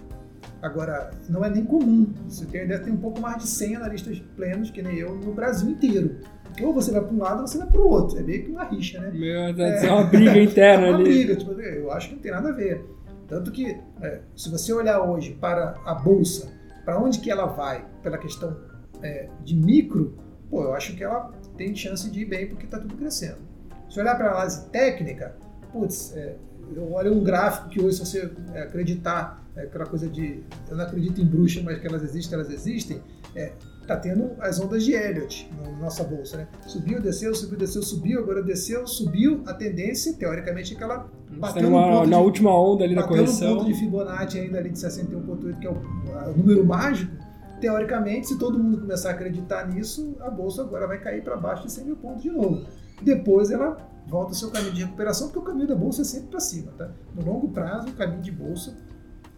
Agora, 0.62 1.10
não 1.28 1.44
é 1.44 1.50
nem 1.50 1.64
comum. 1.64 2.12
Você 2.28 2.44
tem, 2.46 2.66
deve 2.66 2.84
ter 2.84 2.90
um 2.90 2.96
pouco 2.96 3.20
mais 3.20 3.42
de 3.42 3.48
100 3.48 3.76
analistas 3.76 4.18
plenos, 4.36 4.70
que 4.70 4.82
nem 4.82 4.96
eu, 4.98 5.14
no 5.14 5.32
Brasil 5.32 5.70
inteiro. 5.70 6.16
Porque 6.44 6.64
ou 6.64 6.74
você 6.74 6.90
vai 6.90 7.00
para 7.00 7.12
um 7.14 7.18
lado 7.18 7.40
ou 7.40 7.46
você 7.46 7.58
vai 7.58 7.66
para 7.66 7.80
o 7.80 7.88
outro. 7.88 8.18
É 8.18 8.22
meio 8.22 8.44
que 8.44 8.50
uma 8.50 8.64
rixa, 8.64 9.00
né? 9.00 9.10
Meu 9.10 9.54
Deus, 9.54 9.82
é, 9.82 9.86
é 9.86 9.92
uma 9.92 10.04
briga 10.04 10.36
interna 10.42 10.86
é 10.86 10.90
uma 10.90 10.98
ali. 10.98 11.04
briga, 11.04 11.36
tipo, 11.36 11.52
eu 11.52 11.90
acho 11.92 12.08
que 12.08 12.14
não 12.14 12.22
tem 12.22 12.32
nada 12.32 12.48
a 12.50 12.52
ver. 12.52 12.84
Tanto 13.28 13.50
que, 13.50 13.78
é, 14.02 14.20
se 14.36 14.50
você 14.50 14.72
olhar 14.72 15.00
hoje 15.00 15.32
para 15.40 15.76
a 15.84 15.94
Bolsa, 15.94 16.50
para 16.84 17.00
onde 17.00 17.20
que 17.20 17.30
ela 17.30 17.46
vai, 17.46 17.86
pela 18.02 18.18
questão 18.18 18.56
é, 19.02 19.28
de 19.44 19.54
micro, 19.56 20.18
pô, 20.50 20.64
eu 20.64 20.74
acho 20.74 20.96
que 20.96 21.04
ela 21.04 21.30
tem 21.56 21.74
chance 21.74 22.10
de 22.10 22.20
ir 22.20 22.24
bem 22.24 22.48
porque 22.48 22.64
está 22.64 22.78
tudo 22.78 22.96
crescendo. 22.96 23.49
Se 23.90 24.00
olhar 24.00 24.16
para 24.16 24.28
a 24.28 24.34
análise 24.34 24.66
técnica, 24.66 25.34
putz, 25.72 26.16
é, 26.16 26.36
eu 26.74 26.92
olho 26.92 27.12
um 27.12 27.24
gráfico 27.24 27.68
que 27.68 27.82
hoje, 27.82 27.96
se 27.96 28.06
você 28.06 28.30
é, 28.54 28.62
acreditar, 28.62 29.44
é 29.56 29.62
aquela 29.62 29.84
coisa 29.84 30.08
de. 30.08 30.42
Eu 30.70 30.76
não 30.76 30.84
acredito 30.84 31.20
em 31.20 31.26
bruxa, 31.26 31.60
mas 31.64 31.78
que 31.80 31.86
elas 31.86 32.02
existem, 32.04 32.38
elas 32.38 32.50
existem. 32.50 33.02
É, 33.34 33.52
tá 33.86 33.96
tendo 33.96 34.30
as 34.38 34.60
ondas 34.60 34.84
de 34.84 34.92
Elliott 34.92 35.50
na 35.60 35.70
nossa 35.78 36.04
bolsa, 36.04 36.36
né? 36.36 36.48
Subiu, 36.66 37.00
desceu, 37.00 37.34
subiu, 37.34 37.58
desceu, 37.58 37.82
subiu, 37.82 38.20
agora 38.20 38.42
desceu, 38.42 38.86
subiu. 38.86 39.42
A 39.46 39.54
tendência, 39.54 40.12
teoricamente, 40.14 40.74
é 40.74 40.76
que 40.76 40.82
ela 40.82 41.08
bateu 41.28 41.68
no 41.68 41.76
ponto 41.76 42.08
na 42.08 42.16
de, 42.16 42.22
última 42.22 42.56
onda 42.56 42.84
ali 42.84 42.94
da 42.94 43.02
correção. 43.02 43.58
Ponto 43.58 43.66
de 43.66 43.74
Fibonacci 43.74 44.38
ainda 44.38 44.58
ali 44.58 44.70
de 44.70 44.78
61.8, 44.78 45.58
que 45.58 45.66
é 45.66 45.70
o, 45.70 45.74
o 45.74 46.36
número 46.36 46.64
mágico. 46.64 47.12
Teoricamente, 47.60 48.28
se 48.28 48.38
todo 48.38 48.58
mundo 48.58 48.78
começar 48.78 49.10
a 49.10 49.12
acreditar 49.12 49.68
nisso, 49.68 50.16
a 50.20 50.30
bolsa 50.30 50.62
agora 50.62 50.86
vai 50.86 50.98
cair 50.98 51.22
para 51.22 51.36
baixo 51.36 51.64
de 51.66 51.72
100 51.72 51.84
mil 51.84 51.96
pontos 51.96 52.22
de 52.22 52.30
novo. 52.30 52.64
Depois 53.02 53.50
ela 53.50 53.76
volta 54.06 54.30
ao 54.30 54.34
seu 54.34 54.50
caminho 54.50 54.72
de 54.72 54.84
recuperação, 54.84 55.28
porque 55.28 55.38
o 55.38 55.42
caminho 55.42 55.68
da 55.68 55.74
bolsa 55.74 56.02
é 56.02 56.04
sempre 56.04 56.28
para 56.28 56.40
cima, 56.40 56.72
tá? 56.72 56.90
No 57.14 57.24
longo 57.24 57.48
prazo, 57.48 57.88
o 57.88 57.92
caminho 57.92 58.20
de 58.20 58.32
bolsa 58.32 58.76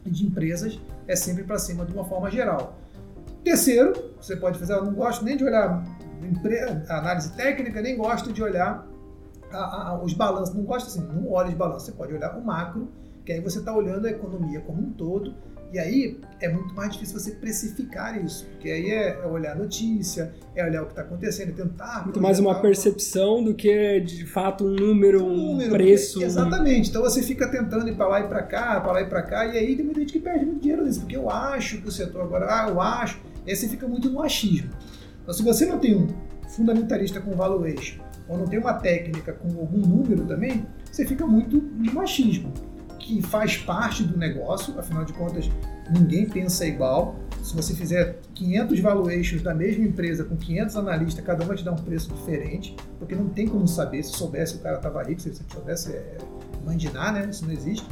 e 0.05 0.11
de 0.11 0.27
empresas 0.27 0.81
é 1.07 1.14
sempre 1.14 1.44
para 1.44 1.59
cima 1.59 1.85
de 1.85 1.92
uma 1.92 2.05
forma 2.05 2.31
geral. 2.31 2.79
Terceiro, 3.44 3.92
você 4.20 4.37
pode 4.37 4.59
fazer, 4.59 4.72
eu 4.72 4.85
não 4.85 4.94
gosto 4.94 5.25
nem 5.25 5.37
de 5.37 5.44
olhar 5.44 5.85
a 6.88 6.98
análise 6.98 7.33
técnica, 7.33 7.83
nem 7.83 7.96
gosto 7.96 8.33
de 8.33 8.42
olhar 8.42 8.87
a, 9.51 9.90
a, 9.90 10.03
os 10.03 10.14
balanços, 10.14 10.55
não 10.55 10.64
gosto 10.64 10.87
assim, 10.87 11.01
não 11.01 11.31
olha 11.31 11.48
os 11.48 11.55
balanços, 11.55 11.85
você 11.85 11.92
pode 11.92 12.14
olhar 12.14 12.37
o 12.37 12.44
macro, 12.44 12.88
que 13.25 13.33
aí 13.33 13.40
você 13.40 13.59
está 13.59 13.75
olhando 13.75 14.07
a 14.07 14.11
economia 14.11 14.61
como 14.61 14.81
um 14.81 14.90
todo 14.92 15.35
e 15.73 15.79
aí 15.79 16.21
é 16.39 16.51
muito 16.51 16.75
mais 16.75 16.93
difícil 16.93 17.19
você 17.19 17.31
precificar 17.31 18.23
isso, 18.23 18.45
porque 18.45 18.69
aí 18.69 18.91
é, 18.91 19.25
olhar 19.27 19.53
a 19.53 19.55
notícia, 19.55 20.31
é 20.55 20.63
olhar 20.63 20.83
o 20.83 20.85
que 20.85 20.93
está 20.93 21.01
acontecendo, 21.01 21.49
é 21.49 21.53
tentar. 21.53 22.05
Muito 22.05 22.21
mais 22.21 22.39
uma 22.39 22.61
percepção 22.61 23.43
do 23.43 23.55
que 23.55 24.01
de 24.01 24.27
fato 24.27 24.67
um 24.67 24.75
número, 24.75 25.25
um, 25.25 25.53
número, 25.53 25.71
preço. 25.71 26.23
Exatamente. 26.23 26.91
Então 26.91 27.01
você 27.01 27.23
fica 27.23 27.49
tentando 27.49 27.89
ir 27.89 27.97
para 27.97 28.07
lá 28.07 28.21
e 28.21 28.29
para 28.29 28.43
cá, 28.43 28.81
para 28.81 28.93
lá 28.93 29.01
e 29.01 29.07
para 29.07 29.23
cá, 29.23 29.47
e 29.47 29.57
aí 29.57 29.75
tem 29.75 29.85
muita 29.85 30.01
gente 30.01 30.13
que 30.13 30.21
perde 30.21 30.45
muito 30.45 30.61
dinheiro 30.61 30.85
nisso, 30.85 31.01
porque 31.01 31.17
eu 31.17 31.31
acho 31.31 31.81
que 31.81 31.89
o 31.89 31.93
setor 31.93 32.21
agora, 32.21 32.47
ah, 32.51 32.69
eu 32.69 32.79
acho. 32.79 33.19
E 33.47 33.51
aí 33.51 33.57
você 33.57 33.67
fica 33.67 33.89
muito 33.89 34.11
no 34.11 34.23
achismo. 34.23 34.71
Então 35.23 35.33
se 35.33 35.43
você 35.43 35.65
não 35.65 35.79
tem 35.79 35.97
um 35.97 36.07
fundamentalista 36.49 37.19
com 37.19 37.31
valuation, 37.31 37.99
ou 38.29 38.37
não 38.37 38.47
tem 38.47 38.59
uma 38.59 38.75
técnica 38.75 39.33
com 39.33 39.49
algum 39.59 39.79
número 39.79 40.27
também, 40.27 40.67
você 40.91 41.07
fica 41.07 41.27
muito 41.27 41.57
no 41.57 42.01
achismo 42.01 42.53
que 43.03 43.21
faz 43.21 43.59
parte 43.59 44.05
do 44.05 44.17
negócio, 44.17 44.79
afinal 44.79 45.05
de 45.05 45.12
contas, 45.12 45.51
ninguém 45.91 46.27
pensa 46.27 46.65
igual. 46.65 47.17
Se 47.43 47.55
você 47.55 47.75
fizer 47.75 48.21
500 48.35 48.79
valuations 48.81 49.43
da 49.43 49.53
mesma 49.53 49.85
empresa 49.85 50.25
com 50.25 50.37
500 50.37 50.77
analistas, 50.77 51.25
cada 51.25 51.45
um 51.45 51.49
vai 51.49 51.57
te 51.57 51.65
dar 51.65 51.73
um 51.73 51.77
preço 51.77 52.12
diferente, 52.15 52.77
porque 52.99 53.15
não 53.15 53.29
tem 53.29 53.49
como 53.49 53.67
saber. 53.67 54.03
Se 54.05 54.12
soubesse 54.12 54.57
o 54.57 54.59
cara 54.61 54.77
estava 54.77 55.03
rico, 55.03 55.21
se 55.21 55.35
você 55.35 55.43
soubesse 55.53 55.93
é, 55.93 56.19
mandinar, 56.65 57.12
né? 57.12 57.29
Isso 57.29 57.45
não 57.45 57.53
existe. 57.53 57.87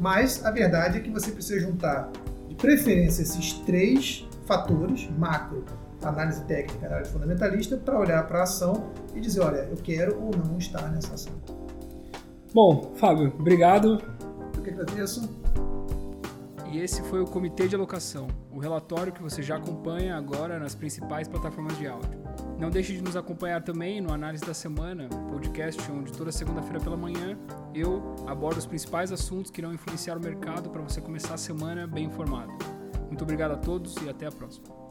Mas 0.00 0.44
a 0.44 0.50
verdade 0.50 0.98
é 0.98 1.00
que 1.00 1.10
você 1.10 1.30
precisa 1.30 1.60
juntar, 1.60 2.10
de 2.48 2.54
preferência, 2.56 3.22
esses 3.22 3.52
três 3.60 4.26
fatores, 4.44 5.08
macro, 5.16 5.64
análise 6.02 6.42
técnica, 6.44 6.86
análise 6.86 7.10
fundamentalista, 7.10 7.76
para 7.76 7.98
olhar 7.98 8.26
para 8.26 8.40
a 8.40 8.42
ação 8.42 8.90
e 9.14 9.20
dizer, 9.20 9.40
olha, 9.40 9.68
eu 9.70 9.76
quero 9.76 10.20
ou 10.20 10.36
não 10.36 10.58
estar 10.58 10.90
nessa 10.90 11.14
ação. 11.14 11.32
Bom, 12.52 12.92
Fábio, 12.96 13.32
obrigado 13.38 14.02
que 14.66 14.70
agradeço. 14.70 15.28
E 16.72 16.78
esse 16.78 17.00
foi 17.04 17.20
o 17.20 17.24
Comitê 17.24 17.68
de 17.68 17.76
Alocação, 17.76 18.26
o 18.50 18.58
relatório 18.58 19.12
que 19.12 19.22
você 19.22 19.40
já 19.40 19.56
acompanha 19.56 20.16
agora 20.16 20.58
nas 20.58 20.74
principais 20.74 21.28
plataformas 21.28 21.78
de 21.78 21.86
áudio. 21.86 22.20
Não 22.58 22.70
deixe 22.70 22.92
de 22.92 23.02
nos 23.02 23.16
acompanhar 23.16 23.62
também 23.62 24.00
no 24.00 24.12
Análise 24.12 24.44
da 24.44 24.52
Semana, 24.52 25.08
podcast 25.30 25.80
onde 25.92 26.12
toda 26.12 26.32
segunda-feira 26.32 26.80
pela 26.80 26.96
manhã 26.96 27.38
eu 27.74 28.16
abordo 28.26 28.58
os 28.58 28.66
principais 28.66 29.12
assuntos 29.12 29.50
que 29.50 29.60
irão 29.60 29.72
influenciar 29.72 30.16
o 30.16 30.20
mercado 30.20 30.68
para 30.70 30.82
você 30.82 31.00
começar 31.00 31.34
a 31.34 31.38
semana 31.38 31.86
bem 31.86 32.06
informado. 32.06 32.52
Muito 33.06 33.22
obrigado 33.22 33.52
a 33.52 33.56
todos 33.56 33.94
e 34.02 34.08
até 34.08 34.26
a 34.26 34.32
próxima. 34.32 34.85